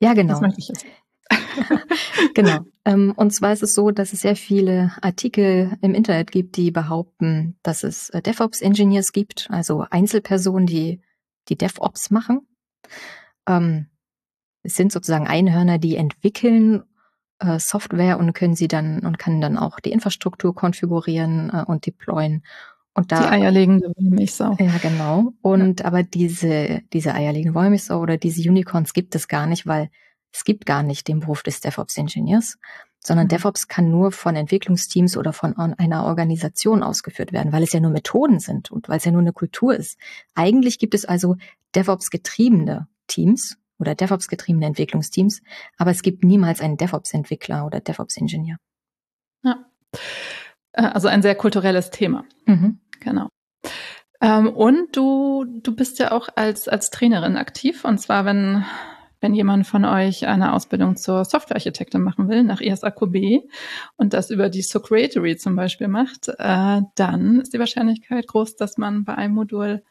Ja, 0.00 0.14
genau. 0.14 0.34
Das 0.34 0.40
möchte 0.42 0.60
ich 0.60 0.68
jetzt. 0.68 0.84
genau. 2.34 2.60
Ähm, 2.84 3.12
und 3.16 3.32
zwar 3.32 3.52
ist 3.52 3.62
es 3.62 3.74
so, 3.74 3.90
dass 3.90 4.12
es 4.12 4.20
sehr 4.20 4.36
viele 4.36 4.92
Artikel 5.00 5.76
im 5.80 5.94
Internet 5.94 6.30
gibt, 6.30 6.56
die 6.56 6.70
behaupten, 6.70 7.58
dass 7.62 7.82
es 7.82 8.10
äh, 8.10 8.22
DevOps-Engineers 8.22 9.12
gibt, 9.12 9.48
also 9.50 9.84
Einzelpersonen, 9.90 10.66
die 10.66 11.00
die 11.48 11.56
DevOps 11.56 12.10
machen. 12.10 12.46
Ähm, 13.48 13.86
es 14.62 14.74
sind 14.74 14.92
sozusagen 14.92 15.26
Einhörner, 15.26 15.78
die 15.78 15.96
entwickeln 15.96 16.82
äh, 17.38 17.58
Software 17.58 18.18
und 18.18 18.32
können 18.32 18.56
sie 18.56 18.68
dann 18.68 19.00
und 19.00 19.18
kann 19.18 19.40
dann 19.40 19.56
auch 19.56 19.80
die 19.80 19.92
Infrastruktur 19.92 20.54
konfigurieren 20.54 21.50
äh, 21.50 21.64
und 21.66 21.86
deployen. 21.86 22.44
Und 22.96 23.12
da, 23.12 23.20
die 23.20 23.26
eierlegende 23.26 23.92
Wollmilchsau. 23.96 24.56
Ja, 24.58 24.78
genau. 24.78 25.32
Und 25.42 25.80
ja. 25.80 25.86
aber 25.86 26.02
diese, 26.02 26.82
diese 26.92 27.14
eierlegende 27.14 27.54
Wollmilchsau 27.54 28.00
oder 28.00 28.16
diese 28.16 28.48
Unicorns 28.48 28.94
gibt 28.94 29.14
es 29.14 29.28
gar 29.28 29.46
nicht, 29.46 29.66
weil 29.66 29.90
es 30.32 30.44
gibt 30.44 30.66
gar 30.66 30.82
nicht 30.82 31.06
den 31.06 31.20
Beruf 31.20 31.42
des 31.42 31.60
DevOps-Ingenieurs, 31.60 32.58
sondern 32.98 33.26
mhm. 33.26 33.30
DevOps 33.30 33.68
kann 33.68 33.90
nur 33.90 34.12
von 34.12 34.34
Entwicklungsteams 34.34 35.16
oder 35.16 35.32
von 35.32 35.54
einer 35.56 36.06
Organisation 36.06 36.82
ausgeführt 36.82 37.32
werden, 37.32 37.52
weil 37.52 37.62
es 37.62 37.72
ja 37.72 37.80
nur 37.80 37.90
Methoden 37.90 38.40
sind 38.40 38.70
und 38.70 38.88
weil 38.88 38.96
es 38.98 39.04
ja 39.04 39.12
nur 39.12 39.20
eine 39.20 39.32
Kultur 39.32 39.74
ist. 39.74 39.98
Eigentlich 40.34 40.78
gibt 40.78 40.94
es 40.94 41.04
also 41.04 41.36
DevOps-getriebene 41.74 42.88
Teams, 43.06 43.58
oder 43.78 43.94
DevOps-getriebene 43.94 44.66
Entwicklungsteams, 44.66 45.42
aber 45.76 45.90
es 45.90 46.02
gibt 46.02 46.24
niemals 46.24 46.60
einen 46.60 46.76
DevOps-Entwickler 46.76 47.66
oder 47.66 47.80
DevOps-Ingenieur. 47.80 48.56
Ja. 49.42 49.66
Äh, 50.72 50.82
also 50.82 51.08
ein 51.08 51.22
sehr 51.22 51.34
kulturelles 51.34 51.90
Thema. 51.90 52.24
Mhm. 52.46 52.80
Genau. 53.00 53.28
Ähm, 54.20 54.48
und 54.48 54.96
du, 54.96 55.44
du 55.44 55.74
bist 55.74 55.98
ja 55.98 56.12
auch 56.12 56.28
als, 56.34 56.68
als 56.68 56.90
Trainerin 56.90 57.36
aktiv. 57.36 57.84
Und 57.84 57.98
zwar, 57.98 58.24
wenn, 58.24 58.64
wenn 59.20 59.34
jemand 59.34 59.66
von 59.66 59.84
euch 59.84 60.26
eine 60.26 60.52
Ausbildung 60.52 60.96
zur 60.96 61.24
Softwarearchitektin 61.24 62.02
machen 62.02 62.28
will, 62.28 62.42
nach 62.42 62.60
ISAQB 62.60 63.44
und 63.96 64.14
das 64.14 64.30
über 64.30 64.48
die 64.48 64.62
Socratory 64.62 65.36
zum 65.36 65.56
Beispiel 65.56 65.88
macht, 65.88 66.28
äh, 66.38 66.82
dann 66.94 67.40
ist 67.40 67.52
die 67.52 67.58
Wahrscheinlichkeit 67.58 68.26
groß, 68.26 68.56
dass 68.56 68.78
man 68.78 69.04
bei 69.04 69.14
einem 69.14 69.34
Modul 69.34 69.82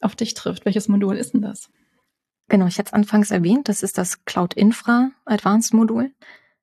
auf 0.00 0.16
dich 0.16 0.34
trifft. 0.34 0.64
Welches 0.64 0.88
Modul 0.88 1.16
ist 1.16 1.34
denn 1.34 1.42
das? 1.42 1.70
Genau, 2.48 2.66
ich 2.66 2.78
hatte 2.78 2.88
es 2.88 2.92
anfangs 2.92 3.30
erwähnt, 3.30 3.68
das 3.68 3.82
ist 3.82 3.98
das 3.98 4.24
Cloud 4.24 4.54
Infra 4.54 5.10
Advanced 5.24 5.72
Modul. 5.74 6.12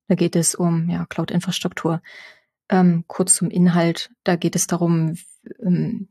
Da 0.07 0.15
geht 0.15 0.35
es 0.35 0.55
um 0.55 0.89
ja, 0.89 1.05
Cloud 1.05 1.31
Infrastruktur. 1.31 2.01
Ähm, 2.69 3.03
kurz 3.07 3.35
zum 3.35 3.49
Inhalt, 3.49 4.11
da 4.23 4.35
geht 4.35 4.55
es 4.55 4.67
darum, 4.67 5.17
ähm, 5.59 6.09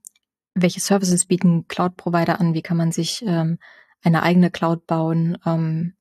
welche 0.55 0.81
Services 0.81 1.27
bieten 1.27 1.69
Cloud-Provider 1.69 2.41
an, 2.41 2.55
wie 2.55 2.63
kann 2.63 2.77
man 2.77 2.93
sich 2.93 3.23
ähm, 3.27 3.59
eine 4.03 4.23
eigene 4.23 4.51
Cloud 4.51 4.87
bauen, 4.87 5.39
ähm, 5.47 5.95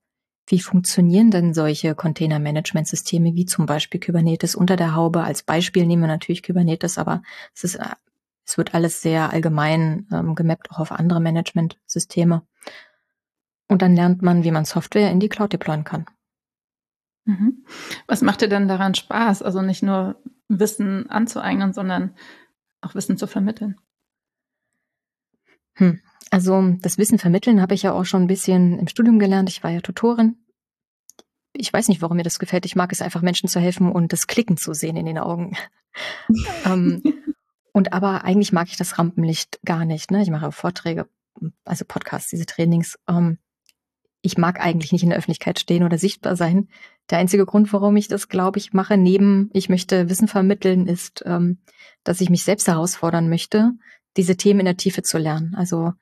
wie 0.47 0.59
funktionieren 0.59 1.29
denn 1.29 1.53
solche 1.53 1.93
Container-Management-Systeme 1.93 3.35
wie 3.35 3.45
zum 3.45 3.65
Beispiel 3.65 3.99
Kubernetes 3.99 4.55
unter 4.55 4.77
der 4.77 4.95
Haube? 4.95 5.23
Als 5.23 5.43
Beispiel 5.43 5.85
nehmen 5.85 6.03
wir 6.03 6.07
natürlich 6.07 6.41
Kubernetes, 6.41 6.97
aber 6.97 7.21
es 7.53 7.65
ist, 7.65 7.75
äh, 7.75 7.95
es 8.45 8.57
wird 8.57 8.73
alles 8.73 9.01
sehr 9.01 9.31
allgemein 9.33 10.07
ähm, 10.11 10.35
gemappt, 10.35 10.71
auch 10.71 10.79
auf 10.79 10.91
andere 10.93 11.19
Management-Systeme. 11.19 12.43
Und 13.67 13.81
dann 13.81 13.93
lernt 13.93 14.21
man, 14.21 14.45
wie 14.45 14.51
man 14.51 14.63
Software 14.63 15.11
in 15.11 15.19
die 15.19 15.27
Cloud 15.27 15.51
deployen 15.51 15.83
kann. 15.83 16.05
Mhm. 17.25 17.65
Was 18.07 18.21
macht 18.21 18.39
dir 18.39 18.47
denn 18.47 18.69
daran 18.69 18.95
Spaß? 18.95 19.43
Also 19.43 19.61
nicht 19.61 19.83
nur 19.83 20.15
Wissen 20.47 21.09
anzueignen, 21.09 21.73
sondern 21.73 22.15
auch 22.81 22.95
Wissen 22.95 23.17
zu 23.17 23.27
vermitteln. 23.27 23.79
Hm. 25.75 26.01
Also 26.29 26.75
das 26.81 26.97
Wissen 26.97 27.19
vermitteln 27.19 27.61
habe 27.61 27.73
ich 27.73 27.83
ja 27.83 27.93
auch 27.93 28.05
schon 28.05 28.23
ein 28.23 28.27
bisschen 28.27 28.79
im 28.79 28.87
Studium 28.87 29.19
gelernt. 29.19 29.49
Ich 29.49 29.63
war 29.63 29.71
ja 29.71 29.81
Tutorin. 29.81 30.37
Ich 31.53 31.71
weiß 31.71 31.87
nicht, 31.87 32.01
warum 32.01 32.17
mir 32.17 32.23
das 32.23 32.39
gefällt. 32.39 32.65
Ich 32.65 32.75
mag 32.75 32.91
es 32.91 33.01
einfach, 33.01 33.21
Menschen 33.21 33.49
zu 33.49 33.59
helfen 33.59 33.91
und 33.91 34.13
das 34.13 34.27
Klicken 34.27 34.57
zu 34.57 34.73
sehen 34.73 34.97
in 34.97 35.05
den 35.05 35.17
Augen. 35.17 35.55
ähm, 36.65 37.01
und 37.71 37.93
aber 37.93 38.23
eigentlich 38.23 38.51
mag 38.51 38.67
ich 38.67 38.77
das 38.77 38.99
Rampenlicht 38.99 39.59
gar 39.63 39.85
nicht. 39.85 40.11
Ne? 40.11 40.21
Ich 40.21 40.29
mache 40.29 40.51
Vorträge, 40.51 41.07
also 41.63 41.85
Podcasts, 41.85 42.29
diese 42.29 42.45
Trainings. 42.45 42.99
Ähm, 43.07 43.39
ich 44.27 44.37
mag 44.37 44.59
eigentlich 44.59 44.91
nicht 44.91 45.03
in 45.03 45.09
der 45.09 45.17
Öffentlichkeit 45.17 45.57
stehen 45.57 45.83
oder 45.83 45.97
sichtbar 45.97 46.35
sein. 46.35 46.67
Der 47.09 47.17
einzige 47.17 47.45
Grund, 47.45 47.71
warum 47.71 47.95
ich 47.95 48.09
das, 48.09 48.27
glaube 48.27 48.59
ich, 48.59 48.73
mache, 48.73 48.97
neben 48.97 49.49
ich 49.53 49.69
möchte 49.69 50.09
Wissen 50.09 50.27
vermitteln, 50.27 50.85
ist, 50.85 51.23
ähm, 51.25 51.59
dass 52.03 52.19
ich 52.19 52.29
mich 52.29 52.43
selbst 52.43 52.67
herausfordern 52.67 53.29
möchte, 53.29 53.71
diese 54.17 54.35
Themen 54.35 54.59
in 54.59 54.65
der 54.65 54.75
Tiefe 54.77 55.01
zu 55.01 55.17
lernen. 55.17 55.55
Also 55.55 55.93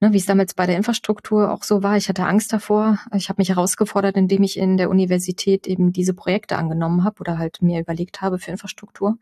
ne, 0.00 0.12
wie 0.12 0.18
es 0.18 0.26
damals 0.26 0.52
bei 0.52 0.66
der 0.66 0.76
Infrastruktur 0.76 1.50
auch 1.50 1.62
so 1.62 1.82
war, 1.82 1.96
ich 1.96 2.10
hatte 2.10 2.26
Angst 2.26 2.52
davor. 2.52 2.98
Ich 3.14 3.30
habe 3.30 3.40
mich 3.40 3.48
herausgefordert, 3.48 4.16
indem 4.18 4.42
ich 4.42 4.58
in 4.58 4.76
der 4.76 4.90
Universität 4.90 5.66
eben 5.66 5.92
diese 5.92 6.12
Projekte 6.12 6.58
angenommen 6.58 7.04
habe 7.04 7.20
oder 7.20 7.38
halt 7.38 7.62
mir 7.62 7.80
überlegt 7.80 8.20
habe 8.20 8.38
für 8.38 8.50
Infrastruktur. 8.50 9.16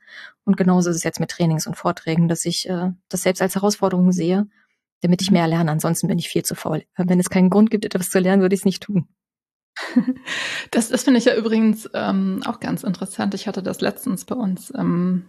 Und 0.45 0.57
genauso 0.57 0.91
ist 0.91 0.97
es 0.97 1.05
jetzt 1.05 1.21
mit 1.21 1.31
Trainings 1.31 1.69
und 1.69 1.77
Vorträgen, 1.77 2.27
dass 2.27 2.45
ich 2.45 2.69
äh, 2.69 2.91
das 3.09 3.23
selbst 3.23 3.43
als 3.43 3.55
Herausforderung 3.55 4.11
sehe 4.11 4.49
damit 5.01 5.23
ich 5.23 5.31
mehr 5.31 5.47
lerne. 5.49 5.71
Ansonsten 5.71 6.09
bin 6.09 6.19
ich 6.19 6.29
viel 6.29 6.45
zu 6.45 6.55
faul. 6.55 6.85
Wenn 6.97 7.21
es 7.21 7.31
keinen 7.31 7.51
Grund 7.51 7.71
gibt, 7.71 7.85
etwas 7.85 8.11
zu 8.11 8.19
lernen, 8.19 8.43
würde 8.43 8.55
ich 8.55 8.63
es 8.63 8.67
nicht 8.67 8.83
tun. 8.83 9.09
Das, 10.71 10.89
das 10.89 11.05
finde 11.05 11.19
ich 11.19 11.25
ja 11.27 11.37
übrigens 11.37 11.89
ähm, 11.95 12.43
auch 12.47 12.59
ganz 12.59 12.83
interessant. 12.83 13.35
Ich 13.35 13.47
hatte 13.47 13.63
das 13.63 13.81
letztens 13.81 14.25
bei 14.25 14.35
uns 14.35 14.73
ähm, 14.77 15.29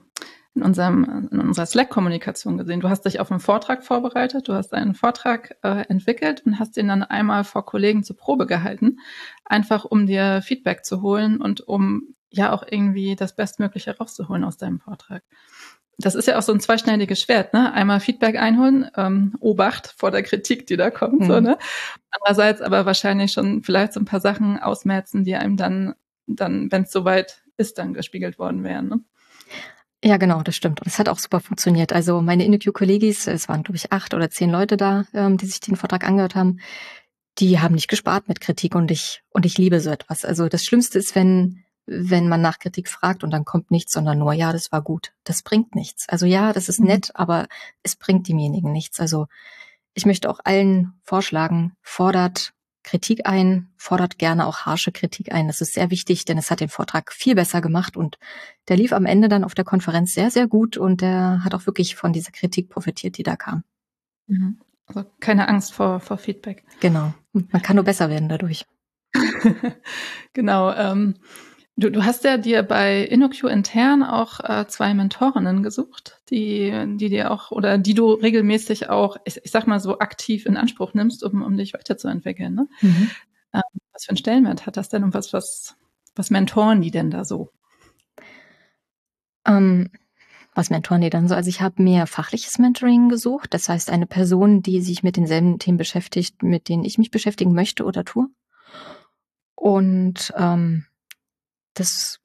in, 0.55 0.63
unserem, 0.63 1.28
in 1.32 1.39
unserer 1.39 1.66
Slack-Kommunikation 1.66 2.57
gesehen. 2.57 2.80
Du 2.80 2.89
hast 2.89 3.05
dich 3.05 3.20
auf 3.20 3.30
einen 3.30 3.41
Vortrag 3.41 3.84
vorbereitet, 3.84 4.47
du 4.47 4.53
hast 4.53 4.74
einen 4.74 4.95
Vortrag 4.95 5.57
äh, 5.61 5.86
entwickelt 5.88 6.43
und 6.45 6.57
hast 6.57 6.78
den 6.78 6.88
dann 6.88 7.03
einmal 7.03 7.43
vor 7.43 7.66
Kollegen 7.66 8.03
zur 8.03 8.18
Probe 8.18 8.47
gehalten, 8.47 8.99
einfach 9.43 9.86
um 9.86 10.07
dir 10.07 10.41
Feedback 10.41 10.86
zu 10.86 11.01
holen 11.01 11.41
und 11.41 11.61
um 11.61 12.16
ja 12.30 12.51
auch 12.51 12.63
irgendwie 12.68 13.16
das 13.16 13.36
Bestmögliche 13.36 13.97
rauszuholen 13.97 14.43
aus 14.43 14.57
deinem 14.57 14.80
Vortrag 14.80 15.24
das 15.97 16.15
ist 16.15 16.27
ja 16.27 16.37
auch 16.37 16.41
so 16.41 16.51
ein 16.51 16.59
zweischneidiges 16.59 17.21
Schwert, 17.21 17.53
ne? 17.53 17.73
Einmal 17.73 17.99
Feedback 17.99 18.37
einholen, 18.37 18.89
ähm, 18.95 19.35
Obacht 19.39 19.93
vor 19.97 20.11
der 20.11 20.23
Kritik, 20.23 20.67
die 20.67 20.77
da 20.77 20.91
kommt, 20.91 21.21
mhm. 21.21 21.25
so, 21.25 21.39
ne? 21.39 21.57
Andererseits 22.11 22.61
aber 22.61 22.85
wahrscheinlich 22.85 23.31
schon 23.31 23.63
vielleicht 23.63 23.93
so 23.93 23.99
ein 23.99 24.05
paar 24.05 24.19
Sachen 24.19 24.59
ausmerzen, 24.59 25.23
die 25.23 25.35
einem 25.35 25.57
dann, 25.57 25.95
dann, 26.27 26.71
wenn 26.71 26.83
es 26.83 26.91
soweit 26.91 27.43
ist, 27.57 27.77
dann 27.77 27.93
gespiegelt 27.93 28.39
worden 28.39 28.63
wären, 28.63 28.89
ne? 28.89 28.99
Ja, 30.03 30.17
genau, 30.17 30.43
das 30.43 30.55
stimmt. 30.55 30.81
Und 30.81 30.87
es 30.87 30.99
hat 30.99 31.09
auch 31.09 31.17
super 31.17 31.39
funktioniert. 31.39 31.91
Also 31.91 32.21
meine 32.21 32.45
InnoQ-Kollegis, 32.45 33.25
es 33.25 33.49
waren, 33.49 33.63
glaube 33.63 33.77
ich, 33.77 33.91
acht 33.91 34.13
oder 34.13 34.29
zehn 34.29 34.51
Leute 34.51 34.77
da, 34.77 35.05
ähm, 35.13 35.37
die 35.37 35.47
sich 35.47 35.61
den 35.61 35.77
Vortrag 35.77 36.07
angehört 36.07 36.35
haben, 36.35 36.59
die 37.39 37.59
haben 37.59 37.73
nicht 37.73 37.87
gespart 37.87 38.27
mit 38.27 38.39
Kritik 38.39 38.75
und 38.75 38.91
ich, 38.91 39.23
und 39.29 39.45
ich 39.45 39.57
liebe 39.57 39.79
so 39.79 39.89
etwas. 39.89 40.23
Also 40.23 40.47
das 40.47 40.63
Schlimmste 40.63 40.99
ist, 40.99 41.15
wenn 41.15 41.64
wenn 41.86 42.27
man 42.27 42.41
nach 42.41 42.59
Kritik 42.59 42.89
fragt 42.89 43.23
und 43.23 43.31
dann 43.31 43.45
kommt 43.45 43.71
nichts, 43.71 43.93
sondern 43.93 44.17
nur, 44.17 44.33
ja, 44.33 44.51
das 44.51 44.71
war 44.71 44.81
gut. 44.81 45.13
Das 45.23 45.43
bringt 45.43 45.75
nichts. 45.75 46.09
Also 46.09 46.25
ja, 46.25 46.53
das 46.53 46.69
ist 46.69 46.79
mhm. 46.79 46.88
nett, 46.88 47.11
aber 47.13 47.47
es 47.83 47.95
bringt 47.95 48.27
demjenigen 48.27 48.71
nichts. 48.71 48.99
Also 48.99 49.27
ich 49.93 50.05
möchte 50.05 50.29
auch 50.29 50.39
allen 50.43 50.93
vorschlagen, 51.03 51.73
fordert 51.81 52.53
Kritik 52.83 53.25
ein, 53.25 53.69
fordert 53.77 54.19
gerne 54.19 54.45
auch 54.45 54.59
harsche 54.59 54.91
Kritik 54.91 55.33
ein. 55.33 55.47
Das 55.47 55.59
ist 55.59 55.73
sehr 55.73 55.89
wichtig, 55.89 56.25
denn 56.25 56.38
es 56.38 56.51
hat 56.51 56.59
den 56.59 56.69
Vortrag 56.69 57.11
viel 57.11 57.33
besser 57.33 57.59
gemacht 57.61 57.97
und 57.97 58.19
der 58.67 58.77
lief 58.77 58.93
am 58.93 59.05
Ende 59.05 59.27
dann 59.27 59.43
auf 59.43 59.55
der 59.55 59.65
Konferenz 59.65 60.13
sehr, 60.13 60.29
sehr 60.29 60.47
gut 60.47 60.77
und 60.77 61.01
der 61.01 61.43
hat 61.43 61.55
auch 61.55 61.65
wirklich 61.65 61.95
von 61.95 62.13
dieser 62.13 62.31
Kritik 62.31 62.69
profitiert, 62.69 63.17
die 63.17 63.23
da 63.23 63.36
kam. 63.36 63.63
Mhm. 64.27 64.59
Also 64.86 65.03
keine 65.19 65.47
Angst 65.47 65.73
vor, 65.73 65.99
vor 65.99 66.17
Feedback. 66.17 66.63
Genau. 66.79 67.13
Man 67.33 67.61
kann 67.63 67.75
nur 67.75 67.86
besser 67.86 68.09
werden 68.09 68.29
dadurch. 68.29 68.65
genau. 70.33 70.71
Ähm, 70.73 71.15
Du, 71.78 71.89
du 71.89 72.05
hast 72.05 72.23
ja 72.23 72.38
dir 72.38 72.63
bei 72.63 73.03
InnoQ 73.03 73.43
intern 73.49 74.01
auch 74.01 74.39
äh, 74.39 74.65
zwei 74.67 74.93
Mentorinnen 74.93 75.61
gesucht, 75.61 76.21
die, 76.30 76.71
die 76.95 77.09
dir 77.09 77.32
auch 77.32 77.51
oder 77.51 77.78
die 77.78 77.93
du 77.93 78.13
regelmäßig 78.13 78.89
auch, 78.89 79.17
ich, 79.26 79.41
ich 79.43 79.51
sag 79.51 79.67
mal 79.67 79.82
so 79.82 79.99
aktiv 79.99 80.45
in 80.45 80.55
Anspruch 80.55 80.93
nimmst, 80.93 81.21
um, 81.21 81.41
um 81.41 81.57
dich 81.57 81.73
weiterzuentwickeln. 81.73 82.55
Ne? 82.55 82.69
Mhm. 82.80 83.11
Ähm, 83.53 83.61
was 83.91 84.05
für 84.05 84.11
einen 84.11 84.17
Stellenwert 84.17 84.65
hat 84.65 84.78
das 84.78 84.88
denn 84.88 85.03
und 85.03 85.13
was, 85.13 85.34
was, 85.34 85.76
was 86.15 86.30
mentoren 86.30 86.82
die 86.82 86.91
denn 86.91 87.11
da 87.11 87.26
so? 87.26 87.51
Ähm, 89.45 89.89
was 90.53 90.69
mentoren 90.69 91.01
die 91.01 91.09
dann 91.09 91.28
so? 91.28 91.36
Also 91.36 91.49
ich 91.49 91.59
habe 91.59 91.84
mehr 91.84 92.07
fachliches 92.07 92.57
Mentoring 92.57 93.09
gesucht, 93.09 93.53
das 93.53 93.67
heißt 93.67 93.89
eine 93.89 94.07
Person, 94.07 94.61
die 94.61 94.80
sich 94.80 95.03
mit 95.03 95.17
denselben 95.17 95.59
Themen 95.59 95.78
beschäftigt, 95.78 96.41
mit 96.41 96.69
denen 96.69 96.86
ich 96.86 96.97
mich 96.97 97.11
beschäftigen 97.11 97.53
möchte 97.53 97.84
oder 97.84 98.05
tue. 98.05 98.28
Und 99.55 100.34
ähm, 100.38 100.86
das 101.76 102.19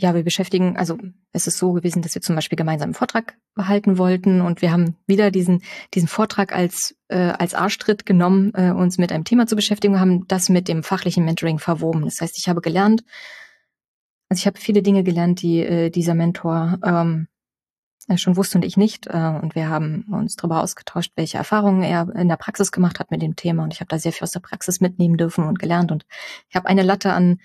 ja, 0.00 0.14
wir 0.14 0.24
beschäftigen, 0.24 0.76
also 0.76 0.98
es 1.32 1.46
ist 1.46 1.58
so 1.58 1.72
gewesen, 1.72 2.02
dass 2.02 2.14
wir 2.14 2.22
zum 2.22 2.34
Beispiel 2.34 2.56
gemeinsam 2.56 2.88
einen 2.88 2.94
Vortrag 2.94 3.36
behalten 3.54 3.98
wollten 3.98 4.40
und 4.40 4.62
wir 4.62 4.72
haben 4.72 4.96
wieder 5.06 5.30
diesen, 5.30 5.62
diesen 5.94 6.08
Vortrag 6.08 6.54
als, 6.54 6.96
äh, 7.08 7.18
als 7.18 7.54
Arschtritt 7.54 8.06
genommen, 8.06 8.52
äh, 8.54 8.70
uns 8.70 8.98
mit 8.98 9.12
einem 9.12 9.24
Thema 9.24 9.46
zu 9.46 9.56
beschäftigen 9.56 9.94
und 9.94 10.00
haben 10.00 10.26
das 10.28 10.48
mit 10.48 10.68
dem 10.68 10.82
fachlichen 10.82 11.24
Mentoring 11.24 11.58
verwoben. 11.58 12.04
Das 12.04 12.20
heißt, 12.20 12.38
ich 12.38 12.48
habe 12.48 12.62
gelernt, 12.62 13.04
also 14.30 14.40
ich 14.40 14.46
habe 14.46 14.58
viele 14.58 14.82
Dinge 14.82 15.04
gelernt, 15.04 15.42
die 15.42 15.60
äh, 15.60 15.90
dieser 15.90 16.14
Mentor 16.14 16.78
ähm, 16.84 17.26
schon 18.16 18.36
wusste 18.36 18.58
und 18.58 18.64
ich 18.64 18.76
nicht. 18.76 19.06
Äh, 19.06 19.38
und 19.42 19.54
wir 19.54 19.68
haben 19.68 20.06
uns 20.10 20.36
darüber 20.36 20.62
ausgetauscht, 20.62 21.12
welche 21.16 21.38
Erfahrungen 21.38 21.82
er 21.82 22.08
in 22.14 22.28
der 22.28 22.36
Praxis 22.36 22.72
gemacht 22.72 23.00
hat 23.00 23.10
mit 23.10 23.22
dem 23.22 23.36
Thema. 23.36 23.64
Und 23.64 23.74
ich 23.74 23.80
habe 23.80 23.88
da 23.88 23.98
sehr 23.98 24.12
viel 24.12 24.22
aus 24.22 24.30
der 24.30 24.40
Praxis 24.40 24.80
mitnehmen 24.80 25.16
dürfen 25.16 25.44
und 25.44 25.58
gelernt. 25.58 25.92
Und 25.92 26.06
ich 26.48 26.56
habe 26.56 26.68
eine 26.68 26.82
Latte 26.82 27.12
an 27.12 27.40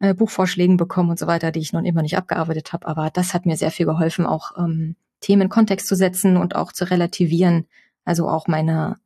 äh, 0.00 0.14
Buchvorschlägen 0.14 0.76
bekommen 0.76 1.10
und 1.10 1.18
so 1.18 1.26
weiter, 1.26 1.52
die 1.52 1.60
ich 1.60 1.72
nun 1.72 1.84
immer 1.84 2.02
nicht 2.02 2.16
abgearbeitet 2.16 2.72
habe. 2.72 2.86
Aber 2.86 3.10
das 3.10 3.34
hat 3.34 3.46
mir 3.46 3.56
sehr 3.56 3.70
viel 3.70 3.86
geholfen, 3.86 4.26
auch 4.26 4.52
ähm, 4.58 4.96
Themen 5.20 5.42
in 5.42 5.48
Kontext 5.48 5.86
zu 5.86 5.96
setzen 5.96 6.36
und 6.36 6.54
auch 6.56 6.72
zu 6.72 6.90
relativieren. 6.90 7.66
Also 8.04 8.28
auch 8.28 8.46
meine, 8.46 8.96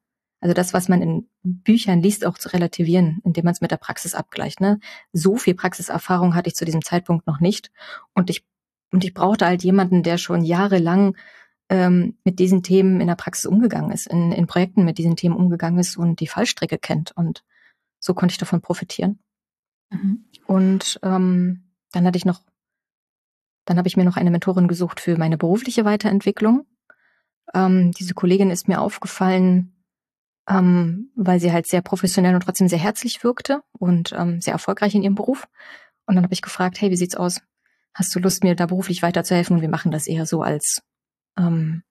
also 0.41 0.55
das, 0.55 0.73
was 0.75 0.89
man 0.89 1.03
in 1.03 1.29
Büchern 1.43 2.01
liest, 2.01 2.27
auch 2.27 2.39
zu 2.39 2.53
relativieren, 2.53 3.21
indem 3.25 3.45
man 3.45 3.53
es 3.53 3.61
mit 3.61 3.71
der 3.71 3.77
Praxis 3.77 4.15
abgleicht. 4.15 4.61
Ne? 4.61 4.81
So 5.13 5.37
viel 5.37 5.55
Praxiserfahrung 5.55 6.35
hatte 6.35 6.49
ich 6.49 6.57
zu 6.57 6.65
diesem 6.65 6.83
Zeitpunkt 6.83 7.27
noch 7.27 7.41
nicht. 7.41 7.71
Und 8.15 8.31
ich, 8.31 8.45
und 8.91 9.05
ich 9.05 9.15
brauchte 9.15 9.47
halt 9.47 9.63
jemanden, 9.63 10.03
der 10.03 10.19
schon 10.19 10.45
jahrelang 10.45 11.17
ähm, 11.69 12.17
mit 12.25 12.39
diesen 12.39 12.63
Themen 12.63 13.01
in 13.01 13.07
der 13.07 13.15
Praxis 13.15 13.47
umgegangen 13.47 13.93
ist, 13.93 14.07
in, 14.07 14.33
in 14.33 14.47
Projekten 14.47 14.85
mit 14.85 14.99
diesen 14.99 15.17
Themen 15.17 15.37
umgegangen 15.37 15.79
ist 15.79 15.97
und 15.97 16.21
die 16.21 16.27
Fallstricke 16.27 16.79
kennt. 16.79 17.13
Und 17.13 17.45
so 18.01 18.15
konnte 18.15 18.33
ich 18.33 18.39
davon 18.39 18.61
profitieren. 18.61 19.19
Mhm. 19.91 20.25
Und 20.49 20.99
ähm, 21.03 21.75
dann 21.93 22.07
hatte 22.07 22.17
ich 22.17 22.25
noch, 22.25 22.41
dann 23.67 23.77
habe 23.77 23.87
ich 23.87 23.99
mir 23.99 24.05
noch 24.05 24.17
eine 24.17 24.31
Mentorin 24.31 24.67
gesucht 24.67 24.99
für 24.99 25.19
meine 25.19 25.37
berufliche 25.37 25.85
Weiterentwicklung. 25.85 26.67
Ähm, 27.53 27.93
diese 27.93 28.15
Kollegin 28.15 28.51
ist 28.51 28.67
mir 28.67 28.81
aufgefallen, 28.81 29.85
ähm, 30.49 31.13
weil 31.15 31.39
sie 31.39 31.53
halt 31.53 31.67
sehr 31.67 31.83
professionell 31.83 32.35
und 32.35 32.45
trotzdem 32.45 32.67
sehr 32.67 32.79
herzlich 32.79 33.23
wirkte 33.23 33.63
und 33.73 34.13
ähm, 34.17 34.41
sehr 34.41 34.55
erfolgreich 34.55 34.95
in 34.95 35.03
ihrem 35.03 35.17
Beruf. 35.17 35.47
Und 36.07 36.15
dann 36.15 36.25
habe 36.25 36.33
ich 36.33 36.41
gefragt, 36.41 36.81
hey, 36.81 36.91
wie 36.91 36.97
sieht's 36.97 37.17
aus? 37.17 37.43
Hast 37.93 38.15
du 38.15 38.19
Lust, 38.19 38.43
mir 38.43 38.57
da 38.57 38.65
beruflich 38.65 39.03
weiterzuhelfen? 39.03 39.57
Und 39.57 39.61
wir 39.61 39.69
machen 39.69 39.93
das 39.93 40.07
eher 40.07 40.25
so 40.25 40.41
als 40.41 40.81
ähm, 41.39 41.83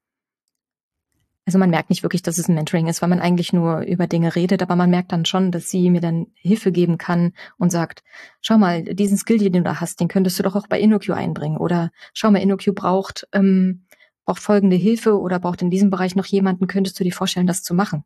also 1.47 1.59
man 1.59 1.69
merkt 1.69 1.89
nicht 1.89 2.03
wirklich, 2.03 2.21
dass 2.21 2.37
es 2.37 2.49
ein 2.49 2.55
Mentoring 2.55 2.87
ist, 2.87 3.01
weil 3.01 3.07
man 3.07 3.21
eigentlich 3.21 3.53
nur 3.53 3.79
über 3.79 4.05
Dinge 4.05 4.35
redet, 4.35 4.61
aber 4.61 4.75
man 4.75 4.89
merkt 4.89 5.13
dann 5.13 5.23
schon, 5.23 5.49
dass 5.49 5.69
sie 5.69 5.89
mir 5.89 6.01
dann 6.01 6.27
Hilfe 6.33 6.73
geben 6.73 6.97
kann 6.97 7.31
und 7.57 7.71
sagt, 7.71 8.03
schau 8.41 8.57
mal, 8.57 8.83
diesen 8.83 9.17
Skill, 9.17 9.37
den 9.37 9.53
du 9.53 9.61
da 9.63 9.79
hast, 9.79 10.01
den 10.01 10.09
könntest 10.09 10.37
du 10.37 10.43
doch 10.43 10.57
auch 10.57 10.67
bei 10.67 10.77
InnoQ 10.77 11.11
einbringen. 11.11 11.57
Oder 11.57 11.91
schau 12.13 12.31
mal, 12.31 12.41
InnoQ 12.41 12.75
braucht, 12.75 13.29
ähm, 13.31 13.85
braucht 14.25 14.41
folgende 14.41 14.75
Hilfe 14.75 15.17
oder 15.17 15.39
braucht 15.39 15.61
in 15.61 15.69
diesem 15.69 15.89
Bereich 15.89 16.17
noch 16.17 16.25
jemanden, 16.25 16.67
könntest 16.67 16.99
du 16.99 17.05
dir 17.05 17.13
vorstellen, 17.13 17.47
das 17.47 17.63
zu 17.63 17.73
machen? 17.73 18.03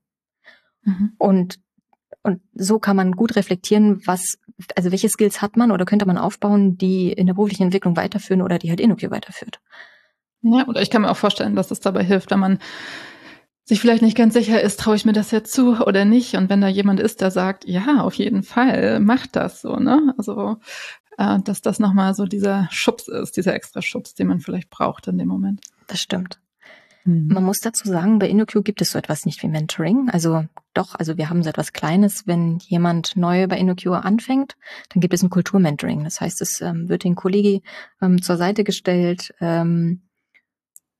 Mhm. 0.83 1.13
Und 1.17 1.59
und 2.21 2.41
so 2.53 2.77
kann 2.77 2.95
man 2.95 3.13
gut 3.13 3.35
reflektieren, 3.35 4.05
was, 4.05 4.37
also 4.75 4.91
welche 4.91 5.09
Skills 5.09 5.41
hat 5.41 5.57
man 5.57 5.71
oder 5.71 5.85
könnte 5.85 6.05
man 6.05 6.19
aufbauen, 6.19 6.77
die 6.77 7.11
in 7.11 7.25
der 7.25 7.33
beruflichen 7.33 7.63
Entwicklung 7.63 7.97
weiterführen 7.97 8.43
oder 8.43 8.59
die 8.59 8.69
halt 8.69 8.79
InnoQ 8.79 9.09
weiterführt. 9.09 9.59
Ja, 10.43 10.67
oder 10.67 10.83
ich 10.83 10.91
kann 10.91 11.01
mir 11.01 11.09
auch 11.09 11.17
vorstellen, 11.17 11.55
dass 11.55 11.71
es 11.71 11.79
dabei 11.79 12.03
hilft, 12.03 12.29
wenn 12.29 12.39
man 12.39 12.59
sich 13.71 13.79
vielleicht 13.79 14.01
nicht 14.01 14.17
ganz 14.17 14.33
sicher 14.33 14.61
ist, 14.61 14.81
traue 14.81 14.97
ich 14.97 15.05
mir 15.05 15.13
das 15.13 15.31
jetzt 15.31 15.53
zu 15.53 15.77
oder 15.79 16.03
nicht. 16.03 16.35
Und 16.35 16.49
wenn 16.49 16.59
da 16.59 16.67
jemand 16.67 16.99
ist, 16.99 17.21
der 17.21 17.31
sagt, 17.31 17.65
ja, 17.65 18.01
auf 18.01 18.15
jeden 18.15 18.43
Fall, 18.43 18.99
macht 18.99 19.37
das 19.37 19.61
so, 19.61 19.77
ne? 19.77 20.13
Also, 20.17 20.57
äh, 21.17 21.39
dass 21.39 21.61
das 21.61 21.79
nochmal 21.79 22.13
so 22.13 22.25
dieser 22.25 22.67
Schubs 22.69 23.07
ist, 23.07 23.37
dieser 23.37 23.55
extra 23.55 23.81
Schubs, 23.81 24.13
den 24.13 24.27
man 24.27 24.41
vielleicht 24.41 24.69
braucht 24.69 25.07
in 25.07 25.17
dem 25.17 25.29
Moment. 25.29 25.61
Das 25.87 26.01
stimmt. 26.01 26.41
Mhm. 27.05 27.27
Man 27.27 27.45
muss 27.45 27.61
dazu 27.61 27.87
sagen, 27.87 28.19
bei 28.19 28.27
InnoQ 28.27 28.61
gibt 28.61 28.81
es 28.81 28.91
so 28.91 28.99
etwas 28.99 29.25
nicht 29.25 29.41
wie 29.41 29.47
Mentoring. 29.47 30.09
Also 30.11 30.43
doch, 30.73 30.95
also 30.95 31.15
wir 31.15 31.29
haben 31.29 31.41
so 31.41 31.49
etwas 31.49 31.71
Kleines, 31.71 32.27
wenn 32.27 32.57
jemand 32.57 33.15
neu 33.15 33.47
bei 33.47 33.57
InnoQ 33.57 33.87
anfängt, 33.87 34.57
dann 34.89 34.99
gibt 34.99 35.13
es 35.13 35.23
ein 35.23 35.29
Kulturmentoring. 35.29 36.03
Das 36.03 36.19
heißt, 36.19 36.41
es 36.41 36.59
ähm, 36.59 36.89
wird 36.89 37.05
den 37.05 37.15
Kollegi 37.15 37.63
ähm, 38.01 38.21
zur 38.21 38.35
Seite 38.35 38.65
gestellt, 38.65 39.33
ähm, 39.39 40.01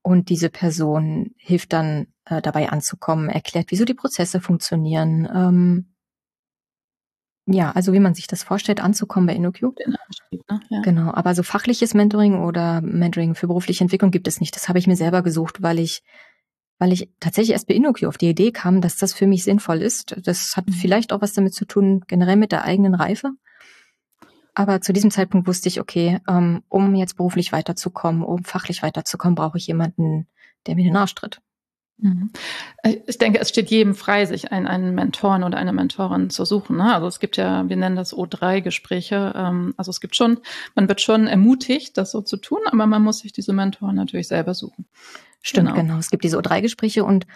und 0.03 0.29
diese 0.29 0.49
Person 0.49 1.31
hilft 1.37 1.73
dann 1.73 2.07
äh, 2.25 2.41
dabei 2.41 2.69
anzukommen, 2.69 3.29
erklärt, 3.29 3.67
wieso 3.69 3.85
die 3.85 3.93
Prozesse 3.93 4.41
funktionieren. 4.41 5.27
Ähm, 5.33 5.95
ja, 7.47 7.71
also 7.71 7.91
wie 7.93 7.99
man 7.99 8.13
sich 8.13 8.27
das 8.27 8.43
vorstellt, 8.43 8.81
anzukommen 8.81 9.27
bei 9.27 9.35
InnoQ. 9.35 9.61
Ne? 9.61 9.97
Ja. 10.69 10.81
Genau, 10.81 11.11
aber 11.13 11.35
so 11.35 11.43
fachliches 11.43 11.93
Mentoring 11.93 12.39
oder 12.39 12.81
Mentoring 12.81 13.35
für 13.35 13.47
berufliche 13.47 13.83
Entwicklung 13.83 14.11
gibt 14.11 14.27
es 14.27 14.39
nicht. 14.39 14.55
Das 14.55 14.69
habe 14.69 14.79
ich 14.79 14.87
mir 14.87 14.95
selber 14.95 15.21
gesucht, 15.21 15.61
weil 15.61 15.79
ich 15.79 16.03
weil 16.81 16.93
ich 16.93 17.11
tatsächlich 17.19 17.51
erst 17.51 17.67
bei 17.67 17.75
InnoQ 17.75 18.05
auf 18.05 18.17
die 18.17 18.29
Idee 18.29 18.51
kam, 18.51 18.81
dass 18.81 18.97
das 18.97 19.13
für 19.13 19.27
mich 19.27 19.43
sinnvoll 19.43 19.83
ist. 19.83 20.15
Das 20.25 20.57
hat 20.57 20.67
mhm. 20.67 20.73
vielleicht 20.73 21.13
auch 21.13 21.21
was 21.21 21.33
damit 21.33 21.53
zu 21.53 21.65
tun, 21.65 22.01
generell 22.07 22.37
mit 22.37 22.51
der 22.51 22.63
eigenen 22.63 22.95
Reife. 22.95 23.33
Aber 24.53 24.81
zu 24.81 24.93
diesem 24.93 25.11
Zeitpunkt 25.11 25.47
wusste 25.47 25.69
ich, 25.69 25.79
okay, 25.79 26.19
ähm, 26.27 26.63
um 26.67 26.93
jetzt 26.95 27.15
beruflich 27.15 27.51
weiterzukommen, 27.51 28.23
um 28.23 28.43
fachlich 28.43 28.83
weiterzukommen, 28.83 29.35
brauche 29.35 29.57
ich 29.57 29.67
jemanden, 29.67 30.27
der 30.67 30.75
mir 30.75 30.83
den 30.83 30.97
Arsch 30.97 31.15
tritt. 31.15 31.41
Mhm. 32.01 32.31
Ich 33.05 33.17
denke, 33.19 33.39
es 33.39 33.49
steht 33.49 33.69
jedem 33.69 33.95
frei, 33.95 34.25
sich 34.25 34.51
einen, 34.51 34.67
einen 34.67 34.95
Mentoren 34.95 35.43
oder 35.43 35.57
eine 35.57 35.71
Mentorin 35.71 36.29
zu 36.29 36.45
suchen. 36.45 36.77
Ne? 36.77 36.93
Also 36.93 37.07
es 37.07 37.19
gibt 37.19 37.37
ja, 37.37 37.69
wir 37.69 37.75
nennen 37.75 37.95
das 37.95 38.13
O3-Gespräche. 38.13 39.33
Ähm, 39.35 39.73
also 39.77 39.91
es 39.91 40.01
gibt 40.01 40.15
schon, 40.15 40.39
man 40.75 40.89
wird 40.89 40.99
schon 40.99 41.27
ermutigt, 41.27 41.97
das 41.97 42.11
so 42.11 42.21
zu 42.21 42.37
tun, 42.37 42.59
aber 42.65 42.87
man 42.87 43.03
muss 43.03 43.19
sich 43.19 43.33
diese 43.33 43.53
Mentoren 43.53 43.95
natürlich 43.95 44.27
selber 44.27 44.53
suchen. 44.53 44.85
Stimmt, 45.41 45.69
genau. 45.69 45.81
genau. 45.81 45.97
Es 45.97 46.09
gibt 46.09 46.23
diese 46.23 46.39
O3-Gespräche 46.39 47.03
und 47.03 47.27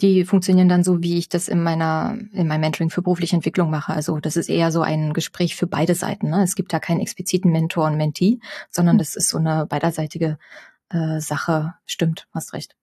die 0.00 0.24
funktionieren 0.24 0.68
dann 0.68 0.84
so, 0.84 1.02
wie 1.02 1.18
ich 1.18 1.28
das 1.28 1.48
in 1.48 1.62
meiner, 1.62 2.18
in 2.32 2.48
meinem 2.48 2.62
Mentoring 2.62 2.90
für 2.90 3.02
berufliche 3.02 3.36
Entwicklung 3.36 3.70
mache. 3.70 3.92
Also 3.92 4.18
das 4.18 4.36
ist 4.36 4.48
eher 4.48 4.72
so 4.72 4.82
ein 4.82 5.12
Gespräch 5.12 5.56
für 5.56 5.66
beide 5.66 5.94
Seiten. 5.94 6.30
Ne? 6.30 6.42
Es 6.42 6.54
gibt 6.54 6.72
da 6.72 6.80
keinen 6.80 7.00
expliziten 7.00 7.52
Mentor 7.52 7.86
und 7.86 7.96
Mentee, 7.96 8.40
sondern 8.70 8.98
das 8.98 9.16
ist 9.16 9.28
so 9.28 9.38
eine 9.38 9.66
beiderseitige 9.66 10.38
äh, 10.90 11.20
Sache. 11.20 11.74
Stimmt, 11.86 12.26
hast 12.32 12.52
recht. 12.52 12.76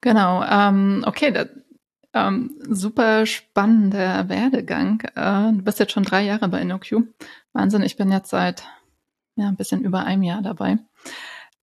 Genau. 0.00 0.42
Ähm, 0.44 1.04
okay, 1.06 1.30
da, 1.30 1.46
ähm, 2.14 2.58
super 2.68 3.24
spannender 3.24 4.28
Werdegang. 4.28 5.00
Äh, 5.14 5.52
du 5.52 5.62
bist 5.62 5.78
jetzt 5.78 5.92
schon 5.92 6.02
drei 6.02 6.22
Jahre 6.22 6.48
bei 6.48 6.60
InnoQ. 6.60 7.04
Wahnsinn, 7.52 7.82
ich 7.82 7.96
bin 7.96 8.10
jetzt 8.10 8.30
seit 8.30 8.64
ja, 9.36 9.48
ein 9.48 9.56
bisschen 9.56 9.82
über 9.82 10.04
einem 10.04 10.22
Jahr 10.22 10.42
dabei. 10.42 10.78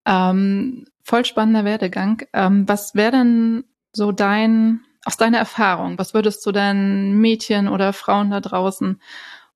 Ähm, 0.06 0.86
voll 1.04 1.26
spannender 1.26 1.66
Werdegang. 1.66 2.24
Ähm, 2.34 2.68
was 2.68 2.96
wäre 2.96 3.12
denn 3.12 3.66
so 3.92 4.12
dein, 4.12 4.82
aus 5.06 5.18
deiner 5.18 5.38
Erfahrung, 5.38 5.98
was 5.98 6.14
würdest 6.14 6.46
du 6.46 6.52
denn 6.52 7.20
Mädchen 7.20 7.68
oder 7.68 7.94
Frauen 7.94 8.32
da 8.32 8.42
draußen 8.42 9.02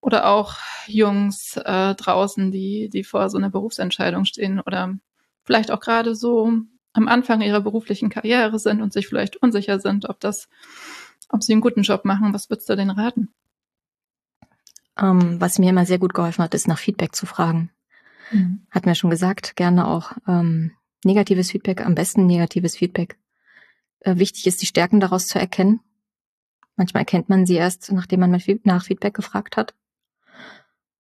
oder 0.02 0.28
auch 0.28 0.56
Jungs 0.88 1.58
äh, 1.58 1.96
draußen, 1.96 2.52
die, 2.52 2.90
die 2.90 3.04
vor 3.04 3.30
so 3.30 3.38
einer 3.38 3.50
Berufsentscheidung 3.50 4.26
stehen 4.26 4.60
oder 4.60 4.94
vielleicht 5.44 5.72
auch 5.72 5.80
gerade 5.80 6.16
so 6.16 6.52
am 6.94 7.08
Anfang 7.08 7.42
ihrer 7.42 7.62
beruflichen 7.62 8.10
Karriere 8.10 8.60
sind 8.60 8.82
und 8.82 8.94
sich 8.94 9.08
vielleicht 9.08 9.38
unsicher 9.38 9.80
sind, 9.80 10.10
ob 10.10 10.20
das, 10.20 10.48
ob 11.30 11.44
sie 11.44 11.54
einen 11.54 11.62
guten 11.62 11.82
Job 11.82 12.06
machen, 12.06 12.34
was 12.34 12.50
würdest 12.50 12.70
du 12.70 12.76
denen 12.76 12.92
raten? 12.92 13.34
Um, 14.96 15.22
ähm, 15.22 15.42
was 15.42 15.58
mir 15.58 15.72
immer 15.72 15.88
sehr 15.88 15.98
gut 15.98 16.14
geholfen 16.14 16.44
hat, 16.44 16.54
ist 16.54 16.68
nach 16.68 16.78
Feedback 16.78 17.16
zu 17.16 17.26
fragen. 17.26 17.72
Mhm. 18.32 18.68
Hat 18.70 18.86
mir 18.86 18.94
schon 18.94 19.10
gesagt, 19.10 19.56
gerne 19.56 19.88
auch 19.88 20.12
ähm, 20.28 20.74
negatives 21.04 21.50
Feedback, 21.50 21.84
am 21.84 21.96
besten 21.96 22.28
negatives 22.28 22.78
Feedback. 22.78 23.18
Äh, 24.04 24.18
wichtig 24.18 24.48
ist, 24.48 24.62
die 24.62 24.66
Stärken 24.66 25.00
daraus 25.00 25.28
zu 25.28 25.40
erkennen. 25.40 25.80
Manchmal 26.76 27.02
erkennt 27.02 27.30
man 27.30 27.46
sie 27.46 27.56
erst, 27.56 27.92
nachdem 27.92 28.20
man 28.20 28.32
nach 28.64 28.84
Feedback 28.84 29.14
gefragt 29.14 29.58
hat. 29.58 29.74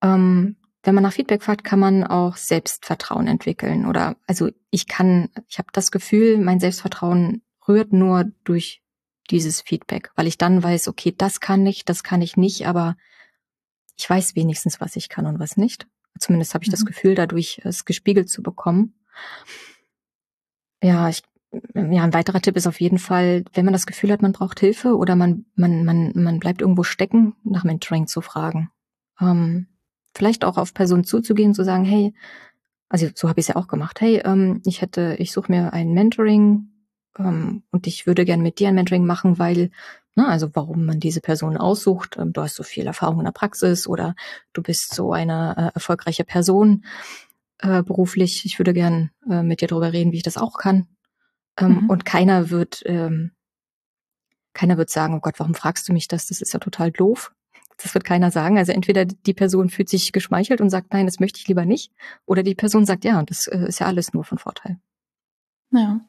Ähm, 0.02 0.58
wenn 0.84 0.96
man 0.96 1.04
nach 1.04 1.14
Feedback 1.14 1.44
fragt, 1.44 1.64
kann 1.64 1.80
man 1.80 2.04
auch 2.04 2.36
Selbstvertrauen 2.36 3.28
entwickeln. 3.28 3.86
Oder 3.86 4.18
also 4.28 4.50
ich 4.70 4.88
kann, 4.88 5.30
ich 5.48 5.58
habe 5.58 5.70
das 5.72 5.92
Gefühl, 5.92 6.38
mein 6.38 6.60
Selbstvertrauen 6.60 7.42
rührt 7.68 7.94
nur 7.94 8.26
durch 8.44 8.82
dieses 9.30 9.62
Feedback, 9.62 10.12
weil 10.16 10.28
ich 10.28 10.38
dann 10.38 10.62
weiß, 10.62 10.90
okay, 10.90 11.14
das 11.18 11.40
kann 11.40 11.66
ich, 11.66 11.86
das 11.86 12.04
kann 12.04 12.22
ich 12.22 12.36
nicht, 12.36 12.68
aber 12.68 12.98
ich 13.98 14.10
weiß 14.10 14.36
wenigstens, 14.36 14.82
was 14.82 14.98
ich 14.98 15.08
kann 15.08 15.26
und 15.26 15.40
was 15.40 15.56
nicht. 15.56 15.88
Zumindest 16.20 16.54
habe 16.54 16.64
ich 16.64 16.70
mhm. 16.70 16.74
das 16.74 16.86
Gefühl, 16.86 17.16
dadurch 17.16 17.62
es 17.64 17.86
gespiegelt 17.86 18.30
zu 18.30 18.44
bekommen. 18.44 18.94
Ja, 20.82 21.08
ich, 21.08 21.24
ja, 21.74 22.04
ein 22.04 22.14
weiterer 22.14 22.42
Tipp 22.42 22.56
ist 22.56 22.68
auf 22.68 22.80
jeden 22.82 22.98
Fall, 22.98 23.44
wenn 23.54 23.66
man 23.66 23.74
das 23.74 23.86
Gefühl 23.86 24.12
hat, 24.12 24.22
man 24.22 24.32
braucht 24.32 24.60
Hilfe 24.60 24.96
oder 24.96 25.16
man, 25.16 25.46
man, 25.56 25.86
man, 25.86 26.12
man 26.16 26.40
bleibt 26.40 26.62
irgendwo 26.62 26.84
stecken, 26.84 27.36
nach 27.44 27.64
Mentoring 27.64 28.08
zu 28.08 28.22
fragen. 28.22 28.70
Ähm, 29.22 29.68
vielleicht 30.16 30.46
auch 30.46 30.58
auf 30.58 30.74
Personen 30.74 31.04
zuzugehen, 31.04 31.54
zu 31.54 31.64
sagen, 31.64 31.86
hey, 31.86 32.14
also 32.90 33.08
so 33.16 33.30
habe 33.30 33.40
ich 33.40 33.46
es 33.46 33.54
ja 33.54 33.56
auch 33.56 33.68
gemacht, 33.68 34.02
hey, 34.02 34.22
ähm, 34.26 34.62
ich 34.66 34.82
hätte, 34.82 35.16
ich 35.20 35.32
suche 35.32 35.52
mir 35.52 35.74
ein 35.74 35.94
Mentoring 35.94 36.70
ähm, 37.18 37.64
und 37.72 37.88
ich 37.88 38.06
würde 38.08 38.26
gern 38.26 38.42
mit 38.42 38.60
dir 38.60 38.70
ein 38.70 38.76
Mentoring 38.76 39.06
machen, 39.06 39.40
weil 39.40 39.70
Ne? 40.16 40.28
Also 40.28 40.50
warum 40.54 40.86
man 40.86 41.00
diese 41.00 41.22
Person 41.22 41.58
aussucht. 41.58 42.18
Ähm, 42.18 42.34
du 42.34 42.42
hast 42.42 42.56
so 42.56 42.64
viel 42.64 42.86
Erfahrung 42.86 43.20
in 43.20 43.26
der 43.26 43.32
Praxis 43.32 43.88
oder 43.88 44.16
du 44.54 44.62
bist 44.62 44.94
so 44.94 45.12
eine 45.14 45.56
äh, 45.58 45.76
erfolgreiche 45.76 46.24
Person 46.24 46.86
äh, 47.60 47.82
beruflich. 47.84 48.46
Ich 48.46 48.60
würde 48.60 48.74
gern 48.74 49.12
äh, 49.30 49.44
mit 49.44 49.62
dir 49.62 49.68
darüber 49.68 49.94
reden, 49.94 50.12
wie 50.12 50.18
ich 50.18 50.24
das 50.24 50.38
auch 50.38 50.58
kann. 50.58 50.88
Ähm, 51.58 51.84
mhm. 51.84 51.90
Und 51.90 52.06
keiner 52.06 52.50
wird, 52.50 52.84
ähm, 52.86 53.32
keiner 54.54 54.78
wird 54.78 54.90
sagen, 54.90 55.16
oh 55.16 55.20
Gott, 55.20 55.40
warum 55.40 55.56
fragst 55.56 55.88
du 55.88 55.94
mich 55.94 56.08
das? 56.08 56.28
Das 56.28 56.42
ist 56.42 56.54
ja 56.54 56.60
total 56.60 56.92
doof. 56.92 57.34
Das 57.78 57.94
wird 57.94 58.04
keiner 58.04 58.32
sagen. 58.32 58.58
Also 58.58 58.72
entweder 58.72 59.06
die 59.06 59.34
Person 59.34 59.70
fühlt 59.70 59.90
sich 59.90 60.12
geschmeichelt 60.12 60.62
und 60.62 60.70
sagt, 60.70 60.94
nein, 60.94 61.06
das 61.06 61.20
möchte 61.20 61.40
ich 61.40 61.48
lieber 61.48 61.66
nicht. 61.66 61.92
Oder 62.26 62.44
die 62.44 62.56
Person 62.56 62.86
sagt, 62.86 63.04
ja, 63.04 63.22
das 63.24 63.48
äh, 63.48 63.66
ist 63.68 63.80
ja 63.80 63.88
alles 63.88 64.14
nur 64.14 64.24
von 64.24 64.38
Vorteil. 64.38 64.78
Ja, 65.72 66.02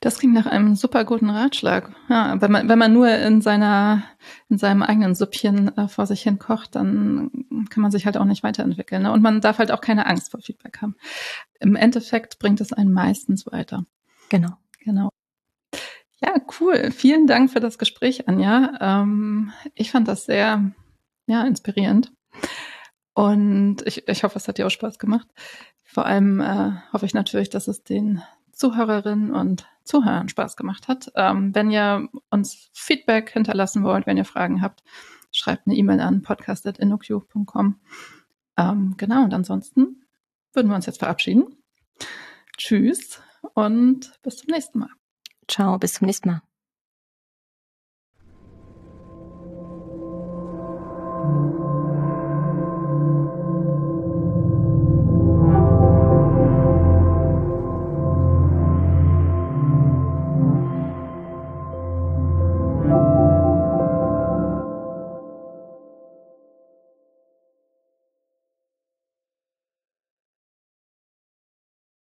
das 0.00 0.18
klingt 0.18 0.32
nach 0.32 0.46
einem 0.46 0.76
super 0.76 1.04
guten 1.04 1.28
Ratschlag. 1.28 1.94
Ja, 2.08 2.40
wenn 2.40 2.50
man, 2.50 2.68
wenn 2.70 2.78
man 2.78 2.92
nur 2.94 3.08
in 3.10 3.42
seiner, 3.42 4.02
in 4.48 4.56
seinem 4.56 4.82
eigenen 4.82 5.14
Süppchen 5.14 5.76
äh, 5.76 5.88
vor 5.88 6.06
sich 6.06 6.22
hin 6.22 6.38
kocht, 6.38 6.74
dann 6.74 7.30
kann 7.68 7.82
man 7.82 7.90
sich 7.90 8.06
halt 8.06 8.16
auch 8.16 8.24
nicht 8.24 8.42
weiterentwickeln. 8.42 9.02
Ne? 9.02 9.12
Und 9.12 9.22
man 9.22 9.42
darf 9.42 9.58
halt 9.58 9.72
auch 9.72 9.82
keine 9.82 10.06
Angst 10.06 10.30
vor 10.30 10.40
Feedback 10.40 10.80
haben. 10.80 10.96
Im 11.60 11.76
Endeffekt 11.76 12.38
bringt 12.38 12.62
es 12.62 12.72
einen 12.72 12.94
meistens 12.94 13.46
weiter. 13.46 13.84
Genau. 14.30 14.56
Genau. 14.84 15.08
Ja, 16.20 16.36
cool. 16.60 16.90
Vielen 16.90 17.26
Dank 17.26 17.50
für 17.50 17.60
das 17.60 17.78
Gespräch, 17.78 18.28
Anja. 18.28 18.72
Ähm, 18.80 19.52
ich 19.74 19.90
fand 19.90 20.08
das 20.08 20.24
sehr, 20.24 20.72
ja, 21.26 21.46
inspirierend. 21.46 22.12
Und 23.14 23.82
ich, 23.86 24.08
ich 24.08 24.24
hoffe, 24.24 24.38
es 24.38 24.48
hat 24.48 24.58
dir 24.58 24.66
auch 24.66 24.70
Spaß 24.70 24.98
gemacht. 24.98 25.28
Vor 25.82 26.06
allem 26.06 26.40
äh, 26.40 26.72
hoffe 26.92 27.06
ich 27.06 27.14
natürlich, 27.14 27.50
dass 27.50 27.68
es 27.68 27.84
den 27.84 28.22
Zuhörerinnen 28.52 29.32
und 29.34 29.66
Zuhörern 29.84 30.28
Spaß 30.28 30.56
gemacht 30.56 30.88
hat. 30.88 31.12
Ähm, 31.14 31.54
wenn 31.54 31.70
ihr 31.70 32.08
uns 32.30 32.70
Feedback 32.72 33.30
hinterlassen 33.30 33.84
wollt, 33.84 34.06
wenn 34.06 34.16
ihr 34.16 34.24
Fragen 34.24 34.62
habt, 34.62 34.82
schreibt 35.30 35.66
eine 35.66 35.76
E-Mail 35.76 36.00
an 36.00 36.22
podcast.innoq.com. 36.22 37.80
Ähm, 38.56 38.94
genau, 38.96 39.24
und 39.24 39.34
ansonsten 39.34 40.04
würden 40.52 40.68
wir 40.68 40.76
uns 40.76 40.86
jetzt 40.86 41.00
verabschieden. 41.00 41.56
Tschüss 42.56 43.20
und 43.54 44.12
bis 44.22 44.36
zum 44.38 44.52
nächsten 44.52 44.78
Mal. 44.80 44.90
Ciao, 45.48 45.78
bis 45.78 45.94
zum 45.94 46.06
nächsten 46.06 46.28
Mal. 46.30 46.42